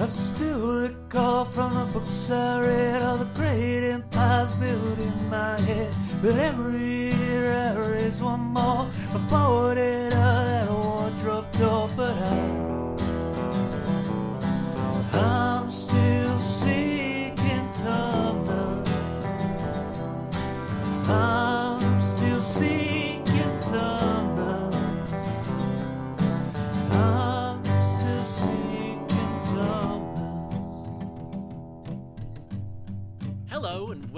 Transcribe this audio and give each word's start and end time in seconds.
I 0.00 0.06
still 0.06 0.82
recall 0.82 1.44
from 1.44 1.74
the 1.74 1.84
books 1.92 2.30
I 2.30 2.60
read 2.60 3.02
all 3.02 3.16
the 3.16 3.24
great 3.34 3.82
empires 3.90 4.54
built 4.54 4.98
in 4.98 5.28
my 5.28 5.58
head. 5.60 5.92
But 6.22 6.36
every 6.36 7.12
year 7.12 7.52
I 7.52 7.76
raise 7.76 8.22
one 8.22 8.40
more. 8.40 8.88
I 9.12 9.18
boarded 9.28 10.12
out 10.12 10.44
that 10.44 10.70
wardrobe 10.70 11.50
door, 11.58 11.90
but 11.96 12.16
I. 12.16 12.68
I'm 15.14 15.68
still 15.68 16.38
seeking 16.38 17.68
Tumnus. 17.72 18.88
I'm 21.08 21.47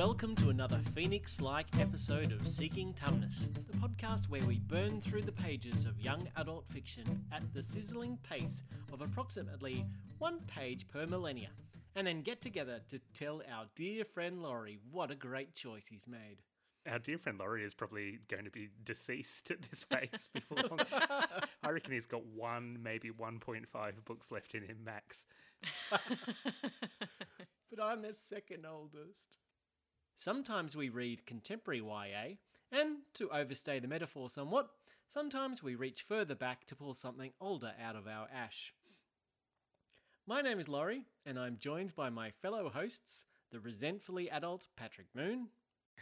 welcome 0.00 0.34
to 0.34 0.48
another 0.48 0.80
Phoenix 0.94 1.42
like 1.42 1.66
episode 1.78 2.32
of 2.32 2.48
Seeking 2.48 2.94
Tumnus, 2.94 3.52
the 3.52 3.76
podcast 3.76 4.30
where 4.30 4.42
we 4.46 4.58
burn 4.60 4.98
through 4.98 5.20
the 5.20 5.30
pages 5.30 5.84
of 5.84 6.00
young 6.00 6.26
adult 6.38 6.64
fiction 6.70 7.04
at 7.30 7.42
the 7.52 7.60
sizzling 7.60 8.18
pace 8.22 8.62
of 8.94 9.02
approximately 9.02 9.84
one 10.16 10.40
page 10.46 10.88
per 10.88 11.04
millennia, 11.04 11.50
and 11.96 12.06
then 12.06 12.22
get 12.22 12.40
together 12.40 12.80
to 12.88 12.98
tell 13.12 13.42
our 13.52 13.66
dear 13.76 14.06
friend 14.06 14.42
Laurie 14.42 14.78
what 14.90 15.10
a 15.10 15.14
great 15.14 15.52
choice 15.52 15.86
he's 15.86 16.08
made. 16.08 16.38
Our 16.90 16.98
dear 16.98 17.18
friend 17.18 17.38
Laurie 17.38 17.64
is 17.64 17.74
probably 17.74 18.20
going 18.30 18.46
to 18.46 18.50
be 18.50 18.70
deceased 18.84 19.50
at 19.50 19.60
this 19.60 19.84
pace 19.84 20.28
before 20.32 20.62
long. 20.62 20.80
I 21.62 21.68
reckon 21.68 21.92
he's 21.92 22.06
got 22.06 22.24
one, 22.24 22.78
maybe 22.82 23.10
1.5 23.10 23.66
books 24.06 24.32
left 24.32 24.54
in 24.54 24.62
him 24.62 24.78
max. 24.82 25.26
but 25.90 26.00
I'm 27.82 28.00
the 28.00 28.14
second 28.14 28.64
oldest. 28.64 29.36
Sometimes 30.20 30.76
we 30.76 30.90
read 30.90 31.24
contemporary 31.24 31.80
YA, 31.80 32.34
and 32.70 32.98
to 33.14 33.30
overstay 33.30 33.78
the 33.78 33.88
metaphor 33.88 34.28
somewhat, 34.28 34.68
sometimes 35.08 35.62
we 35.62 35.74
reach 35.74 36.02
further 36.02 36.34
back 36.34 36.66
to 36.66 36.76
pull 36.76 36.92
something 36.92 37.32
older 37.40 37.72
out 37.82 37.96
of 37.96 38.06
our 38.06 38.28
ash. 38.30 38.74
My 40.26 40.42
name 40.42 40.60
is 40.60 40.68
Laurie, 40.68 41.04
and 41.24 41.38
I'm 41.38 41.56
joined 41.58 41.96
by 41.96 42.10
my 42.10 42.30
fellow 42.32 42.68
hosts, 42.68 43.24
the 43.50 43.60
resentfully 43.60 44.30
adult 44.30 44.68
Patrick 44.76 45.06
Moon, 45.14 45.46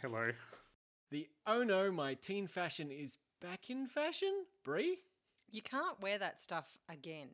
Hello. 0.01 0.31
the 1.11 1.29
oh 1.47 1.63
no, 1.63 1.89
my 1.89 2.13
teen 2.13 2.45
fashion 2.45 2.91
is 2.91 3.17
back 3.41 3.69
in 3.69 3.87
fashion, 3.87 4.43
Brie, 4.65 4.97
You 5.49 5.61
can't 5.61 6.01
wear 6.01 6.17
that 6.17 6.41
stuff 6.41 6.77
again. 6.89 7.29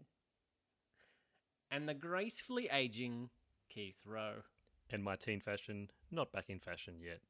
and 1.72 1.90
the 1.90 1.96
gracefully 1.96 2.70
aging 2.72 3.32
Keith 3.70 4.04
Rowe. 4.06 4.44
And 4.92 5.04
my 5.04 5.16
teen 5.16 5.40
fashion 5.42 5.90
not 6.12 6.32
back 6.32 6.50
in 6.50 6.60
fashion 6.60 6.96
yet. 7.02 7.22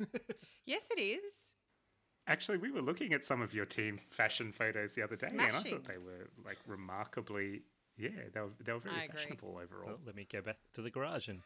Yes, 0.66 0.88
it 0.96 1.00
is. 1.00 1.54
Actually, 2.26 2.56
we 2.58 2.70
were 2.70 2.80
looking 2.80 3.12
at 3.12 3.22
some 3.22 3.42
of 3.42 3.52
your 3.54 3.66
team 3.66 3.98
fashion 4.10 4.50
photos 4.50 4.94
the 4.94 5.02
other 5.02 5.14
day, 5.14 5.28
and 5.30 5.40
I 5.42 5.50
thought 5.50 5.84
they 5.84 5.98
were 5.98 6.30
like 6.44 6.56
remarkably, 6.66 7.62
yeah, 7.98 8.08
they 8.32 8.40
were, 8.40 8.48
they 8.64 8.72
were 8.72 8.78
very 8.78 8.96
I 8.96 9.04
agree. 9.04 9.18
fashionable 9.20 9.50
overall. 9.62 9.86
Well, 9.88 9.98
let 10.06 10.16
me 10.16 10.26
go 10.30 10.40
back 10.40 10.56
to 10.74 10.82
the 10.82 10.90
garage 10.90 11.28
and 11.28 11.40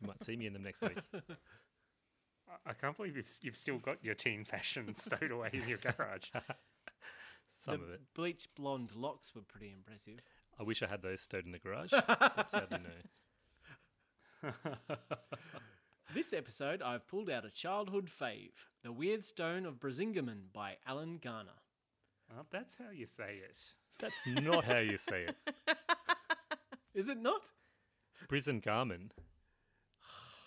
you 0.00 0.06
might 0.08 0.22
see 0.22 0.36
me 0.36 0.46
in 0.46 0.52
them 0.52 0.62
next 0.62 0.80
week. 0.82 0.98
I- 1.12 2.70
I 2.70 2.72
can't 2.74 2.96
believe 2.96 3.16
you've, 3.16 3.28
you've 3.42 3.56
still 3.56 3.78
got 3.78 4.02
your 4.04 4.14
teen 4.14 4.44
fashion 4.44 4.94
stowed 4.94 5.32
away 5.32 5.50
in 5.52 5.68
your 5.68 5.78
garage. 5.78 6.26
Some 7.48 7.78
the 7.80 7.84
of 7.86 7.90
it. 7.90 8.00
bleached 8.14 8.54
blonde 8.54 8.94
locks 8.94 9.34
were 9.34 9.42
pretty 9.42 9.72
impressive. 9.72 10.20
I 10.58 10.62
wish 10.62 10.82
I 10.82 10.86
had 10.86 11.02
those 11.02 11.20
stowed 11.20 11.44
in 11.44 11.52
the 11.52 11.58
garage. 11.58 11.90
That's 11.90 12.06
how 12.06 12.44
sadly, 12.46 12.78
no. 12.84 12.90
This 16.14 16.32
episode, 16.32 16.82
I've 16.82 17.06
pulled 17.08 17.28
out 17.28 17.44
a 17.44 17.50
childhood 17.50 18.06
fave 18.08 18.52
The 18.82 18.92
Weird 18.92 19.24
Stone 19.24 19.66
of 19.66 19.80
Brisingamen 19.80 20.52
by 20.52 20.76
Alan 20.86 21.18
Garner. 21.18 21.50
Well, 22.32 22.46
that's 22.50 22.74
how 22.78 22.90
you 22.94 23.06
say 23.06 23.40
it. 23.44 23.56
That's 24.00 24.14
not 24.26 24.64
how 24.64 24.78
you 24.78 24.98
say 24.98 25.24
it. 25.24 25.36
Is 26.94 27.08
it 27.08 27.18
not? 27.18 27.42
Prison 28.28 28.60
Garmin. 28.60 29.10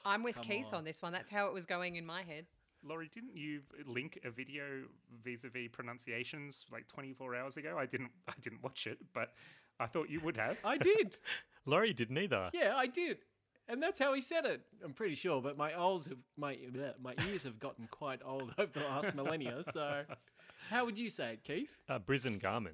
I'm 0.06 0.24
with 0.24 0.36
Come 0.36 0.46
Keith 0.46 0.68
on. 0.70 0.76
on 0.76 0.84
this 0.86 1.02
one. 1.02 1.12
That's 1.12 1.30
how 1.30 1.48
it 1.48 1.54
was 1.54 1.66
going 1.66 1.98
in 1.98 2.06
my 2.06 2.24
head. 2.24 2.46
Laurie, 2.84 3.10
didn't 3.14 3.36
you 3.36 3.62
link 3.86 4.18
a 4.24 4.32
video 4.32 4.86
vis-a-vis 5.24 5.68
pronunciations 5.72 6.66
like 6.72 6.88
24 6.88 7.36
hours 7.36 7.58
ago? 7.58 7.76
I 7.78 7.86
didn't. 7.86 8.12
I 8.28 8.34
didn't 8.42 8.64
watch 8.64 8.88
it, 8.88 8.98
but 9.14 9.34
I 9.80 9.86
thought 9.88 10.10
you 10.10 10.22
would 10.22 10.38
have. 10.38 10.58
I 10.64 10.78
did. 10.78 11.18
Laurie 11.66 11.94
didn't 11.94 12.18
either. 12.18 12.50
yeah, 12.54 12.74
I 12.76 12.88
did. 12.88 13.20
And 13.70 13.84
that's 13.84 14.00
how 14.00 14.16
he 14.16 14.22
said 14.22 14.46
it. 14.46 14.62
I'm 14.84 14.94
pretty 14.94 15.14
sure, 15.14 15.42
but 15.42 15.56
my 15.56 15.76
olds 15.76 16.08
have 16.08 16.18
my 16.36 16.56
bleh, 16.56 16.94
my 17.02 17.14
ears 17.28 17.44
have 17.44 17.60
gotten 17.60 17.88
quite 17.92 18.20
old 18.26 18.52
over 18.58 18.72
the 18.74 18.86
last 18.86 19.14
millennia. 19.14 19.64
So, 19.72 20.06
how 20.72 20.86
would 20.86 20.98
you 20.98 21.12
say 21.12 21.34
it, 21.34 21.44
Keith? 21.44 21.70
Uh, 21.88 22.00
Prison 22.00 22.40
Garmin. 22.40 22.74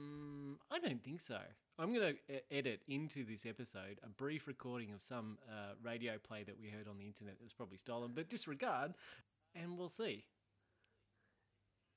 Mm, 0.00 0.56
I 0.72 0.80
don't 0.80 1.02
think 1.04 1.20
so. 1.20 1.38
I'm 1.78 1.94
going 1.94 2.14
to 2.28 2.54
edit 2.56 2.82
into 2.88 3.24
this 3.24 3.46
episode 3.46 4.00
a 4.04 4.08
brief 4.08 4.48
recording 4.48 4.92
of 4.92 5.00
some 5.00 5.38
uh, 5.48 5.74
radio 5.82 6.18
play 6.18 6.42
that 6.44 6.58
we 6.60 6.68
heard 6.68 6.88
on 6.88 6.98
the 6.98 7.06
internet 7.06 7.38
that 7.38 7.44
was 7.44 7.52
probably 7.52 7.78
stolen, 7.78 8.10
but 8.14 8.28
disregard, 8.28 8.94
and 9.54 9.78
we'll 9.78 9.88
see. 9.88 10.24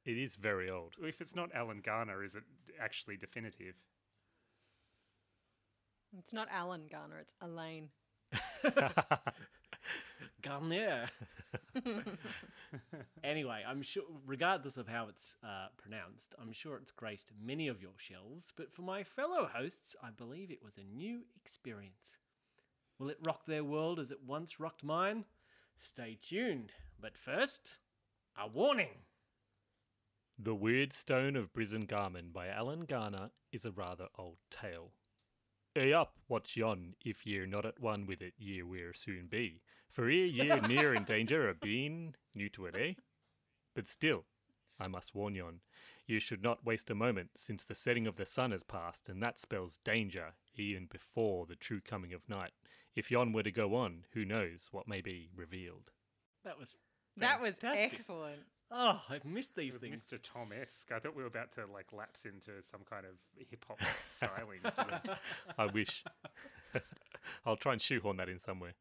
It 0.06 0.18
is 0.18 0.36
very 0.36 0.70
old. 0.70 0.94
If 1.02 1.22
it's 1.22 1.36
not 1.36 1.50
Alan 1.54 1.82
Garner, 1.84 2.24
is 2.24 2.36
it 2.36 2.44
actually 2.80 3.18
definitive? 3.18 3.76
It's 6.18 6.34
not 6.34 6.48
Alan 6.52 6.88
Garner, 6.90 7.18
it's 7.20 7.36
Elaine. 7.42 7.90
Garnier. 10.42 11.08
anyway, 13.24 13.64
I'm 13.68 13.82
sure, 13.82 14.04
regardless 14.26 14.78
of 14.78 14.88
how 14.88 15.08
it's 15.08 15.36
uh, 15.44 15.68
pronounced, 15.78 16.36
I'm 16.42 16.52
sure 16.52 16.78
it's 16.78 16.92
graced 16.92 17.32
many 17.42 17.68
of 17.68 17.82
your 17.82 17.94
shelves. 17.98 18.54
But 18.56 18.72
for 18.74 18.82
my 18.82 19.04
fellow 19.04 19.50
hosts, 19.52 19.96
I 20.02 20.10
believe 20.12 20.52
it 20.52 20.64
was 20.64 20.78
a 20.78 20.96
new 20.96 21.22
experience. 21.36 22.18
Will 23.00 23.10
it 23.10 23.20
rock 23.26 23.46
their 23.46 23.64
world 23.64 24.00
as 24.00 24.12
it 24.12 24.24
once 24.26 24.60
rocked 24.60 24.84
mine? 24.84 25.26
Stay 25.76 26.18
tuned. 26.22 26.74
But 27.00 27.18
first, 27.18 27.78
a 28.38 28.48
warning. 28.48 29.06
The 30.40 30.56
Weird 30.56 30.94
Stone 30.94 31.36
of 31.36 31.54
Prison 31.54 31.88
Garmin 31.88 32.32
by 32.32 32.48
Alan 32.48 32.82
Garner 32.82 33.32
is 33.52 33.66
a 33.66 33.72
rather 33.72 34.08
old 34.18 34.38
tale. 34.52 34.92
Hey 35.80 35.94
up, 35.94 36.16
what's 36.26 36.58
yon? 36.58 36.96
If 37.06 37.28
ye're 37.28 37.46
not 37.46 37.64
at 37.64 37.80
one 37.80 38.08
with 38.08 38.20
it, 38.24 38.34
ye 38.40 38.64
will 38.64 38.94
soon 38.96 39.28
be. 39.30 39.62
For 39.92 40.06
ere 40.06 40.26
ye're 40.26 40.60
near 40.62 40.92
in 40.92 41.04
danger 41.04 41.48
of 41.48 41.60
being 41.60 42.16
new 42.34 42.50
to 42.50 42.66
it, 42.66 42.76
eh? 42.76 42.94
But 43.76 43.88
still, 43.88 44.24
I 44.80 44.88
must 44.88 45.14
warn 45.14 45.36
yon, 45.36 45.60
you 46.08 46.20
should 46.20 46.42
not 46.42 46.66
waste 46.66 46.90
a 46.90 46.96
moment, 46.96 47.30
since 47.36 47.64
the 47.64 47.76
setting 47.76 48.08
of 48.08 48.16
the 48.16 48.26
sun 48.26 48.50
has 48.50 48.64
passed, 48.64 49.08
and 49.08 49.22
that 49.22 49.38
spells 49.38 49.78
danger, 49.86 50.34
even 50.56 50.88
before 50.88 51.46
the 51.46 51.56
true 51.56 51.80
coming 51.80 52.12
of 52.12 52.28
night. 52.28 52.54
If 52.96 53.12
yon 53.12 53.32
were 53.32 53.44
to 53.44 53.52
go 53.52 53.76
on, 53.76 54.06
who 54.16 54.26
knows 54.26 54.70
what 54.72 54.88
may 54.88 55.02
be 55.02 55.30
revealed. 55.36 55.92
That 56.44 56.58
was 56.58 56.74
That 57.18 57.40
was 57.40 57.60
fantastic. 57.60 57.94
excellent. 57.94 58.42
Oh, 58.70 59.02
I've 59.10 59.24
missed 59.26 59.56
these 59.56 59.74
Sort 59.74 59.84
of 59.84 59.90
things. 59.90 60.04
Mr. 60.12 60.20
Tom 60.22 60.50
esque. 60.52 60.92
I 60.94 61.00
thought 61.00 61.16
we 61.16 61.24
were 61.24 61.28
about 61.28 61.52
to 61.54 61.62
like 61.74 61.94
lapse 61.94 62.26
into 62.26 62.62
some 62.62 62.82
kind 62.90 63.06
of 63.06 63.12
hip 63.50 63.64
hop 63.68 63.80
styling. 64.14 64.60
sort. 64.76 65.18
I 65.58 65.66
wish. 65.68 66.04
I'll 67.46 67.56
try 67.58 67.74
and 67.74 67.82
shoehorn 67.82 68.18
that 68.18 68.30
in 68.30 68.40
somewhere. 68.40 68.74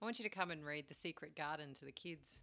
I 0.00 0.04
want 0.04 0.18
you 0.18 0.22
to 0.24 0.28
come 0.28 0.50
and 0.50 0.64
read 0.64 0.86
The 0.88 0.94
Secret 0.94 1.36
Garden 1.36 1.74
to 1.74 1.84
the 1.84 1.92
kids. 1.92 2.40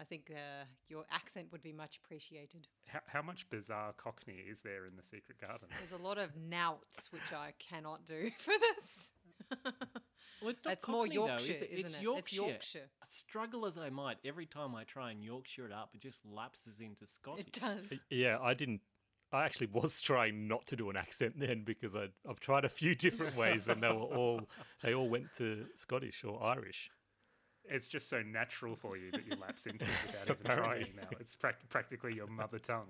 I 0.00 0.04
think 0.04 0.30
uh, 0.34 0.64
your 0.88 1.04
accent 1.10 1.48
would 1.52 1.62
be 1.62 1.72
much 1.72 1.98
appreciated. 2.02 2.66
How, 2.86 3.00
how 3.06 3.22
much 3.22 3.48
bizarre 3.50 3.92
Cockney 3.96 4.42
is 4.50 4.60
there 4.60 4.86
in 4.86 4.96
the 4.96 5.02
Secret 5.02 5.38
Garden? 5.40 5.68
There's 5.78 5.92
a 5.92 6.02
lot 6.02 6.18
of 6.18 6.30
nouts, 6.36 7.12
which 7.12 7.32
I 7.32 7.52
cannot 7.58 8.04
do 8.06 8.30
for 8.38 8.54
this. 8.58 9.10
Well, 10.40 10.50
it's 10.50 10.64
not 10.64 10.72
It's 10.72 10.88
more 10.88 11.04
Cockney, 11.04 11.16
though, 11.16 11.26
Yorkshire, 11.26 11.50
is 11.52 11.62
it? 11.62 11.68
It's 11.72 11.88
isn't 11.90 12.00
it? 12.00 12.02
Yorkshire. 12.02 12.20
It's 12.20 12.34
Yorkshire. 12.74 12.88
Struggle 13.06 13.66
as 13.66 13.78
I 13.78 13.90
might, 13.90 14.18
every 14.24 14.46
time 14.46 14.74
I 14.74 14.84
try 14.84 15.10
and 15.12 15.22
Yorkshire 15.22 15.66
it 15.66 15.72
up, 15.72 15.90
it 15.94 16.00
just 16.00 16.24
lapses 16.26 16.80
into 16.80 17.06
Scottish. 17.06 17.46
It 17.46 17.60
does. 17.60 18.00
Yeah, 18.10 18.38
I 18.42 18.54
didn't. 18.54 18.80
I 19.32 19.44
actually 19.44 19.68
was 19.72 20.00
trying 20.00 20.46
not 20.46 20.66
to 20.66 20.76
do 20.76 20.90
an 20.90 20.96
accent 20.96 21.34
then 21.38 21.62
because 21.64 21.94
I, 21.94 22.08
I've 22.28 22.40
tried 22.40 22.64
a 22.64 22.68
few 22.68 22.94
different 22.94 23.34
ways 23.36 23.66
and 23.68 23.82
they 23.82 23.88
were 23.88 23.94
all 23.94 24.42
they 24.82 24.94
all 24.94 25.08
went 25.08 25.32
to 25.38 25.64
Scottish 25.76 26.22
or 26.24 26.42
Irish. 26.42 26.90
It's 27.64 27.86
just 27.86 28.08
so 28.10 28.20
natural 28.22 28.74
for 28.76 28.96
you 28.96 29.10
that 29.12 29.24
you 29.26 29.36
lapse 29.40 29.64
into 29.66 29.84
it 29.84 29.90
without 30.06 30.24
even 30.24 30.36
Apparently. 30.44 30.84
trying 30.84 30.96
now. 30.96 31.08
It's 31.20 31.34
prac- 31.34 31.66
practically 31.70 32.12
your 32.14 32.26
mother 32.26 32.58
tongue. 32.58 32.88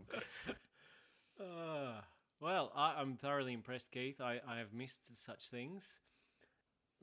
Ah, 1.41 2.03
well, 2.41 2.73
I, 2.75 2.95
I'm 3.01 3.17
thoroughly 3.17 3.53
impressed, 3.53 3.93
Keith. 3.93 4.21
I, 4.21 4.41
I 4.49 4.59
have 4.59 4.73
missed 4.73 5.17
such 5.17 5.49
things. 5.49 6.01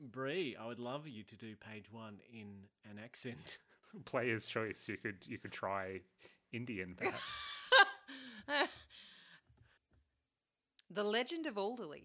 Bree, 0.00 0.56
I 0.58 0.66
would 0.66 0.80
love 0.80 1.06
you 1.06 1.22
to 1.24 1.36
do 1.36 1.54
page 1.56 1.92
one 1.92 2.16
in 2.32 2.48
an 2.90 2.98
accent. 3.02 3.58
Player's 4.04 4.46
choice. 4.46 4.88
You 4.88 4.96
could 4.96 5.26
you 5.26 5.38
could 5.38 5.52
try 5.52 6.00
Indian 6.52 6.94
perhaps. 6.96 7.22
the 10.90 11.04
Legend 11.04 11.46
of 11.46 11.58
Alderley. 11.58 12.04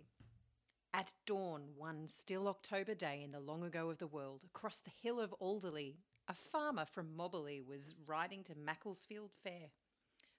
At 0.93 1.13
dawn, 1.25 1.71
one 1.75 2.07
still 2.07 2.47
October 2.47 2.95
day 2.95 3.21
in 3.21 3.31
the 3.31 3.39
long 3.39 3.63
ago 3.63 3.89
of 3.89 3.97
the 3.97 4.07
world, 4.07 4.45
across 4.45 4.79
the 4.79 4.93
hill 5.01 5.19
of 5.19 5.33
Alderley, 5.41 5.97
a 6.29 6.33
farmer 6.33 6.85
from 6.85 7.17
Mobberley 7.17 7.61
was 7.61 7.95
riding 8.07 8.43
to 8.43 8.55
Macclesfield 8.55 9.31
Fair. 9.43 9.71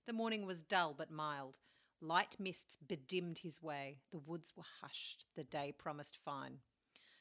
The 0.07 0.15
morning 0.15 0.47
was 0.47 0.63
dull 0.63 0.95
but 0.97 1.11
mild. 1.11 1.59
Light 2.01 2.37
mists 2.39 2.79
bedimmed 2.87 3.39
his 3.39 3.63
way. 3.63 3.99
The 4.13 4.19
woods 4.19 4.55
were 4.57 4.65
hushed. 4.81 5.27
The 5.37 5.45
day 5.45 5.75
promised 5.77 6.17
fine. 6.17 6.59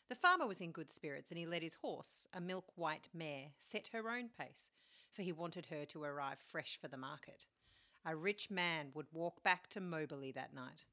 The 0.08 0.16
farmer 0.16 0.46
was 0.46 0.62
in 0.62 0.72
good 0.72 0.92
spirits 0.92 1.32
and 1.32 1.38
he 1.38 1.48
led 1.48 1.64
his 1.64 1.74
horse, 1.76 2.28
a 2.32 2.40
milk 2.40 2.72
white 2.76 3.10
mare, 3.14 3.48
set 3.60 3.88
her 3.88 4.10
own 4.10 4.30
pace, 4.30 4.70
for 5.12 5.24
he 5.24 5.32
wanted 5.32 5.66
her 5.68 5.86
to 5.86 6.04
arrive 6.04 6.38
fresh 6.40 6.78
for 6.80 6.88
the 6.88 6.98
market. 6.98 7.48
A 8.06 8.16
rich 8.16 8.52
man 8.52 8.92
would 8.94 9.08
walk 9.12 9.42
back 9.42 9.68
to 9.70 9.82
Mobberley 9.82 10.32
that 10.34 10.54
night. 10.54 10.86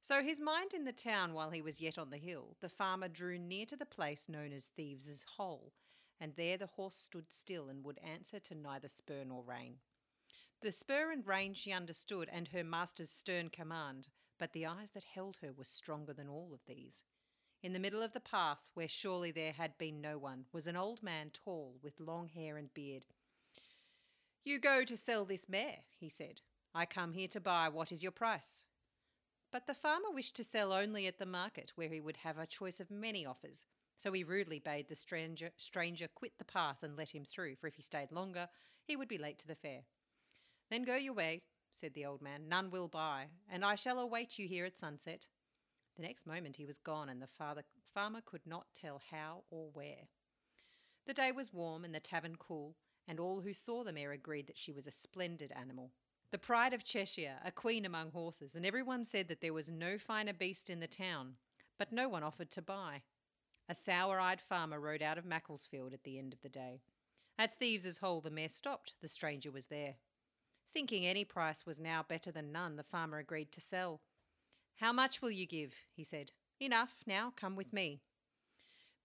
So, 0.00 0.22
his 0.22 0.40
mind 0.40 0.74
in 0.74 0.84
the 0.84 0.92
town 0.92 1.32
while 1.32 1.50
he 1.50 1.62
was 1.62 1.80
yet 1.80 1.98
on 1.98 2.10
the 2.10 2.18
hill, 2.18 2.56
the 2.60 2.68
farmer 2.68 3.08
drew 3.08 3.38
near 3.38 3.66
to 3.66 3.76
the 3.76 3.86
place 3.86 4.28
known 4.28 4.52
as 4.52 4.66
Thieves' 4.66 5.24
Hole, 5.36 5.72
and 6.20 6.34
there 6.36 6.56
the 6.56 6.66
horse 6.66 6.94
stood 6.94 7.32
still 7.32 7.68
and 7.68 7.84
would 7.84 7.98
answer 7.98 8.38
to 8.38 8.54
neither 8.54 8.86
spur 8.86 9.24
nor 9.24 9.42
rein. 9.42 9.78
The 10.60 10.72
spur 10.72 11.10
and 11.10 11.26
rein 11.26 11.54
she 11.54 11.72
understood, 11.72 12.28
and 12.30 12.48
her 12.48 12.62
master's 12.62 13.10
stern 13.10 13.48
command, 13.48 14.08
but 14.38 14.52
the 14.52 14.66
eyes 14.66 14.90
that 14.90 15.04
held 15.04 15.38
her 15.38 15.52
were 15.52 15.64
stronger 15.64 16.12
than 16.12 16.28
all 16.28 16.52
of 16.52 16.64
these. 16.66 17.02
In 17.64 17.72
the 17.72 17.80
middle 17.80 18.02
of 18.02 18.12
the 18.12 18.20
path, 18.20 18.68
where 18.74 18.88
surely 18.88 19.30
there 19.30 19.54
had 19.54 19.78
been 19.78 20.02
no 20.02 20.18
one, 20.18 20.44
was 20.52 20.66
an 20.66 20.76
old 20.76 21.02
man 21.02 21.30
tall, 21.32 21.78
with 21.82 21.98
long 21.98 22.28
hair 22.28 22.58
and 22.58 22.72
beard. 22.74 23.06
You 24.44 24.58
go 24.58 24.84
to 24.84 24.98
sell 24.98 25.24
this 25.24 25.48
mare, 25.48 25.78
he 25.98 26.10
said. 26.10 26.42
I 26.74 26.84
come 26.84 27.14
here 27.14 27.28
to 27.28 27.40
buy. 27.40 27.70
What 27.70 27.90
is 27.90 28.02
your 28.02 28.12
price? 28.12 28.66
But 29.50 29.66
the 29.66 29.72
farmer 29.72 30.10
wished 30.12 30.36
to 30.36 30.44
sell 30.44 30.74
only 30.74 31.06
at 31.06 31.18
the 31.18 31.24
market, 31.24 31.72
where 31.74 31.88
he 31.88 32.00
would 32.00 32.18
have 32.18 32.36
a 32.36 32.46
choice 32.46 32.80
of 32.80 32.90
many 32.90 33.24
offers. 33.24 33.64
So 33.96 34.12
he 34.12 34.24
rudely 34.24 34.58
bade 34.58 34.88
the 34.90 34.94
stranger, 34.94 35.50
stranger 35.56 36.08
quit 36.14 36.32
the 36.36 36.44
path 36.44 36.82
and 36.82 36.98
let 36.98 37.14
him 37.14 37.24
through, 37.24 37.56
for 37.56 37.66
if 37.66 37.76
he 37.76 37.82
stayed 37.82 38.12
longer, 38.12 38.46
he 38.84 38.94
would 38.94 39.08
be 39.08 39.16
late 39.16 39.38
to 39.38 39.46
the 39.46 39.54
fair. 39.54 39.84
Then 40.70 40.84
go 40.84 40.96
your 40.96 41.14
way, 41.14 41.40
said 41.72 41.94
the 41.94 42.04
old 42.04 42.20
man. 42.20 42.46
None 42.46 42.70
will 42.70 42.88
buy, 42.88 43.28
and 43.50 43.64
I 43.64 43.74
shall 43.74 44.00
await 44.00 44.38
you 44.38 44.46
here 44.46 44.66
at 44.66 44.76
sunset. 44.76 45.28
The 45.96 46.02
next 46.02 46.26
moment 46.26 46.56
he 46.56 46.64
was 46.64 46.78
gone, 46.78 47.08
and 47.08 47.22
the 47.22 47.26
father, 47.26 47.62
farmer 47.92 48.20
could 48.24 48.46
not 48.46 48.66
tell 48.74 49.00
how 49.10 49.44
or 49.50 49.70
where. 49.72 50.08
The 51.06 51.14
day 51.14 51.32
was 51.32 51.52
warm 51.52 51.84
and 51.84 51.94
the 51.94 52.00
tavern 52.00 52.36
cool, 52.36 52.76
and 53.06 53.20
all 53.20 53.40
who 53.40 53.52
saw 53.52 53.84
the 53.84 53.92
mare 53.92 54.12
agreed 54.12 54.46
that 54.46 54.58
she 54.58 54.72
was 54.72 54.86
a 54.86 54.92
splendid 54.92 55.52
animal. 55.52 55.92
The 56.30 56.38
pride 56.38 56.72
of 56.74 56.84
Cheshire, 56.84 57.38
a 57.44 57.52
queen 57.52 57.84
among 57.84 58.10
horses, 58.10 58.56
and 58.56 58.66
everyone 58.66 59.04
said 59.04 59.28
that 59.28 59.40
there 59.40 59.52
was 59.52 59.70
no 59.70 59.98
finer 59.98 60.32
beast 60.32 60.68
in 60.68 60.80
the 60.80 60.86
town, 60.86 61.36
but 61.78 61.92
no 61.92 62.08
one 62.08 62.24
offered 62.24 62.50
to 62.52 62.62
buy. 62.62 63.02
A 63.68 63.74
sour 63.74 64.18
eyed 64.18 64.40
farmer 64.40 64.80
rode 64.80 65.02
out 65.02 65.16
of 65.16 65.24
Macclesfield 65.24 65.92
at 65.92 66.02
the 66.02 66.18
end 66.18 66.32
of 66.32 66.40
the 66.40 66.48
day. 66.48 66.80
At 67.38 67.54
Thieves' 67.54 67.98
Hole 67.98 68.20
the 68.20 68.30
mare 68.30 68.48
stopped, 68.48 68.94
the 69.00 69.08
stranger 69.08 69.52
was 69.52 69.66
there. 69.66 69.94
Thinking 70.72 71.06
any 71.06 71.24
price 71.24 71.64
was 71.64 71.78
now 71.78 72.02
better 72.02 72.32
than 72.32 72.50
none, 72.50 72.76
the 72.76 72.82
farmer 72.82 73.18
agreed 73.18 73.52
to 73.52 73.60
sell. 73.60 74.00
How 74.76 74.92
much 74.92 75.22
will 75.22 75.30
you 75.30 75.46
give? 75.46 75.74
he 75.94 76.04
said. 76.04 76.32
Enough, 76.60 76.94
now 77.06 77.32
come 77.36 77.56
with 77.56 77.72
me. 77.72 78.00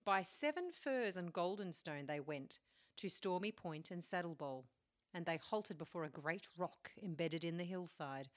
By 0.06 0.22
Seven 0.22 0.72
Firs 0.72 1.18
and 1.18 1.34
Goldenstone 1.34 2.08
they 2.08 2.20
went, 2.20 2.60
to 2.98 3.10
Stormy 3.10 3.52
Point 3.52 3.92
and 3.92 4.04
Saddlebole, 4.04 4.66
and 5.14 5.26
they 5.26 5.38
halted 5.38 5.78
before 5.78 6.04
a 6.04 6.10
great 6.10 6.48
rock 6.58 6.92
embedded 7.02 7.44
in 7.44 7.58
the 7.58 7.64
hillside. 7.64 8.30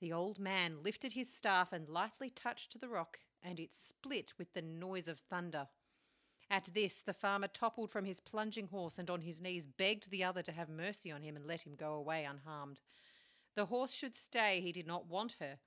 The 0.00 0.12
old 0.12 0.38
man 0.38 0.82
lifted 0.82 1.12
his 1.12 1.32
staff 1.32 1.72
and 1.72 1.88
lightly 1.88 2.30
touched 2.30 2.80
the 2.80 2.88
rock, 2.88 3.20
and 3.42 3.60
it 3.60 3.72
split 3.72 4.32
with 4.38 4.52
the 4.54 4.62
noise 4.62 5.08
of 5.08 5.18
thunder. 5.18 5.68
At 6.50 6.70
this, 6.74 7.00
the 7.00 7.14
farmer 7.14 7.46
toppled 7.46 7.90
from 7.90 8.04
his 8.04 8.18
plunging 8.18 8.66
horse 8.66 8.98
and 8.98 9.08
on 9.08 9.20
his 9.20 9.40
knees 9.40 9.66
begged 9.66 10.10
the 10.10 10.24
other 10.24 10.42
to 10.42 10.52
have 10.52 10.68
mercy 10.68 11.12
on 11.12 11.22
him 11.22 11.36
and 11.36 11.46
let 11.46 11.62
him 11.62 11.76
go 11.76 11.92
away 11.92 12.24
unharmed. 12.24 12.80
The 13.54 13.66
horse 13.66 13.92
should 13.92 14.14
stay, 14.14 14.60
he 14.60 14.72
did 14.72 14.86
not 14.86 15.06
want 15.06 15.36
her, 15.38 15.58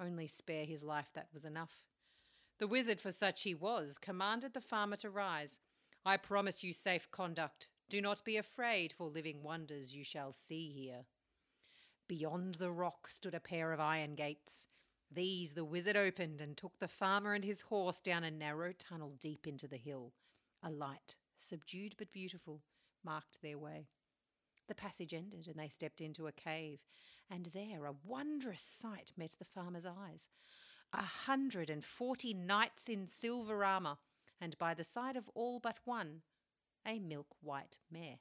only 0.00 0.26
spare 0.26 0.64
his 0.64 0.82
life, 0.82 1.10
that 1.14 1.28
was 1.32 1.44
enough. 1.44 1.84
The 2.58 2.66
wizard, 2.66 3.00
for 3.00 3.12
such 3.12 3.42
he 3.42 3.54
was, 3.54 3.98
commanded 3.98 4.54
the 4.54 4.60
farmer 4.60 4.96
to 4.96 5.10
rise. 5.10 5.60
I 6.06 6.16
promise 6.16 6.62
you 6.62 6.72
safe 6.72 7.10
conduct. 7.10 7.68
Do 7.88 8.00
not 8.00 8.24
be 8.24 8.36
afraid, 8.36 8.92
for 8.92 9.08
living 9.08 9.42
wonders 9.42 9.94
you 9.94 10.04
shall 10.04 10.32
see 10.32 10.70
here. 10.70 11.04
Beyond 12.08 12.56
the 12.56 12.70
rock 12.70 13.08
stood 13.08 13.34
a 13.34 13.40
pair 13.40 13.72
of 13.72 13.80
iron 13.80 14.14
gates. 14.14 14.66
These 15.10 15.52
the 15.52 15.64
wizard 15.64 15.96
opened 15.96 16.40
and 16.40 16.56
took 16.56 16.78
the 16.78 16.88
farmer 16.88 17.34
and 17.34 17.44
his 17.44 17.62
horse 17.62 18.00
down 18.00 18.24
a 18.24 18.30
narrow 18.30 18.72
tunnel 18.72 19.14
deep 19.20 19.46
into 19.46 19.68
the 19.68 19.76
hill. 19.76 20.12
A 20.62 20.70
light, 20.70 21.16
subdued 21.36 21.94
but 21.96 22.12
beautiful, 22.12 22.62
marked 23.04 23.40
their 23.42 23.58
way. 23.58 23.88
The 24.66 24.74
passage 24.74 25.12
ended, 25.14 25.46
and 25.46 25.56
they 25.56 25.68
stepped 25.68 26.00
into 26.00 26.26
a 26.26 26.32
cave, 26.32 26.80
and 27.34 27.46
there 27.46 27.84
a 27.86 27.94
wondrous 28.04 28.62
sight 28.62 29.12
met 29.16 29.34
the 29.38 29.44
farmer's 29.44 29.86
eyes. 29.86 30.28
A 30.92 31.02
hundred 31.02 31.68
and 31.68 31.84
forty 31.84 32.32
knights 32.32 32.88
in 32.88 33.08
silver 33.08 33.64
armour, 33.64 33.96
and 34.40 34.56
by 34.58 34.74
the 34.74 34.84
side 34.84 35.16
of 35.16 35.28
all 35.34 35.58
but 35.58 35.78
one, 35.84 36.22
a 36.86 37.00
milk 37.00 37.26
white 37.40 37.78
mare. 37.90 38.18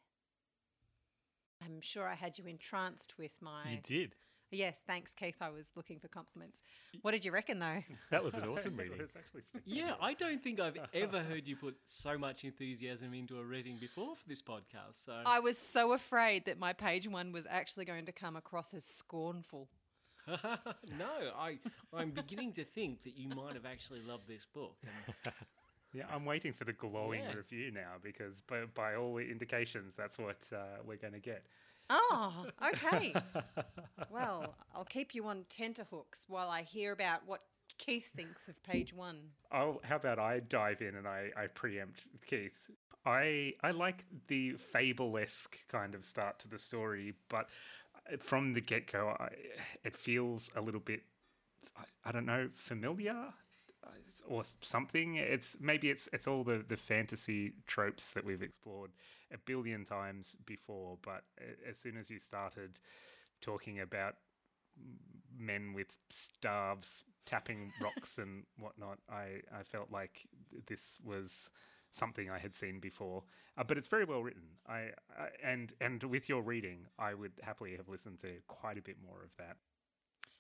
I'm 1.64 1.80
sure 1.82 2.08
I 2.08 2.16
had 2.16 2.40
you 2.40 2.46
entranced 2.48 3.18
with 3.18 3.40
my. 3.42 3.70
You 3.70 3.80
did. 3.84 4.16
Yes, 4.54 4.82
thanks, 4.86 5.14
Keith. 5.14 5.36
I 5.42 5.50
was 5.50 5.72
looking 5.76 6.00
for 6.00 6.08
compliments. 6.08 6.62
What 7.02 7.12
did 7.12 7.26
you 7.26 7.32
reckon, 7.32 7.60
though? 7.60 7.84
That 8.12 8.24
was 8.24 8.36
an 8.36 8.48
awesome 8.48 8.74
It 8.80 8.84
reading. 8.84 9.00
was 9.00 9.10
actually 9.18 9.42
Yeah, 9.66 9.94
I 10.00 10.14
don't 10.14 10.44
think 10.44 10.60
I've 10.60 10.78
ever 10.94 11.22
heard 11.24 11.48
you 11.48 11.56
put 11.56 11.76
so 11.86 12.18
much 12.18 12.44
enthusiasm 12.44 13.14
into 13.14 13.40
a 13.40 13.44
reading 13.44 13.78
before 13.80 14.16
for 14.16 14.28
this 14.30 14.42
podcast. 14.42 15.04
So 15.06 15.14
I 15.26 15.40
was 15.40 15.58
so 15.58 15.94
afraid 15.94 16.46
that 16.46 16.60
my 16.60 16.74
page 16.74 17.08
one 17.08 17.32
was 17.32 17.48
actually 17.50 17.86
going 17.86 18.06
to 18.06 18.12
come 18.12 18.36
across 18.36 18.74
as 18.74 18.86
scornful. 18.86 19.68
no, 20.28 21.10
I 21.38 21.60
I'm 21.94 22.12
beginning 22.12 22.54
to 22.54 22.64
think 22.64 23.04
that 23.04 23.18
you 23.18 23.28
might 23.30 23.56
have 23.56 23.66
actually 23.66 24.02
loved 24.08 24.28
this 24.28 24.46
book. 24.46 24.76
And 25.26 25.34
Yeah, 25.94 26.06
I'm 26.14 26.26
waiting 26.26 26.54
for 26.54 26.64
the 26.64 26.74
glowing 26.74 27.22
Yeah. 27.24 27.34
review 27.34 27.72
now 27.72 27.96
because 28.02 28.42
by, 28.42 28.62
by 28.74 28.96
all 28.96 29.16
the 29.16 29.30
indications, 29.30 29.94
that's 29.98 30.18
what 30.18 30.38
uh, 30.54 30.58
we're 30.86 30.98
going 30.98 31.14
to 31.14 31.20
get. 31.20 31.46
Oh, 31.90 32.46
okay. 32.72 33.14
well, 34.12 34.56
I'll 34.76 34.86
keep 34.86 35.14
you 35.14 35.26
on 35.26 35.46
tenterhooks 35.50 36.26
while 36.28 36.50
I 36.50 36.64
hear 36.64 36.92
about 36.92 37.22
what 37.26 37.42
Keith 37.78 38.12
thinks 38.16 38.48
of 38.48 38.62
page 38.64 38.94
one. 38.94 39.18
Oh, 39.52 39.80
how 39.84 39.98
about 39.98 40.20
I 40.20 40.40
dive 40.40 40.82
in 40.82 40.96
and 40.96 41.08
I, 41.08 41.30
I 41.36 41.48
preempt 41.48 42.04
Keith? 42.28 42.54
I 43.06 43.54
I 43.62 43.72
like 43.72 44.06
the 44.28 44.54
fable-esque 44.54 45.58
kind 45.68 45.94
of 45.94 46.06
start 46.06 46.40
to 46.40 46.48
the 46.48 46.58
story, 46.58 47.14
but 47.30 47.50
from 48.20 48.54
the 48.54 48.62
get-go, 48.62 49.16
I, 49.20 49.30
it 49.84 49.98
feels 49.98 50.50
a 50.56 50.62
little 50.62 50.80
bit, 50.80 51.02
I, 51.78 51.84
I 52.06 52.12
don't 52.12 52.26
know, 52.26 52.50
familiar 52.56 53.34
or 54.28 54.44
something. 54.62 55.16
It's 55.16 55.58
maybe 55.60 55.90
it's 55.90 56.10
it's 56.14 56.28
all 56.28 56.44
the 56.44 56.64
the 56.68 56.78
fantasy 56.78 57.54
tropes 57.68 58.12
that 58.12 58.26
we've 58.26 58.42
explored 58.42 58.92
a 59.34 59.38
billion 59.38 59.86
times 59.86 60.36
before, 60.46 60.98
but 61.02 61.24
as 61.70 61.78
soon 61.78 61.98
as 61.98 62.10
you 62.10 62.20
started 62.20 62.80
talking 63.42 63.80
about 63.80 64.16
men 65.38 65.74
with 65.74 65.98
staves 66.10 67.04
tapping 67.26 67.72
rocks 67.82 68.18
and 68.18 68.44
whatnot, 68.58 69.00
I, 69.10 69.42
I 69.54 69.64
felt 69.64 69.92
like 69.92 70.28
this 70.68 71.00
was 71.04 71.50
something 71.92 72.30
I 72.30 72.40
had 72.40 72.56
seen 72.56 72.80
before. 72.80 73.24
Uh, 73.58 73.64
but 73.64 73.78
it's 73.78 73.88
very 73.88 74.06
well 74.06 74.24
written. 74.24 74.44
I, 74.68 74.90
I 75.18 75.30
and 75.44 75.74
and 75.80 76.04
with 76.04 76.30
your 76.30 76.42
reading, 76.42 76.86
I 76.98 77.14
would 77.14 77.34
happily 77.42 77.76
have 77.78 77.88
listened 77.88 78.20
to 78.20 78.30
quite 78.48 78.78
a 78.78 78.82
bit 78.82 78.98
more 79.06 79.24
of 79.24 79.36
that. 79.38 79.58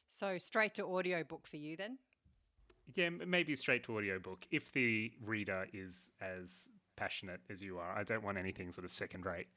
So, 0.08 0.38
straight 0.38 0.76
to 0.76 0.86
audiobook 0.86 1.48
for 1.48 1.58
you 1.58 1.76
then? 1.76 1.98
Yeah, 2.96 3.10
maybe 3.10 3.56
straight 3.56 3.84
to 3.86 3.98
audiobook 3.98 4.46
if 4.52 4.72
the 4.74 5.12
reader 5.24 5.68
is 5.74 6.12
as 6.22 6.68
passionate 6.96 7.42
as 7.50 7.62
you 7.62 7.78
are. 7.78 7.98
I 7.98 8.04
don't 8.04 8.24
want 8.24 8.38
anything 8.38 8.72
sort 8.72 8.86
of 8.86 8.92
second 8.92 9.25
rate. 9.25 9.48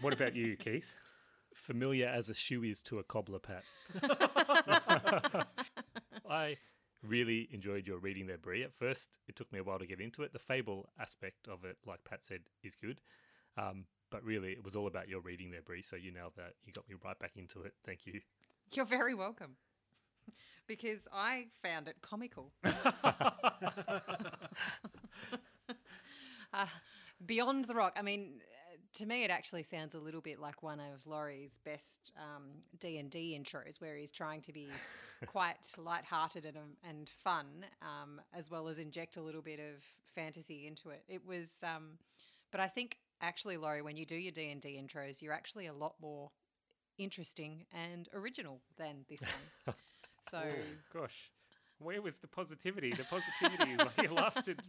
What 0.00 0.12
about 0.12 0.34
you, 0.34 0.56
Keith? 0.58 0.86
Familiar 1.54 2.06
as 2.08 2.30
a 2.30 2.34
shoe 2.34 2.64
is 2.64 2.82
to 2.82 2.98
a 2.98 3.04
cobbler, 3.04 3.38
Pat. 3.38 3.64
I 6.28 6.56
really 7.02 7.48
enjoyed 7.52 7.86
your 7.86 7.98
reading 7.98 8.26
there, 8.26 8.38
Brie. 8.38 8.64
At 8.64 8.74
first, 8.74 9.18
it 9.28 9.36
took 9.36 9.52
me 9.52 9.60
a 9.60 9.62
while 9.62 9.78
to 9.78 9.86
get 9.86 10.00
into 10.00 10.22
it. 10.22 10.32
The 10.32 10.38
fable 10.38 10.88
aspect 10.98 11.46
of 11.48 11.64
it, 11.64 11.76
like 11.86 12.02
Pat 12.04 12.24
said, 12.24 12.40
is 12.62 12.74
good. 12.74 13.00
Um, 13.56 13.84
but 14.10 14.24
really, 14.24 14.52
it 14.52 14.64
was 14.64 14.74
all 14.74 14.86
about 14.86 15.08
your 15.08 15.20
reading 15.20 15.50
there, 15.50 15.62
Brie. 15.62 15.82
So 15.82 15.96
you 15.96 16.12
nailed 16.12 16.32
that. 16.36 16.54
You 16.64 16.72
got 16.72 16.88
me 16.88 16.96
right 17.04 17.18
back 17.18 17.32
into 17.36 17.62
it. 17.62 17.74
Thank 17.84 18.06
you. 18.06 18.20
You're 18.72 18.84
very 18.84 19.14
welcome. 19.14 19.56
Because 20.66 21.06
I 21.12 21.48
found 21.62 21.88
it 21.88 21.96
comical. 22.00 22.50
uh, 22.64 22.72
Beyond 27.26 27.66
the 27.66 27.74
Rock, 27.74 27.92
I 27.98 28.02
mean, 28.02 28.40
to 28.94 29.06
me, 29.06 29.24
it 29.24 29.30
actually 29.30 29.62
sounds 29.62 29.94
a 29.94 29.98
little 29.98 30.20
bit 30.20 30.40
like 30.40 30.62
one 30.62 30.80
of 30.80 31.06
Laurie's 31.06 31.58
best 31.64 32.12
um, 32.16 32.44
D 32.78 32.98
and 32.98 33.10
D 33.10 33.38
intros, 33.38 33.80
where 33.80 33.96
he's 33.96 34.10
trying 34.10 34.40
to 34.42 34.52
be 34.52 34.68
quite 35.26 35.56
light-hearted 35.76 36.46
and, 36.46 36.56
um, 36.56 36.76
and 36.88 37.10
fun, 37.22 37.66
um, 37.82 38.20
as 38.32 38.50
well 38.50 38.68
as 38.68 38.78
inject 38.78 39.16
a 39.16 39.22
little 39.22 39.42
bit 39.42 39.58
of 39.58 39.82
fantasy 40.14 40.66
into 40.66 40.90
it. 40.90 41.02
It 41.08 41.26
was, 41.26 41.48
um, 41.62 41.98
but 42.50 42.60
I 42.60 42.68
think 42.68 42.98
actually, 43.20 43.56
Laurie, 43.56 43.82
when 43.82 43.96
you 43.96 44.06
do 44.06 44.16
your 44.16 44.32
D 44.32 44.50
and 44.50 44.60
D 44.60 44.80
intros, 44.80 45.20
you're 45.20 45.32
actually 45.32 45.66
a 45.66 45.74
lot 45.74 45.94
more 46.00 46.30
interesting 46.98 47.64
and 47.72 48.08
original 48.14 48.60
than 48.76 49.04
this 49.08 49.22
one. 49.66 49.74
So, 50.30 50.42
Gosh, 50.92 51.30
where 51.78 52.00
was 52.00 52.16
the 52.18 52.28
positivity? 52.28 52.92
The 52.92 53.04
positivity 53.04 53.76
like, 53.76 53.98
it 54.04 54.12
lasted. 54.12 54.60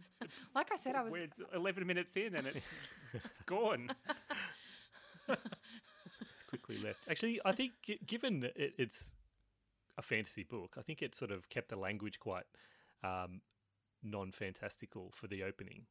like 0.54 0.72
I 0.72 0.76
said, 0.76 0.94
I 0.94 1.02
was 1.02 1.12
We're 1.12 1.28
11 1.54 1.86
minutes 1.86 2.12
in 2.16 2.34
and 2.34 2.46
it's 2.46 2.74
gone. 3.46 3.90
It's 5.28 6.42
quickly 6.48 6.78
left. 6.78 7.00
Actually, 7.10 7.40
I 7.44 7.52
think 7.52 7.72
given 8.06 8.44
it, 8.44 8.74
it's 8.78 9.12
a 9.98 10.02
fantasy 10.02 10.44
book, 10.44 10.76
I 10.78 10.82
think 10.82 11.02
it 11.02 11.14
sort 11.14 11.30
of 11.30 11.48
kept 11.48 11.70
the 11.70 11.76
language 11.76 12.20
quite 12.20 12.44
um, 13.02 13.40
non-fantastical 14.02 15.12
for 15.14 15.26
the 15.26 15.42
opening, 15.42 15.86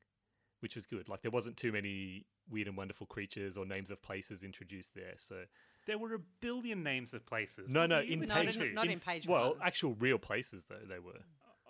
which 0.60 0.76
was 0.76 0.86
good. 0.86 1.10
Like 1.10 1.22
there 1.22 1.32
wasn't 1.32 1.58
too 1.58 1.72
many 1.72 2.26
weird 2.50 2.68
and 2.68 2.78
wonderful 2.78 3.08
creatures 3.08 3.58
or 3.58 3.66
names 3.66 3.90
of 3.90 4.02
places 4.02 4.44
introduced 4.44 4.94
there. 4.96 5.14
So 5.18 5.44
There 5.86 5.98
were 5.98 6.16
a 6.16 6.20
billion 6.42 6.84
names 6.84 7.14
of 7.14 7.26
places. 7.26 7.70
no, 7.70 7.86
no, 7.86 7.98
were 7.98 8.02
you 8.04 8.14
in 8.14 8.20
Not 8.28 8.38
page 8.46 8.58
in- 8.58 8.74
not 8.74 8.88
in 8.88 9.00
page 9.00 9.28
well, 9.28 9.52
one. 9.52 9.60
actual 9.64 9.94
real 9.96 10.18
places 10.18 10.66
though 10.68 10.86
they 10.88 11.00
were. 11.00 11.20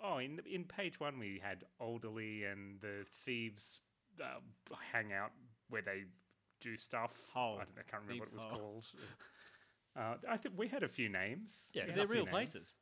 Oh, 0.02 0.18
in 0.18 0.40
in 0.50 0.64
page 0.64 0.98
one 1.00 1.18
we 1.18 1.40
had 1.42 1.64
Alderley 1.80 2.44
and 2.44 2.80
the 2.80 3.04
thieves 3.24 3.80
uh, 4.22 4.40
hangout 4.92 5.32
where 5.68 5.82
they 5.82 6.04
do 6.60 6.76
stuff. 6.76 7.12
Hole. 7.34 7.56
I, 7.60 7.64
don't, 7.64 7.78
I 7.78 7.82
can't 7.90 8.02
remember 8.02 8.24
Thieves' 8.24 8.32
what 8.34 8.44
it 8.44 8.50
was 8.52 8.58
hole. 8.60 8.70
called. 8.72 8.86
Uh, 9.98 10.14
I 10.28 10.36
think 10.36 10.58
we 10.58 10.68
had 10.68 10.82
a 10.82 10.88
few 10.88 11.08
names. 11.08 11.70
Yeah, 11.72 11.84
They're 11.94 12.06
real 12.06 12.24
names. 12.26 12.30
places. 12.30 12.76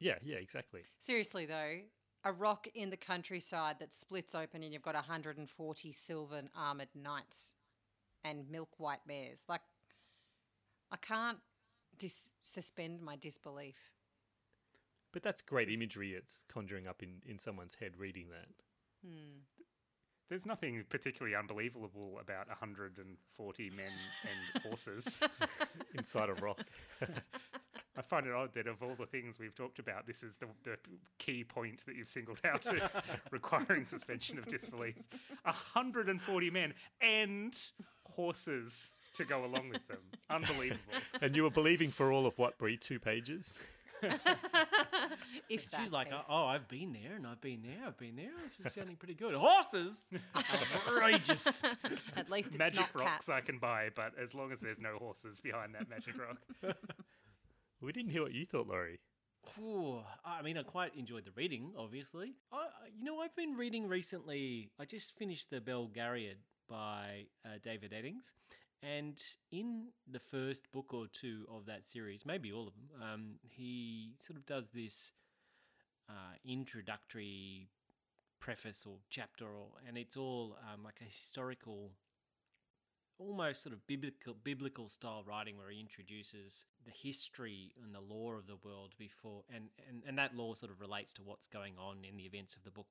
Yeah, 0.00 0.14
yeah, 0.24 0.36
exactly. 0.36 0.80
seriously 0.98 1.44
though. 1.44 1.80
A 2.24 2.32
rock 2.32 2.66
in 2.74 2.88
the 2.88 2.96
countryside 2.96 3.76
that 3.80 3.92
splits 3.92 4.34
open, 4.34 4.62
and 4.62 4.72
you've 4.72 4.80
got 4.80 4.94
140 4.94 5.92
silver 5.92 6.40
armored 6.56 6.88
knights 6.94 7.54
and 8.24 8.48
milk 8.50 8.70
white 8.78 9.00
mares. 9.06 9.44
Like, 9.46 9.60
I 10.94 10.96
can't 10.96 11.38
dis- 11.98 12.30
suspend 12.40 13.02
my 13.02 13.16
disbelief. 13.16 13.74
But 15.12 15.24
that's 15.24 15.42
great 15.42 15.68
imagery. 15.68 16.12
It's 16.12 16.44
conjuring 16.46 16.86
up 16.86 17.02
in, 17.02 17.16
in 17.26 17.36
someone's 17.36 17.74
head 17.74 17.92
reading 17.98 18.26
that. 18.30 18.46
Hmm. 19.04 19.40
There's 20.28 20.46
nothing 20.46 20.84
particularly 20.88 21.36
unbelievable 21.36 22.18
about 22.20 22.46
140 22.48 23.70
men 23.70 23.86
and 24.54 24.62
horses. 24.62 25.20
inside 25.94 26.30
a 26.30 26.34
rock. 26.34 26.60
I 27.96 28.02
find 28.02 28.26
it 28.26 28.32
odd 28.32 28.54
that 28.54 28.66
of 28.66 28.82
all 28.82 28.94
the 28.98 29.06
things 29.06 29.38
we've 29.38 29.54
talked 29.54 29.78
about, 29.78 30.06
this 30.06 30.22
is 30.22 30.36
the, 30.36 30.46
the 30.64 30.76
key 31.18 31.44
point 31.44 31.84
that 31.86 31.96
you've 31.96 32.08
singled 32.08 32.40
out 32.44 32.66
as 32.66 32.90
requiring 33.30 33.84
suspension 33.86 34.38
of 34.38 34.46
disbelief. 34.46 34.96
140 35.42 36.50
men 36.50 36.74
and 37.00 37.56
horses 38.04 38.94
to 39.14 39.24
go 39.24 39.44
along 39.44 39.68
with 39.70 39.86
them. 39.88 39.98
Unbelievable. 40.30 40.80
and 41.20 41.34
you 41.36 41.42
were 41.44 41.50
believing 41.50 41.90
for 41.90 42.12
all 42.12 42.26
of 42.26 42.38
what, 42.38 42.58
Brie? 42.58 42.76
Two 42.76 42.98
pages? 42.98 43.58
If 45.48 45.68
She's 45.76 45.92
like, 45.92 46.10
Kev. 46.10 46.22
oh, 46.28 46.46
I've 46.46 46.68
been 46.68 46.92
there 46.92 47.16
and 47.16 47.26
I've 47.26 47.40
been 47.40 47.62
there, 47.62 47.86
I've 47.86 47.96
been 47.98 48.16
there. 48.16 48.30
This 48.44 48.60
is 48.66 48.72
sounding 48.72 48.96
pretty 48.96 49.14
good. 49.14 49.34
Horses, 49.34 50.04
outrageous. 50.86 51.62
at 52.16 52.30
least 52.30 52.48
it's 52.50 52.58
magic 52.58 52.80
not 52.80 52.94
rocks 52.94 53.26
cats. 53.26 53.28
I 53.28 53.40
can 53.40 53.58
buy, 53.58 53.88
but 53.94 54.12
as 54.22 54.34
long 54.34 54.52
as 54.52 54.60
there's 54.60 54.80
no 54.80 54.96
horses 54.98 55.40
behind 55.40 55.74
that 55.74 55.88
magic 55.88 56.14
rock. 56.18 56.76
We 57.80 57.92
didn't 57.92 58.12
hear 58.12 58.22
what 58.22 58.32
you 58.32 58.46
thought, 58.46 58.66
Laurie. 58.66 58.98
Ooh, 59.60 59.98
I 60.24 60.40
mean, 60.40 60.56
I 60.56 60.62
quite 60.62 60.96
enjoyed 60.96 61.26
the 61.26 61.32
reading, 61.36 61.72
obviously. 61.78 62.32
I, 62.50 62.56
I- 62.56 62.68
you 62.96 63.04
know, 63.04 63.18
I've 63.20 63.36
been 63.36 63.56
reading 63.58 63.88
recently. 63.88 64.70
I 64.80 64.86
just 64.86 65.12
finished 65.18 65.50
the 65.50 65.60
Belgariad 65.60 66.36
by 66.66 67.26
uh, 67.44 67.58
David 67.62 67.92
Eddings, 67.92 68.32
and 68.84 69.20
in 69.50 69.88
the 70.10 70.18
first 70.18 70.70
book 70.72 70.92
or 70.92 71.06
two 71.12 71.46
of 71.50 71.66
that 71.66 71.86
series, 71.86 72.26
maybe 72.26 72.52
all 72.52 72.68
of 72.68 72.74
them, 72.74 73.02
um, 73.02 73.24
he 73.42 74.12
sort 74.18 74.36
of 74.36 74.44
does 74.44 74.70
this 74.70 75.12
uh, 76.08 76.36
introductory 76.44 77.68
preface 78.40 78.84
or 78.86 78.96
chapter, 79.08 79.46
or 79.46 79.68
and 79.88 79.96
it's 79.96 80.16
all 80.16 80.56
um, 80.72 80.84
like 80.84 81.00
a 81.00 81.04
historical 81.04 81.92
almost 83.18 83.62
sort 83.62 83.72
of 83.72 83.86
biblical 83.86 84.34
biblical 84.42 84.88
style 84.88 85.22
writing 85.24 85.56
where 85.56 85.70
he 85.70 85.78
introduces 85.78 86.64
the 86.84 86.90
history 86.90 87.72
and 87.82 87.94
the 87.94 88.00
law 88.00 88.32
of 88.32 88.46
the 88.48 88.56
world 88.64 88.92
before 88.98 89.44
and, 89.54 89.68
and, 89.88 90.02
and 90.04 90.18
that 90.18 90.34
law 90.34 90.52
sort 90.52 90.72
of 90.72 90.80
relates 90.80 91.12
to 91.12 91.22
what's 91.22 91.46
going 91.46 91.74
on 91.78 91.98
in 92.08 92.16
the 92.16 92.24
events 92.24 92.56
of 92.56 92.64
the 92.64 92.72
book 92.72 92.88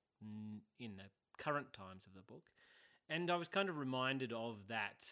in 0.80 0.96
the 0.96 1.04
current 1.38 1.74
times 1.74 2.06
of 2.08 2.14
the 2.14 2.22
book. 2.22 2.44
And 3.10 3.30
I 3.30 3.36
was 3.36 3.50
kind 3.50 3.68
of 3.68 3.78
reminded 3.78 4.32
of 4.32 4.60
that 4.70 5.04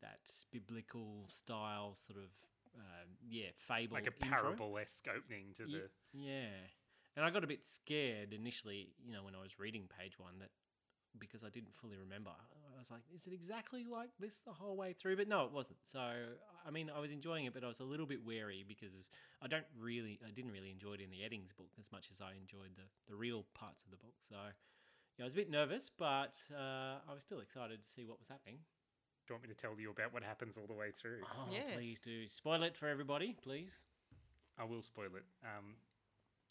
that 0.00 0.30
biblical 0.50 1.26
style 1.28 1.94
sort 1.94 2.18
of 2.18 2.30
uh, 2.76 3.04
yeah 3.28 3.50
fable 3.56 3.94
like 3.94 4.06
a 4.06 4.12
parable 4.12 4.78
esque 4.78 5.06
opening 5.08 5.52
to 5.56 5.64
the. 5.64 5.88
Yeah. 6.12 6.48
And 7.14 7.26
I 7.26 7.30
got 7.30 7.44
a 7.44 7.46
bit 7.46 7.62
scared 7.62 8.32
initially, 8.32 8.88
you 9.04 9.12
know, 9.12 9.22
when 9.22 9.34
I 9.34 9.42
was 9.42 9.58
reading 9.58 9.84
page 10.00 10.18
one 10.18 10.38
that 10.40 10.48
because 11.18 11.44
I 11.44 11.50
didn't 11.50 11.74
fully 11.74 11.96
remember. 11.96 12.30
I 12.30 12.78
was 12.78 12.90
like, 12.90 13.02
is 13.14 13.26
it 13.26 13.32
exactly 13.32 13.84
like 13.84 14.10
this 14.18 14.40
the 14.40 14.52
whole 14.52 14.76
way 14.76 14.92
through? 14.92 15.16
But 15.16 15.28
no, 15.28 15.44
it 15.44 15.52
wasn't. 15.52 15.78
So, 15.82 16.00
I 16.00 16.70
mean, 16.70 16.90
I 16.94 17.00
was 17.00 17.10
enjoying 17.10 17.44
it, 17.44 17.54
but 17.54 17.64
I 17.64 17.68
was 17.68 17.80
a 17.80 17.84
little 17.84 18.06
bit 18.06 18.24
wary 18.24 18.64
because 18.66 19.10
I 19.42 19.46
don't 19.46 19.66
really, 19.78 20.18
I 20.26 20.30
didn't 20.30 20.52
really 20.52 20.70
enjoy 20.70 20.94
it 20.94 21.00
in 21.00 21.10
the 21.10 21.18
Eddings 21.18 21.54
book 21.54 21.70
as 21.78 21.92
much 21.92 22.08
as 22.10 22.20
I 22.20 22.32
enjoyed 22.40 22.76
the, 22.76 22.88
the 23.08 23.14
real 23.14 23.44
parts 23.54 23.84
of 23.84 23.90
the 23.90 23.96
book. 23.96 24.14
So, 24.26 24.36
yeah, 25.18 25.24
I 25.24 25.26
was 25.26 25.34
a 25.34 25.36
bit 25.36 25.50
nervous, 25.50 25.90
but 25.90 26.38
uh, 26.50 27.04
I 27.08 27.12
was 27.12 27.22
still 27.22 27.40
excited 27.40 27.82
to 27.82 27.88
see 27.88 28.04
what 28.04 28.18
was 28.18 28.28
happening. 28.28 28.58
Do 29.26 29.34
you 29.34 29.34
want 29.36 29.48
me 29.48 29.54
to 29.54 29.60
tell 29.60 29.78
you 29.78 29.90
about 29.90 30.12
what 30.12 30.22
happens 30.24 30.56
all 30.58 30.66
the 30.66 30.74
way 30.74 30.90
through? 30.90 31.20
Oh, 31.24 31.46
Yes. 31.50 31.74
please 31.76 32.00
do. 32.00 32.26
Spoil 32.28 32.62
it 32.64 32.76
for 32.76 32.88
everybody, 32.88 33.36
please. 33.42 33.82
I 34.58 34.64
will 34.64 34.82
spoil 34.82 35.14
it. 35.16 35.24
Um, 35.44 35.76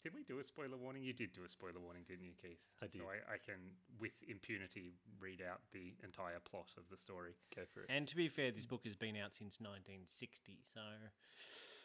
did 0.02 0.14
we 0.14 0.24
do 0.24 0.38
a 0.40 0.44
spoiler 0.44 0.76
warning? 0.76 1.04
You 1.04 1.12
did 1.12 1.32
do 1.32 1.44
a 1.44 1.48
spoiler 1.48 1.78
warning, 1.78 2.02
didn't 2.08 2.24
you, 2.24 2.32
Keith? 2.40 2.58
I 2.82 2.86
did. 2.86 3.02
So 3.02 3.04
I, 3.04 3.34
I 3.34 3.36
can, 3.38 3.60
with 4.00 4.12
impunity, 4.26 4.94
read 5.20 5.42
out 5.48 5.60
the 5.72 5.94
entire 6.02 6.40
plot 6.40 6.70
of 6.76 6.84
the 6.90 6.96
story. 6.96 7.34
Go 7.54 7.62
for 7.72 7.80
it. 7.82 7.86
And 7.88 8.08
to 8.08 8.16
be 8.16 8.28
fair, 8.28 8.50
this 8.50 8.66
book 8.66 8.80
has 8.84 8.96
been 8.96 9.16
out 9.16 9.34
since 9.34 9.60
1960, 9.60 10.58
so 10.62 10.80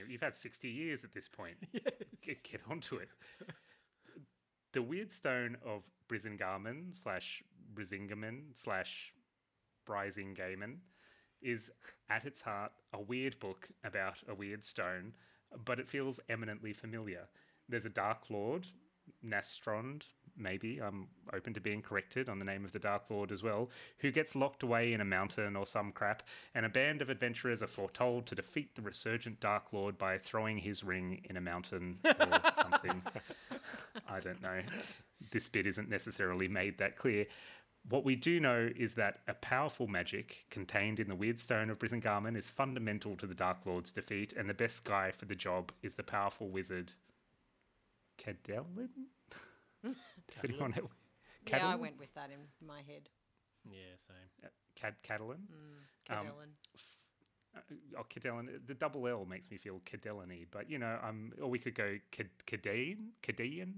You've 0.08 0.22
had 0.22 0.36
60 0.36 0.70
years 0.70 1.04
at 1.04 1.14
this 1.14 1.28
point. 1.28 1.58
yes. 1.74 1.84
Get, 2.24 2.44
get 2.44 2.62
onto 2.70 2.96
it. 2.96 3.10
The 4.74 4.82
Weird 4.82 5.12
Stone 5.12 5.58
of 5.66 5.84
Brisingamen 6.10 6.96
slash 6.96 7.44
Brisingamen 7.74 8.42
slash 8.56 9.12
Brisingamen 9.88 10.78
is 11.42 11.72
at 12.10 12.26
its 12.26 12.42
heart 12.42 12.72
a 12.94 13.02
weird 13.02 13.40
book 13.40 13.70
about 13.84 14.18
a 14.28 14.36
weird 14.36 14.66
stone, 14.66 15.14
but 15.66 15.80
it 15.80 15.90
feels 15.90 16.20
eminently 16.30 16.74
familiar. 16.74 17.28
There's 17.70 17.86
a 17.86 17.90
Dark 17.90 18.30
Lord, 18.30 18.66
Nastrond, 19.26 20.04
maybe, 20.38 20.80
I'm 20.80 21.08
open 21.34 21.54
to 21.54 21.60
being 21.60 21.82
corrected 21.82 22.30
on 22.30 22.40
the 22.40 22.46
name 22.46 22.64
of 22.64 22.72
the 22.72 22.80
Dark 22.80 23.04
Lord 23.10 23.32
as 23.32 23.44
well, 23.44 23.70
who 24.00 24.12
gets 24.12 24.36
locked 24.36 24.64
away 24.64 24.94
in 24.94 25.02
a 25.02 25.06
mountain 25.06 25.56
or 25.56 25.66
some 25.66 25.92
crap, 25.92 26.24
and 26.54 26.66
a 26.66 26.70
band 26.70 27.02
of 27.02 27.10
adventurers 27.10 27.62
are 27.62 27.68
foretold 27.68 28.26
to 28.28 28.36
defeat 28.36 28.76
the 28.76 28.82
resurgent 28.82 29.40
Dark 29.40 29.74
Lord 29.74 29.98
by 29.98 30.18
throwing 30.18 30.58
his 30.58 30.84
ring 30.84 31.22
in 31.30 31.38
a 31.38 31.42
mountain 31.42 32.00
or 32.04 32.42
something. 32.62 33.02
I 34.08 34.20
don't 34.20 34.42
know. 34.42 34.62
This 35.32 35.48
bit 35.50 35.66
isn't 35.66 35.90
necessarily 35.90 36.48
made 36.48 36.78
that 36.78 36.96
clear. 36.96 37.26
What 37.90 38.04
we 38.04 38.16
do 38.16 38.40
know 38.40 38.70
is 38.76 38.96
that 38.96 39.20
a 39.28 39.34
powerful 39.34 39.88
magic 39.88 40.46
contained 40.50 41.00
in 41.00 41.08
the 41.08 41.16
Weird 41.16 41.40
Stone 41.40 41.70
of 41.70 41.80
Brisingamen 41.80 42.36
is 42.36 42.50
fundamental 42.50 43.16
to 43.16 43.26
the 43.26 43.34
Dark 43.34 43.60
Lord's 43.66 43.92
defeat, 43.92 44.34
and 44.34 44.50
the 44.50 44.54
best 44.54 44.84
guy 44.84 45.12
for 45.12 45.26
the 45.26 45.36
job 45.36 45.72
is 45.82 45.96
the 45.96 46.04
powerful 46.04 46.50
wizard 46.50 46.94
Cadellin? 48.18 48.90
Does 49.84 50.44
anyone 50.44 50.74
have 50.74 50.86
yeah, 51.50 51.68
I 51.68 51.76
went 51.76 51.98
with 51.98 52.14
that 52.16 52.30
in 52.30 52.68
my 52.68 52.82
head. 52.82 53.10
yeah, 53.72 53.96
same. 53.98 54.50
Cad 54.76 54.96
Catalan? 55.02 55.48
Mm, 55.50 56.18
Um, 56.18 56.26
Cadellin. 56.26 56.50
Uh, 57.56 58.00
oh, 58.00 58.06
Cadellin. 58.14 58.68
The 58.68 58.74
double 58.74 59.08
L 59.08 59.26
makes 59.26 59.50
me 59.50 59.58
feel 59.58 59.80
Cadelany, 59.86 60.46
but 60.52 60.70
you 60.70 60.78
know, 60.78 61.00
um, 61.02 61.32
or 61.42 61.50
we 61.50 61.60
could 61.60 61.76
go 61.76 61.98
Cad- 62.12 62.46
Cadean, 62.46 63.12
Cadean. 63.24 63.76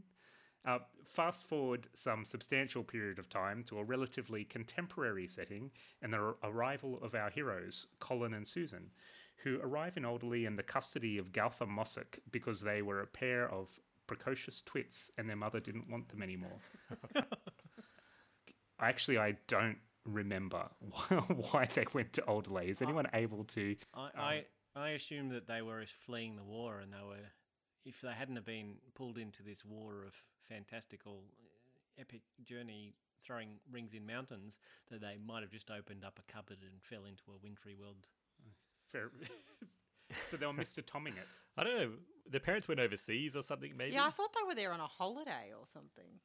Uh, 0.65 0.79
fast 1.05 1.43
forward 1.43 1.87
some 1.93 2.25
substantial 2.25 2.83
period 2.83 3.17
of 3.17 3.29
time 3.29 3.63
to 3.63 3.79
a 3.79 3.83
relatively 3.83 4.43
contemporary 4.43 5.27
setting 5.27 5.71
and 6.01 6.13
the 6.13 6.17
ar- 6.17 6.35
arrival 6.43 6.99
of 7.01 7.15
our 7.15 7.29
heroes, 7.29 7.87
Colin 7.99 8.33
and 8.33 8.47
Susan, 8.47 8.91
who 9.43 9.59
arrive 9.61 9.95
in 9.95 10.03
Alderley 10.03 10.45
in 10.45 10.55
the 10.55 10.63
custody 10.63 11.17
of 11.17 11.31
Gowther 11.31 11.65
Mossock 11.65 12.19
because 12.31 12.61
they 12.61 12.81
were 12.81 13.01
a 13.01 13.07
pair 13.07 13.49
of 13.49 13.67
precocious 14.05 14.61
twits 14.65 15.11
and 15.17 15.29
their 15.29 15.37
mother 15.37 15.59
didn't 15.59 15.89
want 15.89 16.09
them 16.09 16.21
anymore. 16.21 16.59
Actually, 18.79 19.17
I 19.17 19.37
don't 19.47 19.77
remember 20.05 20.67
why, 20.79 21.17
why 21.51 21.69
they 21.73 21.85
went 21.93 22.13
to 22.13 22.21
Alderley. 22.23 22.69
Is 22.69 22.81
anyone 22.81 23.07
able 23.13 23.45
to? 23.45 23.75
I, 23.93 24.09
I, 24.17 24.45
I 24.75 24.89
assumed 24.89 25.31
that 25.31 25.47
they 25.47 25.61
were 25.61 25.83
fleeing 25.85 26.35
the 26.35 26.43
war 26.43 26.79
and 26.79 26.91
they 26.91 27.05
were 27.05 27.31
if 27.89 28.01
they 28.01 28.13
hadn't 28.13 28.35
have 28.35 28.45
been 28.45 28.75
pulled 28.93 29.17
into 29.17 29.41
this 29.41 29.65
war 29.65 30.03
of 30.05 30.13
fantastical, 30.47 31.23
uh, 31.43 32.01
epic 32.01 32.21
journey 32.43 32.93
throwing 33.21 33.49
rings 33.71 33.93
in 33.93 34.05
mountains, 34.05 34.59
that 34.91 35.01
they 35.01 35.17
might 35.25 35.41
have 35.41 35.51
just 35.51 35.71
opened 35.71 36.05
up 36.05 36.19
a 36.19 36.31
cupboard 36.31 36.59
and 36.61 36.81
fell 36.81 37.05
into 37.05 37.23
a 37.29 37.43
wintry 37.43 37.75
world. 37.75 38.07
Fair. 38.91 39.09
so 40.29 40.37
they 40.37 40.45
were 40.45 40.53
Mr. 40.53 40.85
Tomming 40.85 41.17
it. 41.17 41.27
I 41.57 41.63
don't 41.63 41.75
know. 41.75 41.91
The 42.31 42.39
parents 42.39 42.67
went 42.67 42.79
overseas 42.79 43.35
or 43.35 43.41
something, 43.41 43.73
maybe. 43.75 43.93
Yeah, 43.93 44.05
I 44.05 44.11
thought 44.11 44.29
they 44.33 44.47
were 44.47 44.55
there 44.55 44.71
on 44.71 44.79
a 44.79 44.87
holiday 44.87 45.51
or 45.57 45.65
something. 45.65 46.21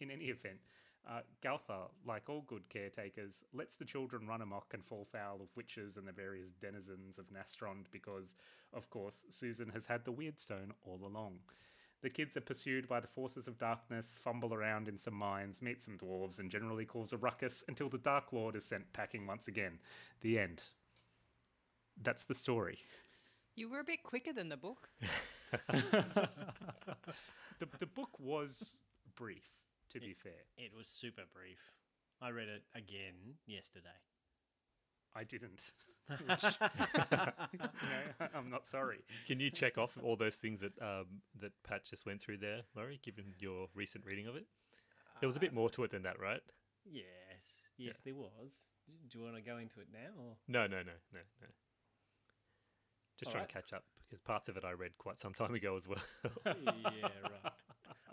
In 0.00 0.10
any 0.10 0.24
event, 0.24 0.58
uh, 1.08 1.20
Gowther, 1.42 1.88
like 2.06 2.28
all 2.28 2.44
good 2.46 2.68
caretakers, 2.68 3.44
lets 3.52 3.76
the 3.76 3.84
children 3.84 4.26
run 4.26 4.42
amok 4.42 4.72
and 4.72 4.84
fall 4.84 5.06
foul 5.10 5.40
of 5.40 5.54
witches 5.56 5.96
and 5.96 6.06
the 6.06 6.12
various 6.12 6.54
denizens 6.60 7.18
of 7.18 7.26
Nastrond 7.30 7.86
because, 7.90 8.36
of 8.72 8.88
course, 8.90 9.24
Susan 9.30 9.68
has 9.70 9.86
had 9.86 10.04
the 10.04 10.12
weird 10.12 10.38
stone 10.38 10.72
all 10.86 11.00
along. 11.04 11.38
The 12.02 12.10
kids 12.10 12.36
are 12.36 12.42
pursued 12.42 12.86
by 12.86 13.00
the 13.00 13.06
forces 13.06 13.48
of 13.48 13.58
darkness, 13.58 14.18
fumble 14.22 14.52
around 14.52 14.88
in 14.88 14.98
some 14.98 15.14
mines, 15.14 15.62
meet 15.62 15.80
some 15.80 15.96
dwarves, 15.96 16.38
and 16.38 16.50
generally 16.50 16.84
cause 16.84 17.14
a 17.14 17.16
ruckus 17.16 17.64
until 17.66 17.88
the 17.88 17.96
Dark 17.96 18.32
Lord 18.32 18.56
is 18.56 18.64
sent 18.64 18.92
packing 18.92 19.26
once 19.26 19.48
again. 19.48 19.78
The 20.20 20.38
end. 20.38 20.62
That's 22.02 22.24
the 22.24 22.34
story. 22.34 22.78
You 23.56 23.70
were 23.70 23.80
a 23.80 23.84
bit 23.84 24.02
quicker 24.02 24.32
than 24.32 24.50
the 24.50 24.56
book. 24.56 24.90
the, 25.72 26.28
the 27.78 27.86
book 27.86 28.18
was 28.18 28.74
brief, 29.16 29.48
to 29.94 30.00
be 30.00 30.14
fair. 30.14 30.32
It 30.56 30.72
was 30.76 30.88
super 30.88 31.22
brief. 31.32 31.58
I 32.20 32.30
read 32.30 32.48
it 32.48 32.62
again 32.74 33.36
yesterday. 33.46 33.88
I 35.16 35.22
didn't. 35.24 35.62
Which, 36.08 36.20
you 36.22 37.58
know, 37.58 38.26
I'm 38.34 38.50
not 38.50 38.66
sorry. 38.66 39.04
Can 39.26 39.38
you 39.38 39.50
check 39.50 39.78
off 39.78 39.96
all 40.02 40.16
those 40.16 40.36
things 40.36 40.60
that 40.60 40.72
um, 40.82 41.06
that 41.40 41.52
Pat 41.66 41.84
just 41.84 42.04
went 42.04 42.20
through 42.20 42.38
there, 42.38 42.62
Murray, 42.74 43.00
given 43.02 43.26
your 43.38 43.68
recent 43.74 44.04
reading 44.04 44.26
of 44.26 44.34
it? 44.34 44.46
There 45.20 45.28
was 45.28 45.36
a 45.36 45.40
bit 45.40 45.54
more 45.54 45.70
to 45.70 45.84
it 45.84 45.92
than 45.92 46.02
that, 46.02 46.20
right? 46.20 46.40
Yes, 46.84 47.60
yes, 47.78 48.00
there 48.04 48.14
was. 48.14 48.52
Do 49.08 49.18
you 49.18 49.24
want 49.24 49.36
to 49.36 49.42
go 49.42 49.58
into 49.58 49.80
it 49.80 49.86
now? 49.92 50.10
Or? 50.18 50.36
No, 50.48 50.66
no, 50.66 50.78
no, 50.78 50.92
no, 51.12 51.20
no. 51.40 51.46
Just 53.18 53.28
All 53.28 53.32
trying 53.32 53.42
right. 53.42 53.48
to 53.48 53.54
catch 53.54 53.72
up 53.72 53.84
because 54.04 54.20
parts 54.20 54.48
of 54.48 54.56
it 54.56 54.64
I 54.64 54.72
read 54.72 54.98
quite 54.98 55.18
some 55.18 55.32
time 55.32 55.54
ago 55.54 55.76
as 55.76 55.88
well. 55.88 56.02
yeah, 56.44 57.08
right. 57.22 57.52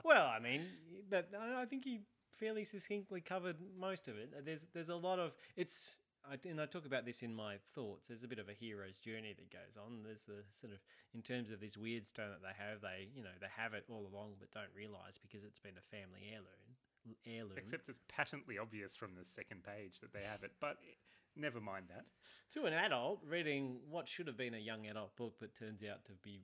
Well, 0.03 0.27
I 0.27 0.39
mean, 0.39 0.67
that 1.10 1.29
I 1.39 1.62
I 1.62 1.65
think 1.65 1.84
he 1.86 2.01
fairly 2.31 2.63
succinctly 2.63 3.22
covered 3.22 3.58
most 3.79 4.08
of 4.08 4.17
it. 4.17 4.34
There's 4.46 4.65
there's 4.74 4.89
a 4.89 4.96
lot 4.96 5.20
of 5.20 5.36
it's. 5.55 6.00
I, 6.24 6.38
and 6.48 6.62
I 6.62 6.67
talk 6.67 6.86
about 6.86 7.03
this 7.03 7.24
in 7.24 7.34
my 7.34 7.55
thoughts. 7.74 8.08
There's 8.08 8.24
a 8.24 8.27
bit 8.27 8.38
of 8.38 8.48
a 8.48 8.53
hero's 8.53 9.00
journey 9.00 9.34
that 9.34 9.50
goes 9.50 9.75
on. 9.75 10.03
There's 10.03 10.24
the 10.24 10.43
sort 10.51 10.72
of 10.72 10.79
in 11.15 11.24
terms 11.24 11.50
of 11.50 11.60
this 11.60 11.77
weird 11.77 12.05
stone 12.05 12.29
that 12.29 12.43
they 12.43 12.53
have. 12.63 12.81
They 12.81 13.10
you 13.15 13.24
know 13.24 13.34
they 13.39 13.50
have 13.58 13.74
it 13.74 13.86
all 13.89 14.08
along, 14.13 14.36
but 14.39 14.51
don't 14.51 14.70
realise 14.75 15.17
because 15.20 15.43
it's 15.43 15.60
been 15.60 15.77
a 15.77 15.96
family 15.96 16.29
heirloom. 16.31 16.77
Heirloom. 17.25 17.58
Except 17.58 17.89
it's 17.89 18.00
patently 18.08 18.60
obvious 18.60 18.96
from 18.96 19.15
the 19.17 19.25
second 19.25 19.63
page 19.63 20.00
that 20.01 20.13
they 20.13 20.22
have 20.22 20.43
it. 20.43 20.51
But 20.60 20.77
eh, 20.86 20.93
never 21.36 21.60
mind 21.60 21.86
that. 21.89 22.05
to 22.53 22.65
an 22.65 22.74
adult 22.74 23.22
reading 23.27 23.77
what 23.89 24.08
should 24.08 24.27
have 24.27 24.38
been 24.38 24.53
a 24.53 24.60
young 24.60 24.86
adult 24.86 25.15
book, 25.15 25.34
but 25.39 25.55
turns 25.58 25.84
out 25.84 26.05
to 26.05 26.12
be 26.22 26.41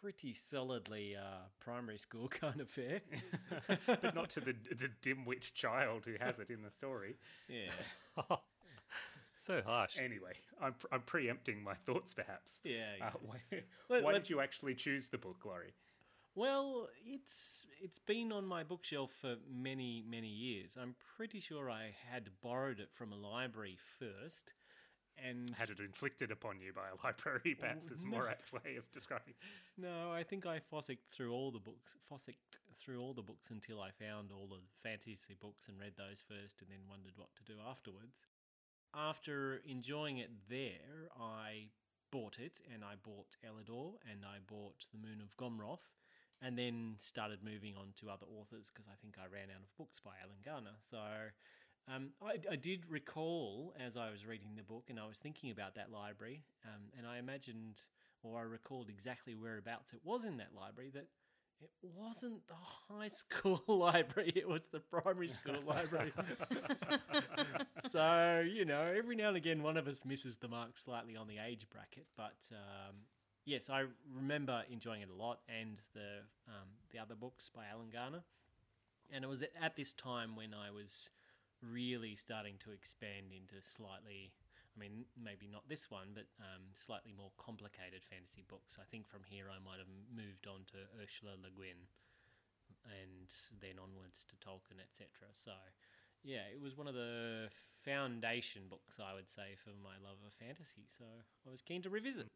pretty 0.00 0.32
solidly 0.32 1.16
uh, 1.16 1.46
primary 1.60 1.98
school 1.98 2.28
kind 2.42 2.60
of 2.60 2.68
fare. 2.68 3.00
but 3.86 4.14
not 4.14 4.30
to 4.30 4.40
the 4.40 4.54
the 4.74 4.90
dim-wit 5.02 5.50
child 5.54 6.04
who 6.04 6.14
has 6.20 6.38
it 6.38 6.50
in 6.50 6.62
the 6.62 6.70
story. 6.70 7.16
yeah. 7.48 8.26
so 9.36 9.62
harsh. 9.64 9.96
Anyway, 9.98 10.32
I'm, 10.60 10.74
pr- 10.74 10.86
I'm 10.92 11.02
preempting 11.02 11.62
my 11.62 11.74
thoughts, 11.74 12.14
perhaps. 12.14 12.60
Yeah. 12.64 12.94
Uh, 13.02 13.10
why 13.22 13.60
Let- 13.88 14.04
why 14.04 14.12
did 14.12 14.28
you 14.30 14.40
actually 14.40 14.74
choose 14.74 15.08
the 15.08 15.18
book, 15.18 15.44
Laurie? 15.44 15.74
Well, 16.34 16.88
it's 17.02 17.64
it's 17.80 17.98
been 17.98 18.30
on 18.30 18.44
my 18.44 18.62
bookshelf 18.62 19.10
for 19.22 19.36
many 19.50 20.04
many 20.06 20.28
years. 20.28 20.76
I'm 20.80 20.94
pretty 21.16 21.40
sure 21.40 21.70
I 21.70 21.94
had 22.10 22.28
borrowed 22.42 22.78
it 22.78 22.90
from 22.92 23.12
a 23.12 23.16
library 23.16 23.78
first, 23.98 24.52
and 25.24 25.50
Had 25.56 25.70
it 25.70 25.80
inflicted 25.80 26.30
upon 26.30 26.60
you 26.60 26.72
by 26.72 26.88
a 26.88 27.06
library, 27.06 27.56
oh, 27.56 27.60
perhaps 27.60 27.86
is 27.88 28.02
a 28.02 28.06
more 28.06 28.28
apt 28.28 28.52
way 28.52 28.76
of 28.76 28.90
describing. 28.92 29.34
no, 29.78 30.12
I 30.12 30.22
think 30.22 30.46
I 30.46 30.58
fossicked 30.58 31.12
through 31.12 31.32
all 31.32 31.50
the 31.50 31.58
books, 31.58 31.96
fossicked 32.08 32.58
through 32.78 33.00
all 33.00 33.14
the 33.14 33.22
books 33.22 33.50
until 33.50 33.80
I 33.80 33.90
found 33.90 34.30
all 34.32 34.46
the 34.46 34.60
fantasy 34.82 35.34
books 35.40 35.68
and 35.68 35.78
read 35.78 35.94
those 35.96 36.22
first, 36.26 36.60
and 36.60 36.70
then 36.70 36.80
wondered 36.88 37.14
what 37.16 37.34
to 37.36 37.44
do 37.44 37.54
afterwards. 37.68 38.26
After 38.94 39.60
enjoying 39.66 40.18
it 40.18 40.30
there, 40.48 41.10
I 41.18 41.68
bought 42.10 42.38
it, 42.38 42.60
and 42.72 42.84
I 42.84 42.94
bought 43.02 43.36
Elidor, 43.44 43.94
and 44.10 44.24
I 44.24 44.38
bought 44.46 44.86
The 44.92 44.98
Moon 44.98 45.20
of 45.20 45.36
Gomrath, 45.36 45.84
and 46.40 46.56
then 46.58 46.94
started 46.98 47.40
moving 47.42 47.74
on 47.76 47.92
to 48.00 48.10
other 48.10 48.26
authors 48.38 48.70
because 48.72 48.86
I 48.88 48.96
think 49.00 49.16
I 49.18 49.24
ran 49.32 49.48
out 49.50 49.64
of 49.64 49.76
books 49.76 50.00
by 50.04 50.12
Alan 50.22 50.40
Garner. 50.44 50.76
So 50.80 50.98
um, 51.94 52.08
I, 52.22 52.38
I 52.50 52.56
did 52.56 52.80
recall 52.88 53.74
as 53.84 53.96
I 53.96 54.10
was 54.10 54.26
reading 54.26 54.50
the 54.56 54.62
book, 54.62 54.84
and 54.88 54.98
I 54.98 55.06
was 55.06 55.18
thinking 55.18 55.50
about 55.50 55.74
that 55.76 55.92
library, 55.92 56.42
um, 56.64 56.82
and 56.96 57.06
I 57.06 57.18
imagined 57.18 57.80
or 58.22 58.40
I 58.40 58.42
recalled 58.42 58.88
exactly 58.88 59.34
whereabouts 59.34 59.92
it 59.92 60.00
was 60.02 60.24
in 60.24 60.36
that 60.38 60.50
library. 60.54 60.90
That 60.92 61.06
it 61.62 61.90
wasn't 61.94 62.46
the 62.48 62.54
high 62.54 63.08
school 63.22 63.62
library; 63.68 64.32
it 64.34 64.48
was 64.48 64.66
the 64.72 64.80
primary 64.80 65.28
school 65.28 65.62
library. 65.66 66.12
so 67.88 68.44
you 68.48 68.64
know, 68.64 68.92
every 68.96 69.16
now 69.16 69.28
and 69.28 69.36
again, 69.36 69.62
one 69.62 69.76
of 69.76 69.86
us 69.86 70.04
misses 70.04 70.36
the 70.36 70.48
mark 70.48 70.76
slightly 70.78 71.16
on 71.16 71.28
the 71.28 71.38
age 71.38 71.66
bracket, 71.70 72.06
but. 72.16 72.36
Um, 72.52 72.96
Yes, 73.48 73.70
I 73.70 73.84
remember 74.12 74.64
enjoying 74.72 75.02
it 75.02 75.08
a 75.08 75.14
lot, 75.14 75.38
and 75.48 75.80
the 75.94 76.18
um, 76.48 76.66
the 76.90 76.98
other 76.98 77.14
books 77.14 77.48
by 77.48 77.62
Alan 77.72 77.90
Garner. 77.92 78.24
And 79.12 79.24
it 79.24 79.28
was 79.28 79.42
at, 79.42 79.50
at 79.60 79.76
this 79.76 79.92
time 79.92 80.34
when 80.34 80.52
I 80.52 80.72
was 80.72 81.10
really 81.62 82.14
starting 82.14 82.58
to 82.64 82.72
expand 82.72 83.32
into 83.32 83.60
slightly, 83.64 84.32
I 84.72 84.76
mean, 84.78 85.04
maybe 85.16 85.48
not 85.48 85.68
this 85.68 85.90
one, 85.90 86.12
but 86.14 86.28
um, 86.40 86.72
slightly 86.72 87.12
more 87.16 87.32
complicated 87.36 88.04
fantasy 88.04 88.44
books. 88.46 88.76
I 88.80 88.86
think 88.88 89.08
from 89.08 89.24
here 89.24 89.48
I 89.48 89.62
might 89.62 89.80
have 89.80 89.90
moved 90.12 90.46
on 90.46 90.68
to 90.72 90.86
Ursula 91.00 91.36
Le 91.40 91.50
Guin, 91.52 91.88
and 92.86 93.28
then 93.60 93.82
onwards 93.82 94.26
to 94.30 94.36
Tolkien, 94.38 94.78
etc. 94.78 95.08
So, 95.32 95.54
yeah, 96.22 96.46
it 96.52 96.60
was 96.60 96.76
one 96.76 96.86
of 96.86 96.94
the 96.94 97.48
foundation 97.82 98.62
books 98.68 98.98
I 98.98 99.14
would 99.14 99.30
say 99.30 99.54
for 99.62 99.70
my 99.82 99.98
love 100.02 100.18
of 100.26 100.32
fantasy. 100.34 100.86
So 100.86 101.04
I 101.46 101.50
was 101.50 101.62
keen 101.62 101.82
to 101.82 101.90
revisit. 101.90 102.30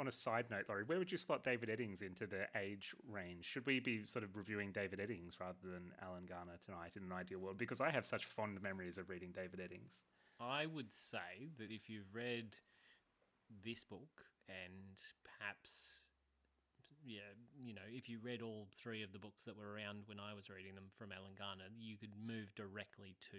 On 0.00 0.08
a 0.08 0.12
side 0.12 0.46
note, 0.50 0.64
Laurie, 0.68 0.82
where 0.82 0.98
would 0.98 1.12
you 1.12 1.18
slot 1.18 1.44
David 1.44 1.68
Eddings 1.68 2.02
into 2.02 2.26
the 2.26 2.46
age 2.56 2.94
range? 3.08 3.44
Should 3.44 3.64
we 3.64 3.78
be 3.78 4.04
sort 4.04 4.24
of 4.24 4.34
reviewing 4.36 4.72
David 4.72 4.98
Eddings 4.98 5.38
rather 5.38 5.58
than 5.62 5.92
Alan 6.02 6.26
Garner 6.26 6.58
tonight 6.64 6.96
in 6.96 7.04
an 7.04 7.12
ideal 7.12 7.38
world? 7.38 7.58
Because 7.58 7.80
I 7.80 7.90
have 7.90 8.04
such 8.04 8.24
fond 8.24 8.60
memories 8.60 8.98
of 8.98 9.08
reading 9.08 9.30
David 9.30 9.60
Eddings. 9.60 10.02
I 10.40 10.66
would 10.66 10.92
say 10.92 11.48
that 11.58 11.70
if 11.70 11.88
you've 11.88 12.12
read 12.12 12.56
this 13.64 13.84
book 13.84 14.26
and 14.48 14.98
perhaps, 15.22 16.10
yeah, 17.06 17.30
you 17.56 17.72
know, 17.72 17.86
if 17.88 18.08
you 18.08 18.18
read 18.18 18.42
all 18.42 18.66
three 18.74 19.04
of 19.04 19.12
the 19.12 19.18
books 19.20 19.44
that 19.44 19.56
were 19.56 19.72
around 19.72 20.02
when 20.06 20.18
I 20.18 20.34
was 20.34 20.50
reading 20.50 20.74
them 20.74 20.90
from 20.98 21.12
Alan 21.12 21.38
Garner, 21.38 21.70
you 21.78 21.96
could 21.96 22.12
move 22.18 22.52
directly 22.56 23.14
to 23.30 23.38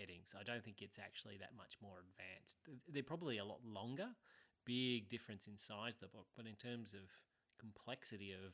Eddings. 0.00 0.34
I 0.38 0.44
don't 0.44 0.64
think 0.64 0.80
it's 0.80 0.98
actually 0.98 1.36
that 1.38 1.52
much 1.56 1.76
more 1.82 1.98
advanced. 2.00 2.56
They're 2.88 3.02
probably 3.02 3.38
a 3.38 3.44
lot 3.44 3.60
longer, 3.66 4.08
big 4.68 5.08
difference 5.08 5.48
in 5.48 5.56
size 5.56 5.96
the 5.96 6.12
book, 6.12 6.28
but 6.36 6.44
in 6.44 6.54
terms 6.54 6.92
of 6.92 7.08
complexity 7.58 8.32
of 8.32 8.52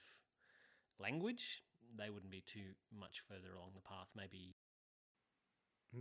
language, 0.99 1.65
they 1.99 2.09
wouldn't 2.09 2.31
be 2.31 2.45
too 2.47 2.71
much 2.97 3.23
further 3.29 3.55
along 3.57 3.73
the 3.75 3.83
path. 3.83 4.09
Maybe 4.15 4.55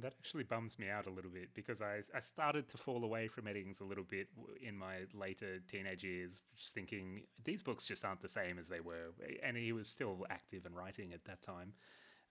That 0.02 0.13
actually 0.19 0.43
bums 0.43 0.78
me 0.80 0.89
out 0.89 1.08
a 1.08 1.10
little 1.10 1.32
bit 1.32 1.49
because 1.54 1.82
I, 1.82 2.02
I 2.15 2.19
started 2.19 2.67
to 2.69 2.78
fall 2.78 3.04
away 3.04 3.28
from 3.28 3.45
Eddings 3.45 3.82
a 3.82 3.84
little 3.84 4.04
bit 4.04 4.28
in 4.62 4.78
my 4.78 5.06
later 5.13 5.60
teenage 5.69 6.04
years, 6.04 6.41
just 6.56 6.73
thinking 6.73 7.23
these 7.43 7.62
books 7.62 7.86
just 7.86 8.06
aren't 8.06 8.21
the 8.21 8.28
same 8.28 8.60
as 8.60 8.67
they 8.67 8.80
were. 8.80 9.13
And 9.43 9.58
he 9.58 9.71
was 9.71 9.88
still 9.88 10.26
active 10.30 10.65
and 10.65 10.76
writing 10.76 11.13
at 11.13 11.26
that 11.26 11.41
time. 11.41 11.73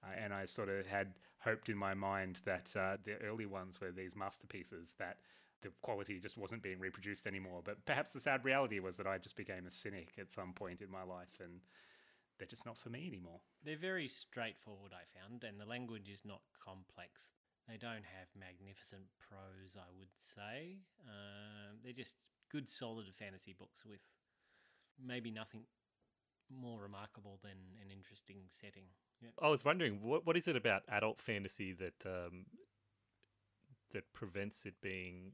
Uh, 0.03 0.14
and 0.23 0.33
I 0.35 0.47
sort 0.47 0.68
of 0.68 0.87
had 0.87 1.14
hoped 1.38 1.68
in 1.68 1.77
my 1.77 1.95
mind 1.95 2.38
that 2.45 2.73
uh, 2.77 2.97
the 3.05 3.16
early 3.23 3.47
ones 3.47 3.81
were 3.81 3.92
these 3.92 4.16
masterpieces 4.16 4.95
that 4.99 5.18
the 5.62 5.70
quality 5.83 6.18
just 6.18 6.37
wasn't 6.37 6.62
being 6.62 6.79
reproduced 6.79 7.27
anymore. 7.27 7.62
But 7.64 7.85
perhaps 7.87 8.12
the 8.12 8.20
sad 8.20 8.44
reality 8.44 8.81
was 8.81 8.96
that 8.96 9.07
I 9.07 9.18
just 9.18 9.37
became 9.37 9.66
a 9.66 9.70
cynic 9.70 10.12
at 10.18 10.33
some 10.33 10.53
point 10.53 10.81
in 10.81 10.90
my 10.90 11.03
life 11.03 11.40
and 11.40 11.61
they're 12.38 12.48
just 12.48 12.66
not 12.66 12.77
for 12.77 12.90
me 12.90 13.07
anymore. 13.07 13.40
They're 13.64 13.77
very 13.77 14.09
straightforward, 14.09 14.92
I 14.92 15.05
found, 15.18 15.44
and 15.44 15.61
the 15.61 15.66
language 15.66 16.09
is 16.09 16.22
not 16.25 16.40
complex. 16.64 17.31
They 17.68 17.77
don't 17.77 18.05
have 18.05 18.29
magnificent 18.38 19.05
prose, 19.20 19.77
I 19.77 19.87
would 19.96 20.11
say. 20.16 20.79
Um, 21.07 21.79
they're 21.85 21.92
just 21.92 22.16
good, 22.51 22.68
solid 22.68 23.07
fantasy 23.14 23.55
books 23.57 23.85
with 23.87 24.01
maybe 25.05 25.31
nothing 25.31 25.62
more 26.51 26.81
remarkable 26.81 27.38
than 27.42 27.79
an 27.81 27.90
interesting 27.90 28.38
setting. 28.51 28.85
Yeah. 29.22 29.31
I 29.40 29.48
was 29.48 29.64
wondering 29.64 30.01
what 30.03 30.27
what 30.27 30.37
is 30.37 30.48
it 30.48 30.57
about 30.57 30.83
adult 30.88 31.20
fantasy 31.20 31.72
that 31.75 32.05
um, 32.05 32.46
that 33.92 34.12
prevents 34.12 34.66
it 34.66 34.75
being 34.83 35.33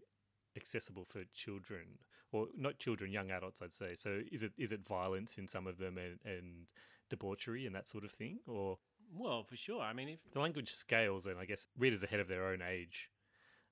accessible 0.56 1.04
for 1.04 1.22
children, 1.34 1.98
or 2.32 2.46
not 2.56 2.78
children, 2.78 3.10
young 3.10 3.30
adults, 3.30 3.60
I'd 3.62 3.72
say. 3.72 3.94
So 3.94 4.20
is 4.32 4.42
it 4.42 4.52
is 4.58 4.72
it 4.72 4.86
violence 4.86 5.38
in 5.38 5.48
some 5.48 5.66
of 5.66 5.78
them 5.78 5.98
and, 5.98 6.18
and 6.24 6.66
debauchery 7.10 7.66
and 7.66 7.74
that 7.74 7.88
sort 7.88 8.04
of 8.04 8.10
thing, 8.10 8.38
or 8.46 8.78
Well, 9.12 9.44
for 9.44 9.56
sure. 9.56 9.80
I 9.80 9.92
mean, 9.92 10.08
if 10.08 10.20
the 10.32 10.40
language 10.40 10.72
scales, 10.72 11.26
and 11.26 11.38
I 11.38 11.44
guess 11.44 11.66
readers 11.78 12.02
ahead 12.02 12.20
of 12.20 12.28
their 12.28 12.46
own 12.48 12.60
age 12.62 13.10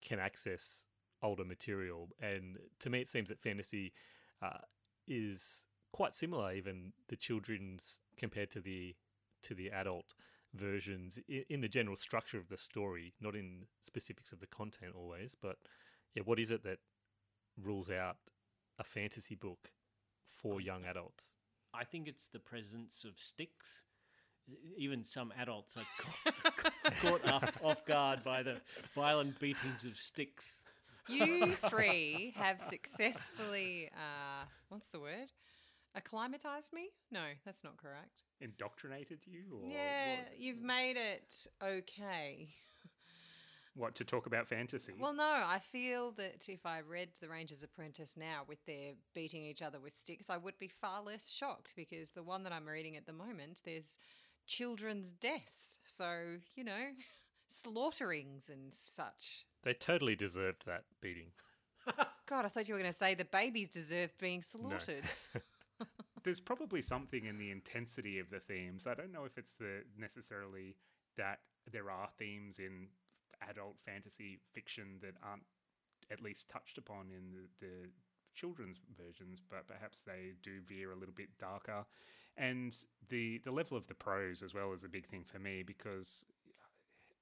can 0.02 0.18
access 0.18 0.86
older 1.22 1.44
material. 1.44 2.08
And 2.20 2.58
to 2.80 2.90
me, 2.90 3.00
it 3.00 3.08
seems 3.08 3.28
that 3.28 3.40
fantasy 3.40 3.92
uh, 4.42 4.58
is 5.08 5.66
quite 5.92 6.14
similar, 6.14 6.52
even 6.52 6.92
the 7.08 7.16
children's 7.16 8.00
compared 8.16 8.50
to 8.52 8.60
the 8.60 8.94
to 9.42 9.54
the 9.54 9.70
adult 9.70 10.14
versions 10.54 11.18
in, 11.28 11.44
in 11.48 11.60
the 11.60 11.68
general 11.68 11.96
structure 11.96 12.38
of 12.38 12.48
the 12.48 12.56
story, 12.56 13.12
not 13.20 13.36
in 13.36 13.66
specifics 13.80 14.32
of 14.32 14.40
the 14.40 14.46
content 14.46 14.92
always. 14.94 15.36
But 15.40 15.56
yeah, 16.16 16.22
what 16.24 16.40
is 16.40 16.50
it 16.50 16.64
that 16.64 16.78
rules 17.62 17.90
out 17.90 18.16
a 18.78 18.84
fantasy 18.84 19.34
book 19.34 19.70
for 20.26 20.60
young 20.60 20.84
adults? 20.86 21.36
I 21.74 21.84
think 21.84 22.08
it's 22.08 22.28
the 22.28 22.38
presence 22.38 23.04
of 23.04 23.18
sticks. 23.18 23.84
Even 24.78 25.04
some 25.04 25.32
adults 25.38 25.76
are 25.76 26.32
caught, 26.42 26.96
caught 27.02 27.32
off, 27.32 27.58
off 27.62 27.84
guard 27.84 28.24
by 28.24 28.42
the 28.42 28.56
violent 28.94 29.38
beatings 29.38 29.84
of 29.84 29.98
sticks. 29.98 30.62
You 31.08 31.52
three 31.52 32.32
have 32.36 32.60
successfully, 32.60 33.90
uh, 33.92 34.46
what's 34.70 34.88
the 34.88 35.00
word? 35.00 35.30
Acclimatized 35.94 36.72
me? 36.72 36.88
No, 37.10 37.24
that's 37.44 37.62
not 37.62 37.76
correct. 37.76 38.24
Indoctrinated 38.40 39.20
you, 39.26 39.44
or 39.52 39.70
yeah, 39.70 40.16
what, 40.16 40.38
you've 40.38 40.62
made 40.62 40.96
it 40.96 41.46
okay. 41.62 42.48
What 43.76 43.94
to 43.96 44.04
talk 44.04 44.26
about 44.26 44.48
fantasy? 44.48 44.94
Well, 44.98 45.12
no, 45.12 45.22
I 45.22 45.60
feel 45.60 46.12
that 46.12 46.48
if 46.48 46.64
I 46.64 46.80
read 46.80 47.10
The 47.20 47.28
Ranger's 47.28 47.62
Apprentice 47.62 48.14
now 48.16 48.42
with 48.48 48.64
their 48.66 48.92
beating 49.14 49.44
each 49.44 49.62
other 49.62 49.78
with 49.78 49.96
sticks, 49.96 50.30
I 50.30 50.36
would 50.36 50.58
be 50.58 50.68
far 50.68 51.02
less 51.02 51.30
shocked 51.30 51.74
because 51.76 52.10
the 52.10 52.22
one 52.22 52.42
that 52.44 52.52
I'm 52.52 52.66
reading 52.66 52.96
at 52.96 53.06
the 53.06 53.12
moment, 53.12 53.62
there's 53.64 53.98
children's 54.46 55.12
deaths. 55.12 55.78
So, 55.84 56.38
you 56.54 56.64
know, 56.64 56.90
slaughterings 57.46 58.48
and 58.48 58.72
such. 58.72 59.46
They 59.62 59.74
totally 59.74 60.16
deserved 60.16 60.64
that 60.66 60.84
beating. 61.00 61.32
God, 62.26 62.44
I 62.44 62.48
thought 62.48 62.68
you 62.68 62.74
were 62.74 62.80
going 62.80 62.92
to 62.92 62.98
say 62.98 63.14
the 63.14 63.24
babies 63.24 63.68
deserve 63.68 64.10
being 64.18 64.42
slaughtered. 64.42 65.04
There's 66.24 66.40
probably 66.40 66.82
something 66.82 67.26
in 67.26 67.38
the 67.38 67.52
intensity 67.52 68.18
of 68.18 68.30
the 68.30 68.40
themes. 68.40 68.86
I 68.86 68.94
don't 68.94 69.12
know 69.12 69.24
if 69.24 69.38
it's 69.38 69.54
the 69.54 69.82
necessarily 69.96 70.74
that 71.16 71.38
there 71.70 71.90
are 71.90 72.08
themes 72.18 72.58
in 72.58 72.88
adult 73.48 73.76
fantasy 73.84 74.38
fiction 74.52 74.98
that 75.02 75.14
aren't 75.22 75.44
at 76.10 76.22
least 76.22 76.48
touched 76.48 76.78
upon 76.78 77.06
in 77.10 77.32
the, 77.32 77.66
the 77.66 77.90
children's 78.34 78.80
versions, 78.96 79.40
but 79.50 79.66
perhaps 79.66 80.00
they 80.06 80.32
do 80.42 80.60
veer 80.68 80.92
a 80.92 80.96
little 80.96 81.14
bit 81.14 81.28
darker. 81.38 81.84
And 82.36 82.76
the 83.08 83.38
the 83.44 83.50
level 83.50 83.76
of 83.76 83.86
the 83.88 83.94
prose 83.94 84.42
as 84.42 84.54
well 84.54 84.72
is 84.72 84.84
a 84.84 84.88
big 84.88 85.06
thing 85.08 85.24
for 85.24 85.38
me 85.38 85.62
because 85.62 86.24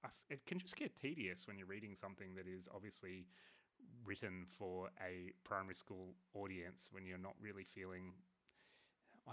uh, 0.04 0.08
f- 0.08 0.12
it 0.30 0.46
can 0.46 0.58
just 0.58 0.76
get 0.76 0.96
tedious 0.96 1.46
when 1.46 1.58
you're 1.58 1.66
reading 1.68 1.94
something 1.94 2.34
that 2.37 2.46
is 2.48 2.68
obviously 2.74 3.26
written 4.04 4.44
for 4.58 4.88
a 5.02 5.32
primary 5.44 5.74
school 5.74 6.14
audience 6.34 6.88
when 6.92 7.06
you're 7.06 7.18
not 7.18 7.34
really 7.40 7.64
feeling 7.64 8.12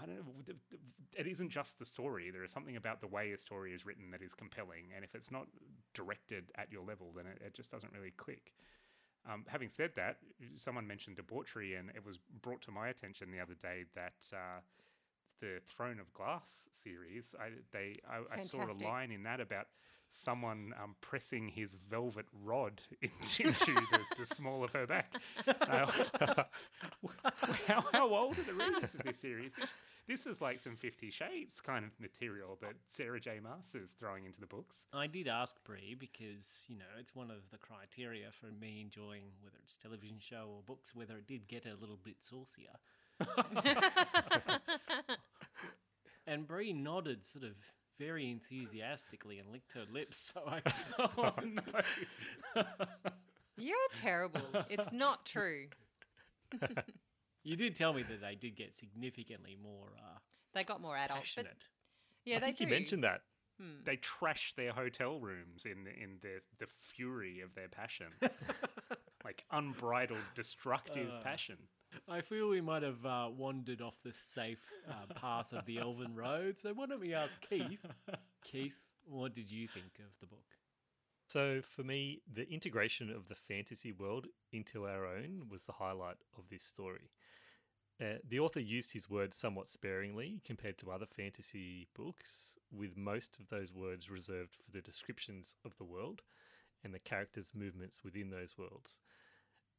I 0.00 0.06
don't 0.06 0.16
know. 0.16 0.54
It 1.16 1.26
isn't 1.26 1.50
just 1.50 1.78
the 1.78 1.84
story. 1.84 2.30
There 2.30 2.44
is 2.44 2.50
something 2.50 2.76
about 2.76 3.00
the 3.00 3.06
way 3.06 3.32
a 3.32 3.38
story 3.38 3.74
is 3.74 3.84
written 3.84 4.10
that 4.12 4.22
is 4.22 4.34
compelling, 4.34 4.86
and 4.94 5.04
if 5.04 5.14
it's 5.14 5.30
not 5.30 5.46
directed 5.92 6.44
at 6.56 6.72
your 6.72 6.82
level, 6.82 7.12
then 7.14 7.26
it, 7.26 7.42
it 7.46 7.54
just 7.54 7.70
doesn't 7.70 7.92
really 7.92 8.12
click. 8.16 8.52
Um, 9.30 9.44
having 9.46 9.68
said 9.68 9.90
that, 9.96 10.16
someone 10.56 10.86
mentioned 10.86 11.16
debauchery, 11.16 11.74
and 11.74 11.90
it 11.90 12.04
was 12.04 12.18
brought 12.40 12.62
to 12.62 12.70
my 12.70 12.88
attention 12.88 13.30
the 13.30 13.40
other 13.40 13.54
day 13.54 13.84
that 13.94 14.14
uh, 14.32 14.60
the 15.40 15.60
Throne 15.68 16.00
of 16.00 16.12
Glass 16.12 16.68
series, 16.72 17.34
I, 17.38 17.50
they, 17.72 18.00
I, 18.08 18.38
I 18.38 18.42
saw 18.42 18.64
a 18.64 18.74
line 18.84 19.12
in 19.12 19.22
that 19.24 19.40
about 19.40 19.66
someone 20.12 20.74
um, 20.82 20.94
pressing 21.00 21.48
his 21.48 21.74
velvet 21.90 22.26
rod 22.44 22.80
into, 23.02 23.48
into 23.48 23.74
the, 23.90 24.00
the 24.20 24.26
small 24.26 24.62
of 24.62 24.70
her 24.70 24.86
back. 24.86 25.14
Uh, 25.46 25.90
how, 27.66 27.84
how 27.92 28.14
old 28.14 28.38
are 28.38 28.42
the 28.42 28.54
readers 28.54 28.94
of 28.94 29.02
this 29.04 29.18
series? 29.18 29.54
This, 29.54 29.70
this 30.06 30.26
is 30.26 30.40
like 30.40 30.60
some 30.60 30.76
Fifty 30.76 31.10
Shades 31.10 31.60
kind 31.60 31.84
of 31.84 31.90
material 31.98 32.58
that 32.60 32.74
Sarah 32.88 33.20
J. 33.20 33.40
Maas 33.42 33.74
is 33.74 33.90
throwing 33.98 34.26
into 34.26 34.40
the 34.40 34.46
books. 34.46 34.86
I 34.92 35.06
did 35.06 35.28
ask 35.28 35.56
Brie 35.64 35.96
because, 35.98 36.64
you 36.68 36.76
know, 36.76 36.84
it's 36.98 37.14
one 37.14 37.30
of 37.30 37.50
the 37.50 37.58
criteria 37.58 38.30
for 38.30 38.46
me 38.60 38.80
enjoying 38.80 39.24
whether 39.42 39.56
it's 39.62 39.76
television 39.76 40.18
show 40.18 40.48
or 40.54 40.62
books, 40.66 40.94
whether 40.94 41.16
it 41.16 41.26
did 41.26 41.48
get 41.48 41.66
a 41.66 41.74
little 41.80 41.98
bit 42.02 42.16
saucier. 42.20 42.76
and 46.26 46.46
Brie 46.46 46.72
nodded 46.72 47.24
sort 47.24 47.44
of 47.44 47.54
very 47.98 48.30
enthusiastically 48.30 49.38
and 49.38 49.48
licked 49.50 49.72
her 49.72 49.84
lips. 49.92 50.32
So 50.34 50.42
I, 50.46 50.60
oh 50.98 51.34
no! 51.42 52.62
You're 53.56 53.76
terrible. 53.92 54.40
It's 54.70 54.90
not 54.92 55.24
true. 55.26 55.66
you 57.44 57.56
did 57.56 57.74
tell 57.74 57.92
me 57.92 58.02
that 58.02 58.20
they 58.20 58.34
did 58.34 58.56
get 58.56 58.74
significantly 58.74 59.56
more 59.62 59.88
uh, 59.98 60.18
They 60.54 60.62
got 60.62 60.80
more 60.80 60.96
adult, 60.96 61.10
but 61.20 61.44
passionate. 61.44 61.64
yeah, 62.24 62.36
I 62.36 62.40
they 62.40 62.46
think 62.46 62.56
do. 62.58 62.64
you 62.64 62.70
mentioned 62.70 63.04
that. 63.04 63.22
they 63.84 63.96
trash 63.96 64.54
their 64.56 64.72
hotel 64.72 65.20
rooms 65.20 65.64
in 65.66 65.86
in 66.02 66.18
the 66.22 66.40
the 66.58 66.66
fury 66.66 67.40
of 67.40 67.54
their 67.54 67.68
passion, 67.68 68.08
like 69.24 69.44
unbridled, 69.50 70.18
destructive 70.34 71.08
Uh. 71.10 71.22
passion. 71.22 71.56
I 72.08 72.20
feel 72.20 72.48
we 72.48 72.60
might 72.60 72.82
have 72.82 73.04
uh, 73.04 73.28
wandered 73.34 73.80
off 73.80 73.96
the 74.04 74.12
safe 74.12 74.68
uh, 74.88 75.12
path 75.14 75.52
of 75.52 75.64
the 75.66 75.78
Elven 75.78 76.14
Road. 76.16 76.58
So 76.58 76.72
why 76.72 76.86
don't 76.86 77.00
we 77.00 77.14
ask 77.14 77.40
Keith? 77.48 77.84
Keith, 78.44 78.74
what 79.06 79.34
did 79.34 79.50
you 79.50 79.68
think 79.68 79.98
of 79.98 80.18
the 80.20 80.26
book? 80.26 80.44
So 81.28 81.62
for 81.62 81.82
me, 81.82 82.20
the 82.30 82.46
integration 82.52 83.10
of 83.10 83.28
the 83.28 83.34
fantasy 83.34 83.92
world 83.92 84.26
into 84.52 84.86
our 84.86 85.06
own 85.06 85.44
was 85.48 85.62
the 85.62 85.72
highlight 85.72 86.16
of 86.36 86.44
this 86.50 86.62
story. 86.62 87.10
Uh, 88.00 88.18
the 88.28 88.40
author 88.40 88.60
used 88.60 88.92
his 88.92 89.08
words 89.08 89.36
somewhat 89.36 89.68
sparingly 89.68 90.40
compared 90.44 90.76
to 90.78 90.90
other 90.90 91.06
fantasy 91.06 91.86
books, 91.94 92.56
with 92.70 92.96
most 92.96 93.38
of 93.38 93.48
those 93.48 93.72
words 93.72 94.10
reserved 94.10 94.56
for 94.56 94.70
the 94.72 94.80
descriptions 94.80 95.56
of 95.64 95.76
the 95.76 95.84
world 95.84 96.22
and 96.82 96.92
the 96.92 96.98
characters' 96.98 97.52
movements 97.54 98.02
within 98.02 98.30
those 98.30 98.58
worlds. 98.58 99.00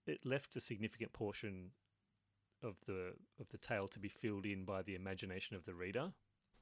It 0.07 0.25
left 0.25 0.55
a 0.55 0.61
significant 0.61 1.13
portion 1.13 1.71
of 2.63 2.75
the 2.87 3.13
of 3.39 3.51
the 3.51 3.57
tale 3.57 3.87
to 3.89 3.99
be 3.99 4.09
filled 4.09 4.45
in 4.45 4.65
by 4.65 4.81
the 4.81 4.95
imagination 4.95 5.55
of 5.55 5.65
the 5.65 5.73
reader. 5.73 6.11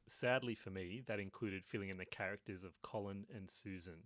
Sadly 0.07 0.55
for 0.55 0.71
me, 0.71 1.03
that 1.07 1.19
included 1.19 1.63
filling 1.65 1.89
in 1.89 1.97
the 1.97 2.05
characters 2.05 2.63
of 2.63 2.81
Colin 2.81 3.25
and 3.33 3.49
Susan. 3.49 4.03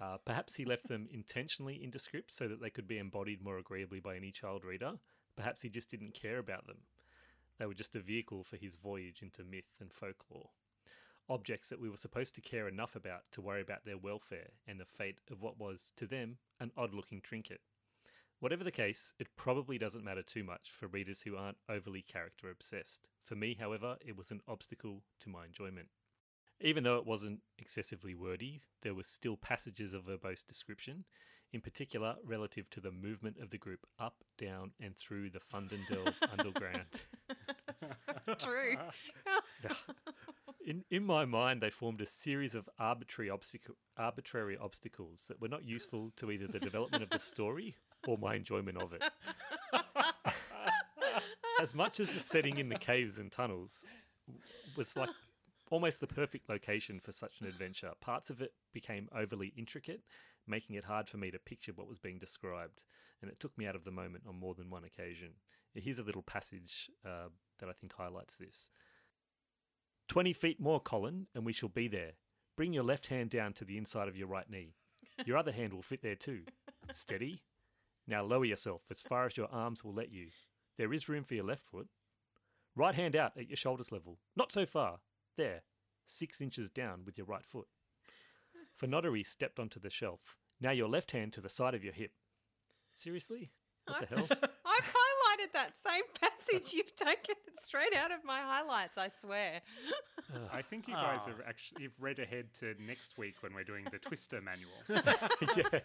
Uh, 0.00 0.18
perhaps 0.24 0.54
he 0.54 0.64
left 0.64 0.88
them 0.88 1.08
intentionally 1.10 1.82
indescript 1.82 2.30
so 2.30 2.46
that 2.46 2.60
they 2.60 2.70
could 2.70 2.86
be 2.86 2.98
embodied 2.98 3.42
more 3.42 3.58
agreeably 3.58 4.00
by 4.00 4.16
any 4.16 4.30
child 4.30 4.64
reader. 4.64 4.92
Perhaps 5.36 5.62
he 5.62 5.68
just 5.68 5.90
didn't 5.90 6.14
care 6.14 6.38
about 6.38 6.66
them. 6.66 6.78
They 7.58 7.66
were 7.66 7.74
just 7.74 7.96
a 7.96 8.00
vehicle 8.00 8.44
for 8.44 8.56
his 8.56 8.76
voyage 8.76 9.22
into 9.22 9.44
myth 9.44 9.74
and 9.80 9.92
folklore. 9.92 10.50
Objects 11.28 11.68
that 11.68 11.80
we 11.80 11.90
were 11.90 11.96
supposed 11.96 12.34
to 12.36 12.40
care 12.40 12.68
enough 12.68 12.96
about 12.96 13.22
to 13.32 13.40
worry 13.40 13.60
about 13.60 13.84
their 13.84 13.98
welfare 13.98 14.50
and 14.66 14.78
the 14.78 14.84
fate 14.84 15.18
of 15.30 15.42
what 15.42 15.58
was, 15.58 15.92
to 15.96 16.06
them, 16.06 16.38
an 16.60 16.70
odd 16.76 16.94
looking 16.94 17.20
trinket. 17.20 17.60
Whatever 18.40 18.62
the 18.62 18.70
case, 18.70 19.12
it 19.18 19.34
probably 19.34 19.78
doesn't 19.78 20.04
matter 20.04 20.22
too 20.22 20.44
much 20.44 20.70
for 20.70 20.86
readers 20.86 21.22
who 21.22 21.36
aren't 21.36 21.56
overly 21.68 22.02
character 22.02 22.50
obsessed. 22.50 23.08
For 23.24 23.34
me, 23.34 23.56
however, 23.58 23.96
it 24.00 24.16
was 24.16 24.30
an 24.30 24.40
obstacle 24.46 25.02
to 25.20 25.28
my 25.28 25.44
enjoyment. 25.44 25.88
Even 26.60 26.84
though 26.84 26.98
it 26.98 27.06
wasn't 27.06 27.40
excessively 27.58 28.14
wordy, 28.14 28.60
there 28.82 28.94
were 28.94 29.02
still 29.02 29.36
passages 29.36 29.92
of 29.92 30.04
verbose 30.04 30.46
description, 30.46 31.04
in 31.52 31.60
particular 31.60 32.16
relative 32.24 32.70
to 32.70 32.80
the 32.80 32.92
movement 32.92 33.38
of 33.40 33.50
the 33.50 33.58
group 33.58 33.80
up, 33.98 34.22
down, 34.36 34.70
and 34.80 34.96
through 34.96 35.30
the 35.30 35.40
Fundendel 35.40 36.12
underground. 36.38 37.06
True. 38.38 38.76
In, 40.66 40.84
in 40.90 41.02
my 41.02 41.24
mind, 41.24 41.62
they 41.62 41.70
formed 41.70 42.02
a 42.02 42.06
series 42.06 42.54
of 42.54 42.68
arbitrary, 42.78 43.30
obstacle, 43.30 43.76
arbitrary 43.96 44.58
obstacles 44.58 45.24
that 45.28 45.40
were 45.40 45.48
not 45.48 45.64
useful 45.64 46.12
to 46.16 46.30
either 46.30 46.46
the 46.46 46.60
development 46.60 47.02
of 47.02 47.08
the 47.08 47.18
story 47.18 47.74
or 48.06 48.18
my 48.18 48.34
enjoyment 48.34 48.78
of 48.78 48.92
it. 48.92 49.02
as 51.60 51.74
much 51.74 52.00
as 52.00 52.08
the 52.10 52.20
setting 52.20 52.58
in 52.58 52.68
the 52.68 52.78
caves 52.78 53.18
and 53.18 53.32
tunnels 53.32 53.84
was 54.76 54.96
like 54.96 55.10
almost 55.70 56.00
the 56.00 56.06
perfect 56.06 56.48
location 56.48 57.00
for 57.00 57.12
such 57.12 57.40
an 57.40 57.46
adventure, 57.46 57.90
parts 58.00 58.30
of 58.30 58.40
it 58.40 58.52
became 58.72 59.08
overly 59.16 59.52
intricate, 59.56 60.02
making 60.46 60.76
it 60.76 60.84
hard 60.84 61.08
for 61.08 61.16
me 61.16 61.30
to 61.30 61.38
picture 61.38 61.72
what 61.74 61.88
was 61.88 61.98
being 61.98 62.18
described, 62.18 62.80
and 63.20 63.30
it 63.30 63.40
took 63.40 63.56
me 63.58 63.66
out 63.66 63.76
of 63.76 63.84
the 63.84 63.90
moment 63.90 64.24
on 64.28 64.38
more 64.38 64.54
than 64.54 64.70
one 64.70 64.84
occasion. 64.84 65.30
Here's 65.74 65.98
a 65.98 66.04
little 66.04 66.22
passage 66.22 66.90
uh, 67.06 67.28
that 67.60 67.68
I 67.68 67.72
think 67.72 67.92
highlights 67.92 68.36
this. 68.36 68.70
20 70.08 70.32
feet 70.32 70.60
more, 70.60 70.80
Colin, 70.80 71.26
and 71.34 71.44
we 71.44 71.52
shall 71.52 71.68
be 71.68 71.86
there. 71.86 72.12
Bring 72.56 72.72
your 72.72 72.82
left 72.82 73.06
hand 73.06 73.30
down 73.30 73.52
to 73.54 73.64
the 73.64 73.78
inside 73.78 74.08
of 74.08 74.16
your 74.16 74.26
right 74.26 74.48
knee. 74.50 74.74
Your 75.24 75.36
other 75.36 75.52
hand 75.52 75.72
will 75.72 75.82
fit 75.82 76.02
there 76.02 76.16
too. 76.16 76.42
Steady. 76.92 77.42
Now 78.08 78.24
lower 78.24 78.44
yourself 78.46 78.82
as 78.90 79.00
far 79.02 79.26
as 79.26 79.36
your 79.36 79.48
arms 79.52 79.84
will 79.84 79.92
let 79.94 80.10
you. 80.10 80.28
There 80.78 80.92
is 80.94 81.08
room 81.08 81.24
for 81.24 81.34
your 81.34 81.44
left 81.44 81.62
foot. 81.66 81.88
Right 82.74 82.94
hand 82.94 83.14
out 83.14 83.32
at 83.38 83.48
your 83.48 83.56
shoulders 83.56 83.92
level. 83.92 84.18
Not 84.34 84.50
so 84.50 84.64
far. 84.64 85.00
There. 85.36 85.62
Six 86.06 86.40
inches 86.40 86.70
down 86.70 87.02
with 87.04 87.18
your 87.18 87.26
right 87.26 87.44
foot. 87.44 87.66
Fenodyree 88.80 89.26
stepped 89.26 89.58
onto 89.58 89.78
the 89.78 89.90
shelf. 89.90 90.36
Now 90.60 90.70
your 90.70 90.88
left 90.88 91.10
hand 91.12 91.32
to 91.34 91.40
the 91.40 91.50
side 91.50 91.74
of 91.74 91.84
your 91.84 91.92
hip. 91.92 92.12
Seriously? 92.94 93.50
What 93.86 94.00
the 94.08 94.16
hell? 94.16 94.26
I've 94.66 94.84
highlighted 94.84 95.52
that 95.54 95.72
same 95.78 96.02
passage. 96.20 96.72
You've 96.72 96.94
taken 96.94 97.34
it 97.46 97.60
straight 97.60 97.94
out 97.94 98.10
of 98.10 98.24
my 98.24 98.38
highlights, 98.40 98.96
I 98.98 99.08
swear. 99.08 99.60
I 100.52 100.62
think 100.62 100.88
you 100.88 100.94
guys 100.94 101.20
Ah. 101.24 101.28
have 101.28 101.40
actually 101.46 101.84
you've 101.84 102.00
read 102.00 102.18
ahead 102.18 102.46
to 102.60 102.74
next 102.86 103.16
week 103.18 103.36
when 103.40 103.54
we're 103.54 103.64
doing 103.64 103.86
the 103.90 103.98
Twister 103.98 104.40
manual. 104.40 104.72
yeah. 105.56 105.80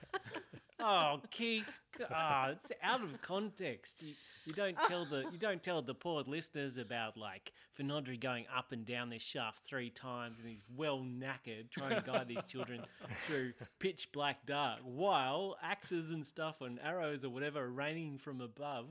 Oh, 0.85 1.21
Keith! 1.31 1.79
Ah, 2.11 2.49
it's 2.49 2.71
out 2.83 3.03
of 3.03 3.21
context. 3.21 4.01
You, 4.01 4.13
you 4.45 4.53
don't 4.53 4.75
tell 4.87 5.05
the 5.05 5.23
you 5.31 5.37
don't 5.37 5.63
tell 5.63 5.81
the 5.81 5.93
poor 5.93 6.21
listeners 6.27 6.77
about 6.77 7.15
like 7.15 7.53
Fenodyree 7.79 8.19
going 8.19 8.45
up 8.53 8.73
and 8.73 8.85
down 8.85 9.09
this 9.09 9.21
shaft 9.21 9.65
three 9.65 9.89
times, 9.89 10.41
and 10.41 10.49
he's 10.49 10.63
well 10.75 10.99
knackered 10.99 11.71
trying 11.71 11.95
to 11.95 12.01
guide 12.05 12.27
these 12.27 12.43
children 12.43 12.81
through 13.27 13.53
pitch 13.79 14.11
black 14.11 14.45
dark, 14.45 14.79
while 14.83 15.55
axes 15.63 16.11
and 16.11 16.25
stuff 16.25 16.59
and 16.61 16.79
arrows 16.83 17.23
or 17.23 17.29
whatever 17.29 17.61
are 17.61 17.69
raining 17.71 18.17
from 18.17 18.41
above, 18.41 18.87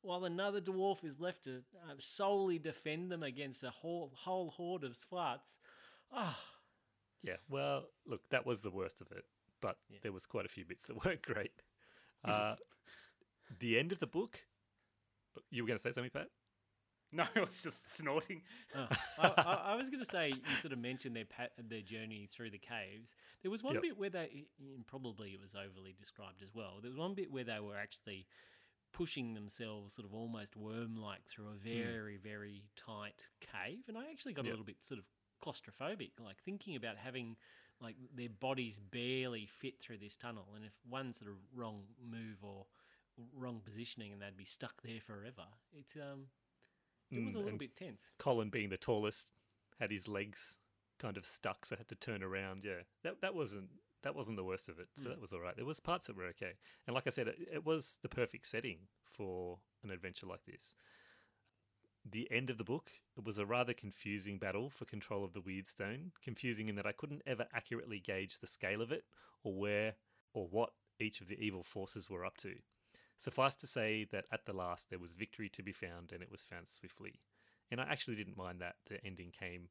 while 0.00 0.24
another 0.24 0.62
dwarf 0.62 1.04
is 1.04 1.20
left 1.20 1.44
to 1.44 1.56
uh, 1.86 1.94
solely 1.98 2.58
defend 2.58 3.10
them 3.10 3.22
against 3.22 3.62
a 3.64 3.70
whole 3.70 4.12
whole 4.14 4.48
horde 4.48 4.84
of 4.84 4.92
svarts. 4.96 5.58
Ah, 6.10 6.38
Yeah, 7.22 7.36
well, 7.50 7.88
look, 8.06 8.22
that 8.30 8.46
was 8.46 8.62
the 8.62 8.70
worst 8.70 9.02
of 9.02 9.08
it, 9.12 9.24
but 9.60 9.76
Yeah. 9.90 9.98
there 10.02 10.12
was 10.12 10.26
quite 10.26 10.44
a 10.46 10.48
few 10.48 10.64
bits 10.64 10.86
that 10.86 10.96
weren't 11.04 11.22
great. 11.22 11.52
Uh, 12.24 12.56
the 13.60 13.78
end 13.78 13.92
of 13.92 14.00
the 14.00 14.06
book. 14.06 14.38
You 15.50 15.62
were 15.62 15.66
going 15.66 15.78
to 15.78 15.82
say 15.82 15.92
something, 15.92 16.10
Pat? 16.10 16.28
no, 17.12 17.24
I 17.36 17.40
was 17.40 17.62
just 17.62 17.92
snorting. 17.96 18.42
Oh, 18.74 18.86
I, 19.18 19.28
I, 19.36 19.54
I 19.72 19.76
was 19.76 19.88
going 19.90 20.02
to 20.02 20.08
say 20.10 20.28
you 20.30 20.56
sort 20.56 20.72
of 20.72 20.78
mentioned 20.78 21.14
their 21.14 21.24
pa- 21.26 21.52
their 21.68 21.80
journey 21.82 22.26
through 22.30 22.50
the 22.50 22.58
caves. 22.58 23.14
There 23.42 23.50
was 23.50 23.62
one 23.62 23.74
Yep. 23.74 23.82
bit 23.82 23.98
where 23.98 24.10
they, 24.10 24.46
and 24.74 24.86
probably 24.86 25.30
it 25.30 25.40
was 25.40 25.54
overly 25.54 25.94
described 25.98 26.42
as 26.42 26.54
well. 26.54 26.78
There 26.80 26.90
was 26.90 26.98
one 26.98 27.14
bit 27.14 27.30
where 27.30 27.44
they 27.44 27.60
were 27.60 27.76
actually 27.76 28.26
pushing 28.92 29.34
themselves 29.34 29.92
sort 29.94 30.06
of 30.06 30.14
almost 30.14 30.56
worm-like 30.56 31.24
through 31.26 31.46
a 31.48 31.54
very 31.56 32.16
very 32.16 32.62
tight 32.76 33.26
cave, 33.40 33.84
and 33.88 33.96
I 33.98 34.10
actually 34.10 34.32
got 34.34 34.46
a 34.46 34.48
little 34.50 34.64
bit 34.64 34.76
sort 34.82 34.98
of 35.00 35.04
claustrophobic, 35.44 36.12
like 36.20 36.36
thinking 36.44 36.74
about 36.76 36.96
having 36.96 37.36
like 37.80 37.96
their 38.14 38.28
bodies 38.28 38.78
barely 38.78 39.46
fit 39.46 39.80
through 39.80 39.98
this 39.98 40.16
tunnel, 40.16 40.46
and 40.54 40.64
if 40.64 40.72
one 40.88 41.12
sort 41.12 41.30
of 41.30 41.36
wrong 41.54 41.82
move 42.00 42.38
or 42.42 42.66
wrong 43.36 43.60
positioning, 43.64 44.12
and 44.12 44.20
they'd 44.20 44.36
be 44.36 44.44
stuck 44.44 44.82
there 44.82 45.00
forever. 45.00 45.44
It's 45.72 45.96
um, 45.96 46.26
it 47.12 47.24
was 47.24 47.34
a 47.34 47.38
Mm, 47.38 47.40
little 47.40 47.50
and 47.50 47.58
bit 47.58 47.74
tense. 47.76 48.12
Colin, 48.18 48.50
being 48.50 48.70
the 48.70 48.76
tallest, 48.76 49.32
had 49.78 49.90
his 49.90 50.08
legs 50.08 50.58
kind 50.98 51.16
of 51.16 51.24
stuck, 51.26 51.64
so 51.66 51.76
had 51.76 51.88
to 51.88 51.94
turn 51.96 52.22
around. 52.22 52.64
Yeah, 52.64 52.82
that 53.02 53.20
that 53.20 53.34
wasn't 53.34 53.68
that 54.02 54.14
wasn't 54.14 54.36
the 54.36 54.44
worst 54.44 54.68
of 54.68 54.78
it. 54.78 54.88
So 54.94 55.08
Mm. 55.08 55.12
that 55.12 55.20
was 55.20 55.32
all 55.32 55.40
right. 55.40 55.56
There 55.56 55.64
was 55.64 55.80
parts 55.80 56.06
that 56.06 56.16
were 56.16 56.26
okay, 56.26 56.54
and 56.86 56.94
like 56.94 57.06
I 57.06 57.10
said, 57.10 57.28
it, 57.28 57.36
it 57.52 57.64
was 57.66 57.98
the 58.02 58.08
perfect 58.08 58.46
setting 58.46 58.88
for 59.04 59.58
an 59.82 59.90
adventure 59.90 60.26
like 60.26 60.44
this. 60.46 60.74
The 62.04 62.30
end 62.30 62.50
of 62.50 62.58
the 62.58 62.64
book 62.64 62.90
it 63.16 63.24
was 63.24 63.38
a 63.38 63.46
rather 63.46 63.72
confusing 63.72 64.38
battle 64.38 64.68
for 64.68 64.84
control 64.84 65.24
of 65.24 65.32
the 65.32 65.40
weird 65.40 65.66
stone. 65.66 66.12
Confusing 66.22 66.68
in 66.68 66.76
that 66.76 66.86
I 66.86 66.92
couldn't 66.92 67.22
ever 67.26 67.46
accurately 67.52 67.98
gauge 67.98 68.38
the 68.38 68.46
scale 68.46 68.82
of 68.82 68.92
it, 68.92 69.04
or 69.42 69.54
where 69.54 69.94
or 70.32 70.46
what 70.46 70.74
each 71.00 71.20
of 71.20 71.28
the 71.28 71.38
evil 71.38 71.62
forces 71.62 72.10
were 72.10 72.24
up 72.24 72.36
to. 72.38 72.56
Suffice 73.16 73.56
to 73.56 73.66
say 73.66 74.04
that 74.10 74.26
at 74.30 74.44
the 74.44 74.52
last 74.52 74.90
there 74.90 74.98
was 74.98 75.12
victory 75.12 75.48
to 75.48 75.62
be 75.62 75.72
found, 75.72 76.12
and 76.12 76.22
it 76.22 76.30
was 76.30 76.44
found 76.44 76.68
swiftly. 76.68 77.20
And 77.70 77.80
I 77.80 77.84
actually 77.84 78.16
didn't 78.16 78.36
mind 78.36 78.60
that 78.60 78.76
the 78.86 79.04
ending 79.04 79.30
came 79.30 79.68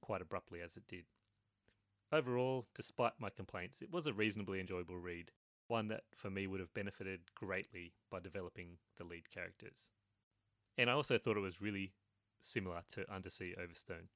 quite 0.00 0.22
abruptly 0.22 0.60
as 0.62 0.76
it 0.76 0.88
did. 0.88 1.04
Overall, 2.12 2.68
despite 2.74 3.20
my 3.20 3.28
complaints, 3.28 3.82
it 3.82 3.90
was 3.90 4.06
a 4.06 4.12
reasonably 4.12 4.60
enjoyable 4.60 4.98
read, 4.98 5.32
one 5.66 5.88
that 5.88 6.04
for 6.14 6.30
me 6.30 6.46
would 6.46 6.60
have 6.60 6.72
benefited 6.72 7.20
greatly 7.34 7.92
by 8.10 8.20
developing 8.20 8.78
the 8.96 9.04
lead 9.04 9.30
characters. 9.30 9.90
And 10.78 10.90
I 10.90 10.92
also 10.94 11.18
thought 11.18 11.36
it 11.36 11.40
was 11.40 11.60
really 11.60 11.92
similar 12.40 12.82
to 12.90 13.10
Undersea 13.12 13.54
Overstone. 13.62 14.08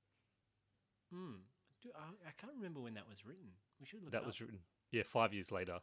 Hmm. 1.12 1.34
Do, 1.82 1.88
I, 1.96 2.28
I 2.28 2.32
can't 2.38 2.52
remember 2.56 2.80
when 2.80 2.94
that 2.94 3.08
was 3.08 3.24
written. 3.24 3.48
We 3.80 3.86
should 3.86 4.02
look. 4.02 4.12
that 4.12 4.22
it 4.22 4.26
was 4.26 4.40
written, 4.40 4.58
yeah, 4.92 5.02
five 5.04 5.32
years 5.32 5.50
later. 5.50 5.78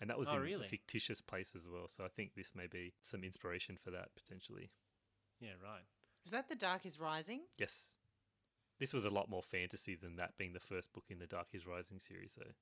And 0.00 0.08
that 0.10 0.18
was 0.18 0.28
Oh, 0.30 0.36
in 0.36 0.42
really? 0.42 0.66
a 0.66 0.68
fictitious 0.68 1.20
place 1.20 1.54
as 1.56 1.66
well. 1.68 1.88
So 1.88 2.04
I 2.04 2.08
think 2.08 2.34
this 2.34 2.52
may 2.54 2.66
be 2.66 2.94
some 3.02 3.22
inspiration 3.24 3.76
for 3.82 3.90
that 3.90 4.08
potentially. 4.14 4.70
Yeah, 5.40 5.50
right. 5.62 5.82
Is 6.24 6.32
that 6.32 6.48
The 6.48 6.54
Dark 6.54 6.84
is 6.86 6.98
Rising? 7.00 7.40
Yes. 7.58 7.94
This 8.78 8.92
was 8.94 9.04
a 9.04 9.10
lot 9.10 9.28
more 9.28 9.42
fantasy 9.42 9.94
than 9.94 10.16
that 10.16 10.36
being 10.38 10.52
the 10.54 10.60
first 10.60 10.92
book 10.92 11.04
in 11.10 11.18
the 11.18 11.26
Dark 11.26 11.48
is 11.52 11.66
Rising 11.66 11.98
series, 11.98 12.34
though. 12.38 12.52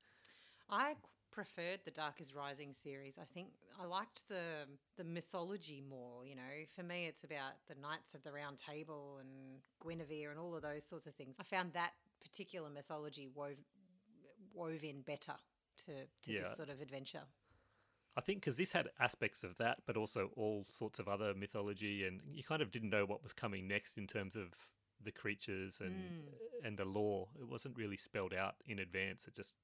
I 0.69 0.95
qu- 0.95 1.09
preferred 1.39 1.79
the 1.85 1.93
Dark 1.93 2.21
is 2.21 2.35
Rising 2.35 2.73
series. 2.73 3.17
I 3.17 3.25
think 3.33 3.51
I 3.81 3.87
liked 3.87 4.29
the 4.29 4.67
the 4.97 5.05
mythology 5.05 5.81
more. 5.89 6.27
You 6.27 6.35
know, 6.35 6.67
for 6.75 6.83
me, 6.83 7.07
it's 7.07 7.23
about 7.23 7.53
the 7.69 7.77
Knights 7.81 8.13
of 8.15 8.25
the 8.25 8.33
Round 8.33 8.59
Table 8.59 9.19
and 9.21 9.61
Guinevere 9.81 10.33
and 10.33 10.41
all 10.41 10.57
of 10.57 10.63
those 10.63 10.85
sorts 10.85 11.07
of 11.07 11.15
things. 11.15 11.37
I 11.39 11.45
found 11.45 11.75
that 11.75 11.93
particular 12.21 12.69
mythology 12.69 13.29
wove 13.33 13.59
wove 14.53 14.83
in 14.83 15.03
better 15.03 15.37
to 15.87 15.93
to 16.23 16.33
Yeah. 16.33 16.43
this 16.43 16.57
sort 16.57 16.71
of 16.71 16.81
adventure. 16.81 17.23
I 18.17 18.21
think 18.21 18.41
because 18.41 18.57
this 18.57 18.73
had 18.73 18.89
aspects 18.99 19.45
of 19.45 19.59
that, 19.59 19.87
but 19.87 19.97
also 19.97 20.33
all 20.35 20.67
sorts 20.69 20.99
of 20.99 21.07
other 21.07 21.35
mythology, 21.35 22.05
and 22.05 22.21
you 22.33 22.43
kind 22.43 22.63
of 22.63 22.73
didn't 22.73 22.91
know 22.91 23.07
what 23.07 23.23
was 23.23 23.33
coming 23.33 23.69
next 23.69 23.97
in 23.97 24.09
terms 24.09 24.35
of 24.35 24.57
the 25.01 25.13
creatures 25.13 25.81
and 25.81 25.95
mm. 25.95 26.67
and 26.67 26.77
the 26.77 26.85
lore. 26.85 27.29
It 27.39 27.47
wasn't 27.47 27.77
really 27.77 27.97
spelled 27.97 28.35
out 28.35 28.57
in 28.67 28.81
advance. 28.81 29.29
It 29.29 29.37
just 29.37 29.55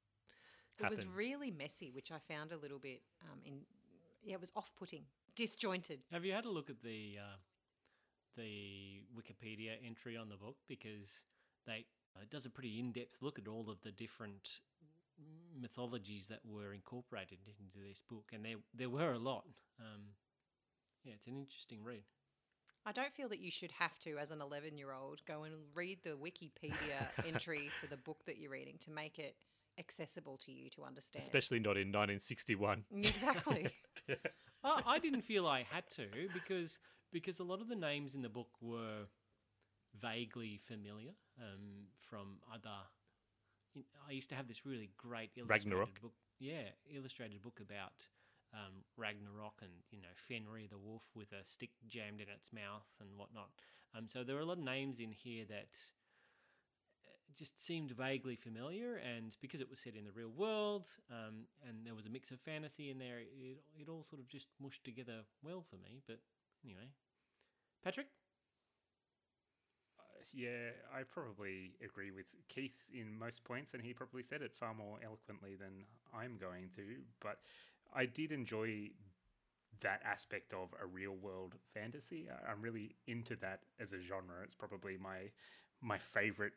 It 0.82 0.90
was 0.90 1.06
really 1.06 1.50
messy, 1.50 1.90
which 1.90 2.10
I 2.10 2.18
found 2.18 2.52
a 2.52 2.56
little 2.56 2.78
bit 2.78 3.02
um, 3.22 3.38
in. 3.44 3.60
Yeah, 4.24 4.34
it 4.34 4.40
was 4.40 4.52
off 4.56 4.72
putting, 4.76 5.02
disjointed. 5.36 6.00
Have 6.10 6.24
you 6.24 6.32
had 6.32 6.46
a 6.46 6.50
look 6.50 6.70
at 6.70 6.82
the 6.82 7.18
uh, 7.20 7.36
the 8.36 9.02
Wikipedia 9.16 9.72
entry 9.86 10.16
on 10.16 10.28
the 10.28 10.36
book 10.36 10.56
because 10.68 11.24
they 11.66 11.84
uh, 12.16 12.22
it 12.22 12.30
does 12.30 12.46
a 12.46 12.50
pretty 12.50 12.80
in 12.80 12.92
depth 12.92 13.18
look 13.20 13.38
at 13.38 13.46
all 13.46 13.70
of 13.70 13.80
the 13.82 13.92
different 13.92 14.60
mythologies 15.60 16.26
that 16.26 16.40
were 16.44 16.72
incorporated 16.72 17.38
into 17.60 17.78
this 17.86 18.00
book, 18.00 18.30
and 18.32 18.44
there 18.44 18.56
there 18.74 18.90
were 18.90 19.12
a 19.12 19.18
lot. 19.18 19.44
Um, 19.78 20.02
yeah, 21.04 21.12
it's 21.14 21.26
an 21.26 21.36
interesting 21.36 21.84
read. 21.84 22.04
I 22.86 22.92
don't 22.92 23.14
feel 23.14 23.28
that 23.30 23.40
you 23.40 23.50
should 23.50 23.72
have 23.72 23.98
to, 24.00 24.18
as 24.18 24.30
an 24.30 24.42
11 24.42 24.76
year 24.76 24.92
old, 24.92 25.24
go 25.26 25.44
and 25.44 25.54
read 25.74 26.00
the 26.02 26.10
Wikipedia 26.10 27.08
entry 27.26 27.70
for 27.80 27.86
the 27.86 27.96
book 27.96 28.18
that 28.26 28.38
you're 28.38 28.50
reading 28.50 28.76
to 28.80 28.90
make 28.90 29.18
it 29.18 29.36
accessible 29.78 30.36
to 30.38 30.52
you 30.52 30.70
to 30.70 30.84
understand. 30.84 31.22
especially 31.22 31.58
not 31.58 31.76
in 31.76 31.88
1961. 31.88 32.84
Exactly. 32.96 33.68
I, 34.64 34.82
I 34.86 34.98
didn't 34.98 35.22
feel 35.22 35.46
I 35.46 35.64
had 35.70 35.88
to 35.90 36.06
because 36.32 36.78
because 37.12 37.38
a 37.38 37.44
lot 37.44 37.60
of 37.60 37.68
the 37.68 37.76
names 37.76 38.14
in 38.14 38.22
the 38.22 38.28
book 38.28 38.50
were 38.60 39.06
vaguely 40.00 40.58
familiar 40.58 41.12
um, 41.40 41.86
from 42.00 42.38
other. 42.52 42.76
I 44.08 44.12
used 44.12 44.28
to 44.30 44.34
have 44.34 44.46
this 44.48 44.64
really 44.66 44.90
great 44.96 45.30
illustrated 45.36 45.66
Ragnarok. 45.66 46.00
book. 46.00 46.12
Yeah, 46.38 46.70
illustrated 46.94 47.42
book 47.42 47.60
about 47.60 48.06
um, 48.52 48.82
Ragnarok 48.96 49.62
and 49.62 49.70
you 49.90 50.00
know 50.00 50.14
Fenrir 50.14 50.68
the 50.70 50.78
wolf 50.78 51.04
with 51.14 51.32
a 51.32 51.44
stick 51.44 51.70
jammed 51.88 52.20
in 52.20 52.28
its 52.28 52.52
mouth 52.52 52.86
and 53.00 53.10
whatnot. 53.16 53.50
Um, 53.96 54.06
so 54.08 54.24
there 54.24 54.36
are 54.36 54.40
a 54.40 54.44
lot 54.44 54.58
of 54.58 54.64
names 54.64 55.00
in 55.00 55.12
here 55.12 55.44
that 55.48 55.76
uh, 55.76 56.03
just 57.36 57.60
seemed 57.64 57.90
vaguely 57.92 58.36
familiar, 58.36 58.96
and 58.96 59.36
because 59.40 59.60
it 59.60 59.70
was 59.70 59.80
set 59.80 59.94
in 59.96 60.04
the 60.04 60.12
real 60.12 60.30
world, 60.30 60.86
um, 61.10 61.46
and 61.68 61.84
there 61.86 61.94
was 61.94 62.06
a 62.06 62.10
mix 62.10 62.30
of 62.30 62.40
fantasy 62.40 62.90
in 62.90 62.98
there, 62.98 63.20
it, 63.20 63.58
it 63.80 63.88
all 63.88 64.02
sort 64.02 64.20
of 64.20 64.28
just 64.28 64.48
mushed 64.60 64.84
together 64.84 65.20
well 65.42 65.62
for 65.68 65.76
me. 65.76 66.02
But 66.06 66.18
anyway, 66.64 66.90
Patrick, 67.82 68.08
Uh, 69.98 70.02
yeah, 70.32 70.70
I 70.94 71.02
probably 71.02 71.72
agree 71.84 72.10
with 72.10 72.26
Keith 72.48 72.76
in 72.92 73.18
most 73.18 73.44
points, 73.44 73.74
and 73.74 73.82
he 73.82 73.92
probably 73.92 74.22
said 74.22 74.42
it 74.42 74.54
far 74.54 74.74
more 74.74 74.98
eloquently 75.04 75.54
than 75.56 75.84
I'm 76.12 76.36
going 76.38 76.70
to. 76.76 76.82
But 77.20 77.38
I 77.94 78.06
did 78.06 78.32
enjoy 78.32 78.90
that 79.80 80.02
aspect 80.04 80.54
of 80.54 80.68
a 80.82 80.86
real 80.86 81.14
world 81.16 81.56
fantasy. 81.74 82.28
I'm 82.48 82.62
really 82.62 82.96
into 83.06 83.36
that 83.36 83.60
as 83.80 83.92
a 83.92 84.00
genre. 84.00 84.36
It's 84.44 84.54
probably 84.54 84.96
my 84.96 85.30
my 85.82 85.98
favorite 85.98 86.54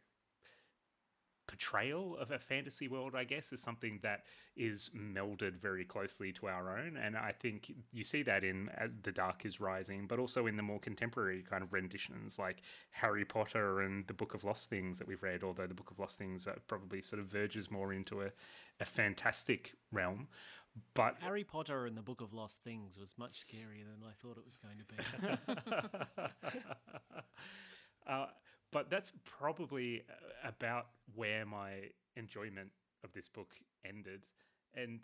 portrayal 1.48 2.18
of 2.18 2.32
a 2.32 2.40
fantasy 2.40 2.88
world, 2.88 3.16
I 3.16 3.24
guess, 3.24 3.52
is 3.52 3.62
something 3.62 4.00
that 4.04 4.26
is 4.56 4.92
melded 4.96 5.58
very 5.58 5.86
closely 5.86 6.32
to 6.34 6.48
our 6.48 6.78
own. 6.78 6.98
And 6.98 7.16
I 7.16 7.32
think 7.32 7.72
you 7.92 8.04
see 8.04 8.22
that 8.24 8.44
in 8.44 8.70
uh, 8.80 8.88
The 9.04 9.12
Dark 9.12 9.46
is 9.46 9.60
Rising, 9.60 10.08
but 10.08 10.20
also 10.20 10.46
in 10.46 10.58
the 10.58 10.64
more 10.64 10.80
contemporary 10.80 11.44
kind 11.50 11.64
of 11.64 11.74
renditions 11.74 12.38
like 12.38 12.62
Harry 12.92 13.26
Potter 13.26 13.82
and 13.82 14.06
the 14.08 14.14
Book 14.14 14.34
of 14.34 14.44
Lost 14.44 14.70
Things 14.70 14.98
that 15.00 15.08
we've 15.08 15.24
read, 15.24 15.44
although 15.44 15.68
the 15.68 15.74
Book 15.74 15.92
of 15.92 16.00
Lost 16.00 16.18
Things 16.18 16.48
uh, 16.48 16.56
probably 16.68 17.02
sort 17.02 17.22
of 17.22 17.28
verges 17.28 17.72
more 17.72 17.94
into 17.94 18.22
a, 18.22 18.32
a 18.80 18.86
fantastic 18.86 19.74
realm. 19.92 20.28
But 20.94 21.16
Harry 21.22 21.44
Potter 21.44 21.86
and 21.86 21.98
the 21.98 22.02
Book 22.02 22.22
of 22.22 22.34
Lost 22.34 22.64
Things 22.64 23.00
was 23.00 23.14
much 23.18 23.46
scarier 23.46 23.86
than 23.86 24.08
I 24.08 24.12
thought 24.22 24.38
it 24.38 24.46
was 24.46 24.58
going 24.58 24.78
to 24.78 24.86
be. 24.86 26.32
uh, 28.08 28.28
but 28.72 28.90
that's 28.90 29.12
probably 29.26 30.04
uh, 30.10 30.48
about 30.48 30.88
where 31.16 31.46
my 31.46 31.90
enjoyment 32.16 32.70
of 33.04 33.14
this 33.14 33.28
book 33.28 33.54
ended. 33.86 34.26
And 34.74 35.00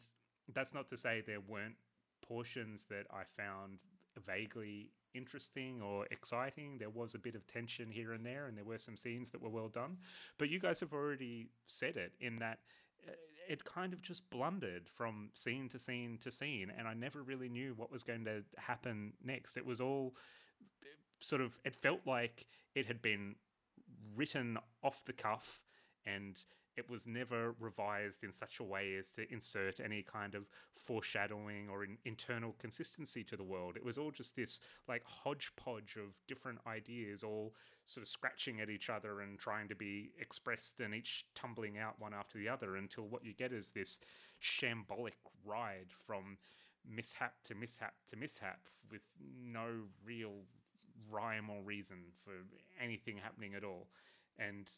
that's 0.53 0.73
not 0.73 0.89
to 0.89 0.97
say 0.97 1.21
there 1.25 1.39
weren't 1.39 1.75
portions 2.21 2.85
that 2.85 3.05
I 3.11 3.23
found 3.37 3.79
vaguely 4.25 4.91
interesting 5.13 5.81
or 5.81 6.05
exciting. 6.11 6.77
There 6.77 6.89
was 6.89 7.15
a 7.15 7.19
bit 7.19 7.35
of 7.35 7.45
tension 7.47 7.91
here 7.91 8.13
and 8.13 8.25
there, 8.25 8.47
and 8.47 8.57
there 8.57 8.63
were 8.63 8.77
some 8.77 8.97
scenes 8.97 9.29
that 9.31 9.41
were 9.41 9.49
well 9.49 9.69
done. 9.69 9.97
But 10.37 10.49
you 10.49 10.59
guys 10.59 10.79
have 10.79 10.93
already 10.93 11.49
said 11.67 11.97
it 11.97 12.13
in 12.19 12.39
that 12.39 12.59
uh, 13.07 13.11
it 13.47 13.63
kind 13.63 13.93
of 13.93 14.01
just 14.01 14.29
blundered 14.29 14.89
from 14.95 15.29
scene 15.33 15.69
to 15.69 15.79
scene 15.79 16.17
to 16.23 16.31
scene, 16.31 16.71
and 16.77 16.87
I 16.87 16.93
never 16.93 17.21
really 17.21 17.49
knew 17.49 17.73
what 17.75 17.91
was 17.91 18.03
going 18.03 18.25
to 18.25 18.43
happen 18.57 19.13
next. 19.23 19.57
It 19.57 19.65
was 19.65 19.81
all 19.81 20.15
uh, 20.81 20.87
sort 21.19 21.41
of, 21.41 21.57
it 21.63 21.75
felt 21.75 22.01
like 22.05 22.47
it 22.75 22.85
had 22.85 23.01
been 23.01 23.35
written 24.15 24.57
off 24.83 25.03
the 25.05 25.13
cuff 25.13 25.61
and 26.05 26.43
it 26.75 26.89
was 26.89 27.05
never 27.05 27.53
revised 27.59 28.23
in 28.23 28.31
such 28.31 28.59
a 28.59 28.63
way 28.63 28.95
as 28.95 29.09
to 29.09 29.31
insert 29.31 29.79
any 29.79 30.01
kind 30.01 30.33
of 30.33 30.49
foreshadowing 30.73 31.69
or 31.69 31.83
in, 31.83 31.97
internal 32.03 32.55
consistency 32.57 33.23
to 33.23 33.37
the 33.37 33.43
world. 33.43 33.77
It 33.77 33.85
was 33.85 33.97
all 33.97 34.11
just 34.11 34.35
this 34.35 34.59
like 34.87 35.03
hodgepodge 35.05 35.97
of 35.97 36.15
different 36.27 36.59
ideas, 36.65 37.23
all 37.23 37.53
sort 37.85 38.03
of 38.03 38.07
scratching 38.07 38.59
at 38.59 38.69
each 38.69 38.89
other 38.89 39.21
and 39.21 39.37
trying 39.37 39.67
to 39.69 39.75
be 39.75 40.11
expressed, 40.19 40.79
and 40.79 40.95
each 40.95 41.25
tumbling 41.35 41.77
out 41.77 41.99
one 41.99 42.13
after 42.13 42.37
the 42.37 42.49
other 42.49 42.75
until 42.75 43.07
what 43.07 43.23
you 43.23 43.33
get 43.33 43.53
is 43.53 43.69
this 43.69 43.99
shambolic 44.41 45.17
ride 45.45 45.91
from 46.07 46.37
mishap 46.85 47.35
to 47.43 47.55
mishap 47.55 47.93
to 48.09 48.17
mishap 48.17 48.59
with 48.91 49.01
no 49.45 49.67
real 50.05 50.41
rhyme 51.09 51.49
or 51.49 51.61
reason 51.63 51.97
for 52.23 52.33
anything 52.81 53.17
happening 53.17 53.55
at 53.55 53.63
all. 53.63 53.87
And 54.37 54.69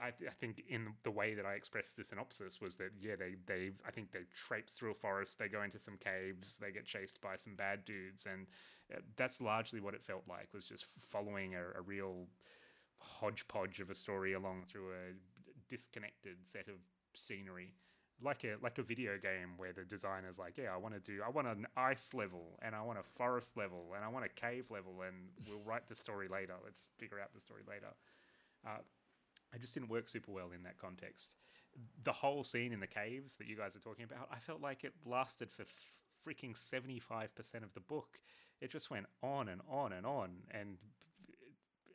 I, 0.00 0.08
I, 0.08 0.32
think 0.40 0.62
in 0.68 0.88
the 1.04 1.10
way 1.10 1.34
that 1.34 1.44
I 1.46 1.52
expressed 1.52 1.96
the 1.96 2.02
synopsis 2.02 2.60
was 2.60 2.76
that 2.76 2.90
yeah 3.00 3.16
they 3.16 3.34
they 3.46 3.70
I 3.86 3.90
think 3.90 4.12
they 4.12 4.20
traipse 4.34 4.72
through 4.72 4.92
a 4.92 4.94
forest 4.94 5.38
they 5.38 5.48
go 5.48 5.62
into 5.62 5.78
some 5.78 5.98
caves 5.98 6.58
they 6.58 6.72
get 6.72 6.84
chased 6.86 7.20
by 7.20 7.36
some 7.36 7.54
bad 7.54 7.84
dudes 7.84 8.26
and 8.26 8.46
uh, 8.92 9.00
that's 9.16 9.40
largely 9.40 9.80
what 9.80 9.94
it 9.94 10.02
felt 10.02 10.24
like 10.28 10.48
was 10.52 10.64
just 10.64 10.86
following 10.98 11.54
a, 11.54 11.78
a 11.78 11.82
real 11.82 12.26
hodgepodge 12.98 13.78
of 13.78 13.90
a 13.90 13.94
story 13.94 14.32
along 14.32 14.64
through 14.66 14.90
a 14.90 15.12
disconnected 15.68 16.36
set 16.50 16.68
of 16.68 16.76
scenery 17.14 17.74
like 18.22 18.44
a 18.44 18.56
like 18.62 18.78
a 18.78 18.82
video 18.82 19.18
game 19.18 19.56
where 19.56 19.72
the 19.72 19.84
designer's 19.84 20.38
like, 20.38 20.58
yeah, 20.58 20.74
I 20.74 20.76
want 20.76 20.94
to 20.94 21.00
do, 21.00 21.20
I 21.24 21.30
want 21.30 21.46
an 21.46 21.66
ice 21.76 22.14
level, 22.14 22.58
and 22.62 22.74
I 22.74 22.82
want 22.82 22.98
a 22.98 23.02
forest 23.02 23.56
level, 23.56 23.92
and 23.94 24.04
I 24.04 24.08
want 24.08 24.24
a 24.24 24.28
cave 24.28 24.64
level, 24.70 25.02
and 25.06 25.16
we'll 25.48 25.62
write 25.64 25.88
the 25.88 25.94
story 25.94 26.28
later. 26.28 26.54
Let's 26.64 26.86
figure 26.98 27.20
out 27.20 27.32
the 27.32 27.40
story 27.40 27.62
later. 27.68 27.94
Uh, 28.66 28.80
I 29.54 29.58
just 29.58 29.74
didn't 29.74 29.88
work 29.88 30.08
super 30.08 30.32
well 30.32 30.50
in 30.54 30.62
that 30.64 30.78
context. 30.78 31.32
The 32.02 32.12
whole 32.12 32.42
scene 32.42 32.72
in 32.72 32.80
the 32.80 32.88
caves 32.88 33.34
that 33.36 33.46
you 33.46 33.56
guys 33.56 33.76
are 33.76 33.80
talking 33.80 34.04
about, 34.04 34.28
I 34.32 34.38
felt 34.40 34.60
like 34.60 34.82
it 34.82 34.94
lasted 35.06 35.50
for 35.52 35.64
freaking 36.26 36.56
seventy 36.56 36.98
five 36.98 37.34
percent 37.34 37.62
of 37.62 37.72
the 37.74 37.80
book. 37.80 38.18
It 38.60 38.72
just 38.72 38.90
went 38.90 39.06
on 39.22 39.48
and 39.48 39.60
on 39.70 39.92
and 39.92 40.04
on, 40.04 40.30
and 40.50 40.76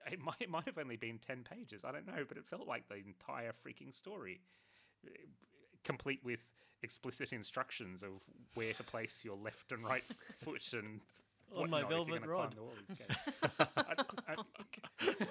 it 0.10 0.22
might 0.22 0.38
it 0.40 0.50
might 0.50 0.66
have 0.66 0.78
only 0.78 0.96
been 0.96 1.20
ten 1.20 1.44
pages. 1.44 1.82
I 1.84 1.92
don't 1.92 2.08
know, 2.08 2.24
but 2.26 2.38
it 2.38 2.46
felt 2.46 2.66
like 2.66 2.88
the 2.88 2.96
entire 2.96 3.52
freaking 3.52 3.94
story 3.94 4.40
complete 5.84 6.20
with 6.24 6.52
explicit 6.82 7.32
instructions 7.32 8.04
of 8.04 8.10
where 8.56 8.74
to 8.74 8.84
place 8.84 9.22
your 9.24 9.38
left 9.38 9.72
and 9.72 9.84
right 9.84 10.04
foot 10.44 10.74
and 10.74 11.00
on 11.56 11.70
my 11.70 11.84
velvet 11.84 12.26
rod. 12.26 12.56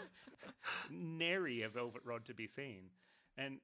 Nary 0.90 1.62
a 1.62 1.68
velvet 1.68 2.02
rod 2.04 2.24
to 2.26 2.34
be 2.34 2.46
seen, 2.46 2.84
and 3.36 3.58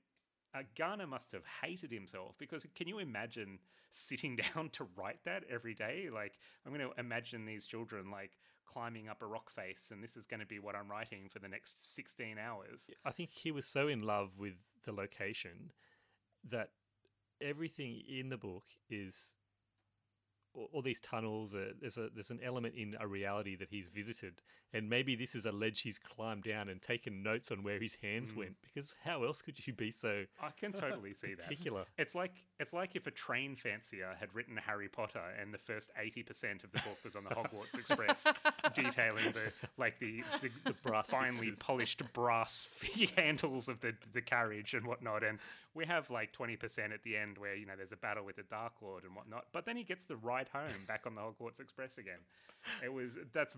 uh, 0.55 0.62
Garner 0.77 1.07
must 1.07 1.33
have 1.33 1.44
hated 1.62 1.92
himself 1.92 2.35
because 2.38 2.66
can 2.74 2.88
you 2.88 2.98
imagine 2.98 3.59
sitting 3.90 4.37
down 4.55 4.70
to 4.70 4.87
write 4.96 5.22
that 5.24 5.44
every 5.51 5.74
day? 5.74 6.09
Like, 6.12 6.38
I'm 6.66 6.74
going 6.74 6.88
to 6.88 6.98
imagine 6.98 7.44
these 7.44 7.66
children 7.66 8.11
like 8.11 8.33
climbing 8.66 9.09
up 9.09 9.22
a 9.22 9.27
rock 9.27 9.51
face, 9.51 9.88
and 9.90 10.03
this 10.03 10.16
is 10.16 10.27
going 10.27 10.40
to 10.40 10.46
be 10.46 10.59
what 10.59 10.74
I'm 10.74 10.90
writing 10.90 11.29
for 11.31 11.38
the 11.38 11.48
next 11.48 11.94
16 11.94 12.37
hours. 12.38 12.90
I 13.05 13.11
think 13.11 13.31
he 13.31 13.51
was 13.51 13.66
so 13.66 13.88
in 13.88 14.03
love 14.03 14.31
with 14.38 14.55
the 14.85 14.92
location 14.92 15.72
that 16.51 16.70
everything 17.40 18.03
in 18.09 18.29
the 18.29 18.37
book 18.37 18.64
is 18.90 19.35
all, 20.72 20.83
these 20.83 21.01
tunnels. 21.01 21.55
Uh, 21.55 21.72
there's 21.81 21.98
a 21.98 22.09
there's 22.14 22.31
an 22.31 22.40
element 22.44 22.74
in 22.77 22.96
a 23.01 23.07
reality 23.07 23.57
that 23.57 23.68
he's 23.70 23.88
visited, 23.88 24.35
and 24.72 24.88
maybe 24.88 25.14
this 25.14 25.35
is 25.35 25.44
a 25.46 25.53
ledge 25.53 25.83
he's 25.83 25.98
climbed 25.98 26.44
down 26.44 26.68
and 26.68 26.83
taken 26.83 27.22
notes 27.22 27.51
on 27.51 27.62
where 27.62 27.79
his 27.79 27.96
hands 28.03 28.33
mm. 28.33 28.38
went. 28.38 28.57
Because 28.62 28.94
how 29.05 29.24
else 29.24 29.42
could 29.42 29.66
you 29.66 29.72
be 29.72 29.90
so? 29.90 30.24
I 30.42 30.51
can 30.59 30.72
totally 30.72 31.14
see 31.14 31.35
that. 31.35 31.44
Particular. 31.44 31.85
It's 31.96 32.14
like 32.14 32.33
it's 32.59 32.72
like 32.72 32.96
if 32.96 33.07
a 33.07 33.11
train 33.11 33.57
fancier 33.57 34.14
had 34.18 34.35
written 34.35 34.57
Harry 34.57 34.88
Potter, 34.88 35.22
and 35.40 35.53
the 35.53 35.59
first 35.59 35.90
eighty 36.01 36.22
percent 36.22 36.64
of 36.64 36.72
the 36.72 36.79
book 36.79 36.98
was 37.05 37.16
on 37.16 37.24
the 37.24 37.31
Hogwarts 37.31 37.79
Express, 37.79 38.24
detailing 38.74 39.33
the 39.33 39.53
like 39.77 39.98
the 39.98 40.22
the, 40.42 40.51
the 40.64 40.74
brass 40.83 41.11
finely 41.11 41.53
polished 41.61 42.03
brass 42.12 42.68
handles 43.16 43.68
of 43.68 43.81
the 43.81 43.94
the 44.12 44.22
carriage 44.22 44.74
and 44.74 44.87
whatnot, 44.87 45.22
and 45.22 45.38
we 45.78 45.86
have 45.86 46.10
like 46.10 46.36
20% 46.36 46.92
at 46.92 47.04
the 47.04 47.16
end 47.16 47.38
where, 47.38 47.54
you 47.54 47.64
know, 47.64 47.74
there's 47.76 47.92
a 47.92 47.96
battle 47.96 48.24
with 48.24 48.34
the 48.34 48.42
Dark 48.42 48.72
Lord 48.82 49.04
and 49.04 49.14
whatnot. 49.14 49.44
But 49.52 49.64
then 49.64 49.76
he 49.76 49.84
gets 49.84 50.04
the 50.04 50.16
ride 50.16 50.48
home 50.52 50.84
back 50.88 51.04
on 51.06 51.14
the 51.14 51.20
Hogwarts 51.20 51.60
Express 51.60 51.98
again. 51.98 52.18
It 52.82 52.92
was, 52.92 53.12
that's, 53.32 53.54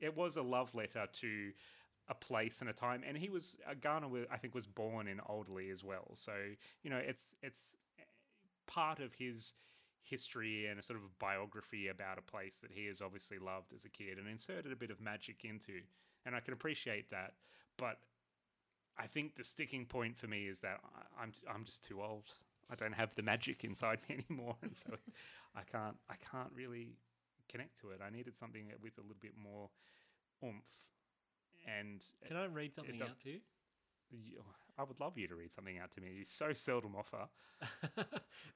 it 0.00 0.16
was 0.16 0.36
a 0.36 0.42
love 0.42 0.74
letter 0.74 1.06
to 1.20 1.52
a 2.08 2.14
place 2.14 2.60
and 2.60 2.68
a 2.68 2.72
time. 2.72 3.04
And 3.06 3.16
he 3.16 3.30
was, 3.30 3.54
uh, 3.70 3.74
Garner, 3.80 4.08
I 4.32 4.36
think, 4.36 4.52
was 4.52 4.66
born 4.66 5.06
in 5.06 5.20
Alderley 5.20 5.70
as 5.70 5.84
well. 5.84 6.10
So, 6.14 6.32
you 6.82 6.90
know, 6.90 6.96
it's, 6.98 7.36
it's 7.40 7.76
eh, 8.00 8.02
part 8.66 8.98
of 8.98 9.14
his 9.14 9.52
history 10.02 10.66
and 10.66 10.80
a 10.80 10.82
sort 10.82 10.98
of 10.98 11.16
biography 11.20 11.86
about 11.86 12.18
a 12.18 12.22
place 12.22 12.58
that 12.62 12.72
he 12.72 12.86
has 12.86 13.00
obviously 13.00 13.38
loved 13.38 13.72
as 13.72 13.84
a 13.84 13.88
kid 13.88 14.18
and 14.18 14.26
inserted 14.26 14.72
a 14.72 14.76
bit 14.76 14.90
of 14.90 15.00
magic 15.00 15.44
into. 15.44 15.82
And 16.26 16.34
I 16.34 16.40
can 16.40 16.52
appreciate 16.52 17.10
that. 17.10 17.34
But 17.78 17.98
I 19.00 19.06
think 19.06 19.36
the 19.36 19.44
sticking 19.44 19.86
point 19.86 20.18
for 20.18 20.26
me 20.26 20.46
is 20.46 20.60
that 20.60 20.80
I'm 21.20 21.32
I'm 21.52 21.64
just 21.64 21.84
too 21.84 22.02
old. 22.02 22.24
I 22.70 22.74
don't 22.74 22.92
have 22.92 23.14
the 23.14 23.22
magic 23.22 23.64
inside 23.64 23.98
me 24.08 24.24
anymore, 24.28 24.56
and 24.62 24.76
so 24.76 24.94
I 25.56 25.62
can't 25.62 25.96
I 26.10 26.14
can't 26.30 26.50
really 26.54 26.96
connect 27.48 27.80
to 27.80 27.90
it. 27.90 28.00
I 28.06 28.10
needed 28.10 28.36
something 28.36 28.66
with 28.82 28.98
a 28.98 29.00
little 29.00 29.16
bit 29.20 29.32
more 29.42 29.70
oomph. 30.44 30.62
And 31.66 32.02
can 32.26 32.36
I 32.36 32.46
read 32.46 32.74
something 32.74 33.00
out 33.02 33.20
to 33.20 33.30
you? 33.30 33.40
I 34.78 34.82
would 34.82 34.98
love 34.98 35.18
you 35.18 35.28
to 35.28 35.34
read 35.34 35.52
something 35.52 35.78
out 35.78 35.92
to 35.92 36.00
me. 36.00 36.08
You 36.18 36.24
so 36.24 36.52
seldom 36.54 36.94
offer. 36.96 37.28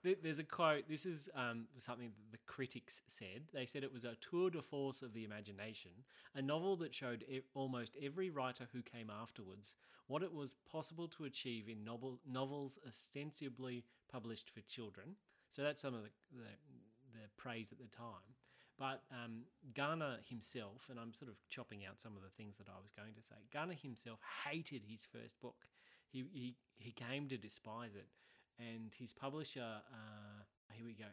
There's 0.23 0.38
a 0.38 0.45
quote. 0.45 0.88
This 0.88 1.05
is 1.05 1.29
um, 1.35 1.67
something 1.79 2.07
that 2.07 2.33
the 2.33 2.38
critics 2.47 3.03
said. 3.07 3.43
They 3.53 3.67
said 3.67 3.85
it 3.85 3.93
was 3.93 4.05
a 4.05 4.17
tour 4.23 4.49
de 4.49 4.62
force 4.62 5.03
of 5.03 5.12
the 5.12 5.25
imagination, 5.25 5.90
a 6.35 6.40
novel 6.40 6.77
that 6.77 6.95
showed 6.95 7.25
almost 7.55 7.99
every 8.03 8.31
writer 8.31 8.67
who 8.73 8.81
came 8.83 9.11
afterwards 9.11 9.75
what 10.07 10.23
it 10.23 10.33
was 10.33 10.55
possible 10.71 11.09
to 11.09 11.25
achieve 11.25 11.69
in 11.69 11.85
novel- 11.85 12.21
novels 12.27 12.79
ostensibly 12.87 13.85
published 14.11 14.51
for 14.51 14.61
children. 14.62 15.17
So 15.49 15.62
that's 15.62 15.81
some 15.81 15.95
of 15.95 16.03
the, 16.03 16.11
the, 16.33 16.49
the 17.12 17.29
praise 17.37 17.71
at 17.73 17.79
the 17.79 17.97
time. 17.97 18.35
But 18.79 19.03
um, 19.13 19.43
Garner 19.75 20.17
himself, 20.29 20.89
and 20.91 20.99
I'm 20.99 21.15
sort 21.15 21.31
of 21.31 21.37
chopping 21.49 21.85
out 21.89 22.01
some 22.01 22.17
of 22.17 22.23
the 22.23 22.31
things 22.37 22.59
that 22.59 22.69
I 22.69 22.81
was 22.83 22.93
going 22.93 23.15
to 23.15 23.23
say, 23.23 23.37
Garner 23.53 23.75
himself 23.75 24.19
hated 24.45 24.83
his 24.85 25.07
first 25.07 25.41
book. 25.41 25.67
He, 26.11 26.25
he, 26.33 26.57
he 26.77 26.91
came 26.91 27.29
to 27.29 27.37
despise 27.37 27.95
it. 27.95 28.09
And 28.59 28.93
his 28.99 29.13
publisher, 29.13 29.63
uh, 29.63 30.43
here 30.73 30.87
we 30.87 30.95
go. 30.95 31.07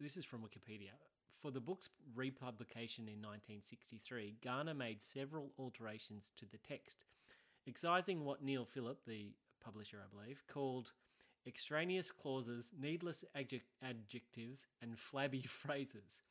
This 0.00 0.16
is 0.16 0.24
from 0.24 0.40
Wikipedia. 0.40 0.92
For 1.40 1.50
the 1.50 1.60
book's 1.60 1.90
republication 2.14 3.04
in 3.04 3.20
1963, 3.20 4.36
Garner 4.42 4.74
made 4.74 5.02
several 5.02 5.50
alterations 5.58 6.32
to 6.38 6.46
the 6.50 6.58
text, 6.58 7.04
excising 7.66 8.24
what 8.24 8.42
Neil 8.42 8.64
Philip, 8.64 9.04
the 9.06 9.32
publisher, 9.62 9.98
I 10.02 10.14
believe, 10.14 10.42
called 10.48 10.92
extraneous 11.46 12.10
clauses, 12.10 12.72
needless 12.78 13.24
adjectives, 13.34 14.66
and 14.82 14.98
flabby 14.98 15.42
phrases. 15.46 16.22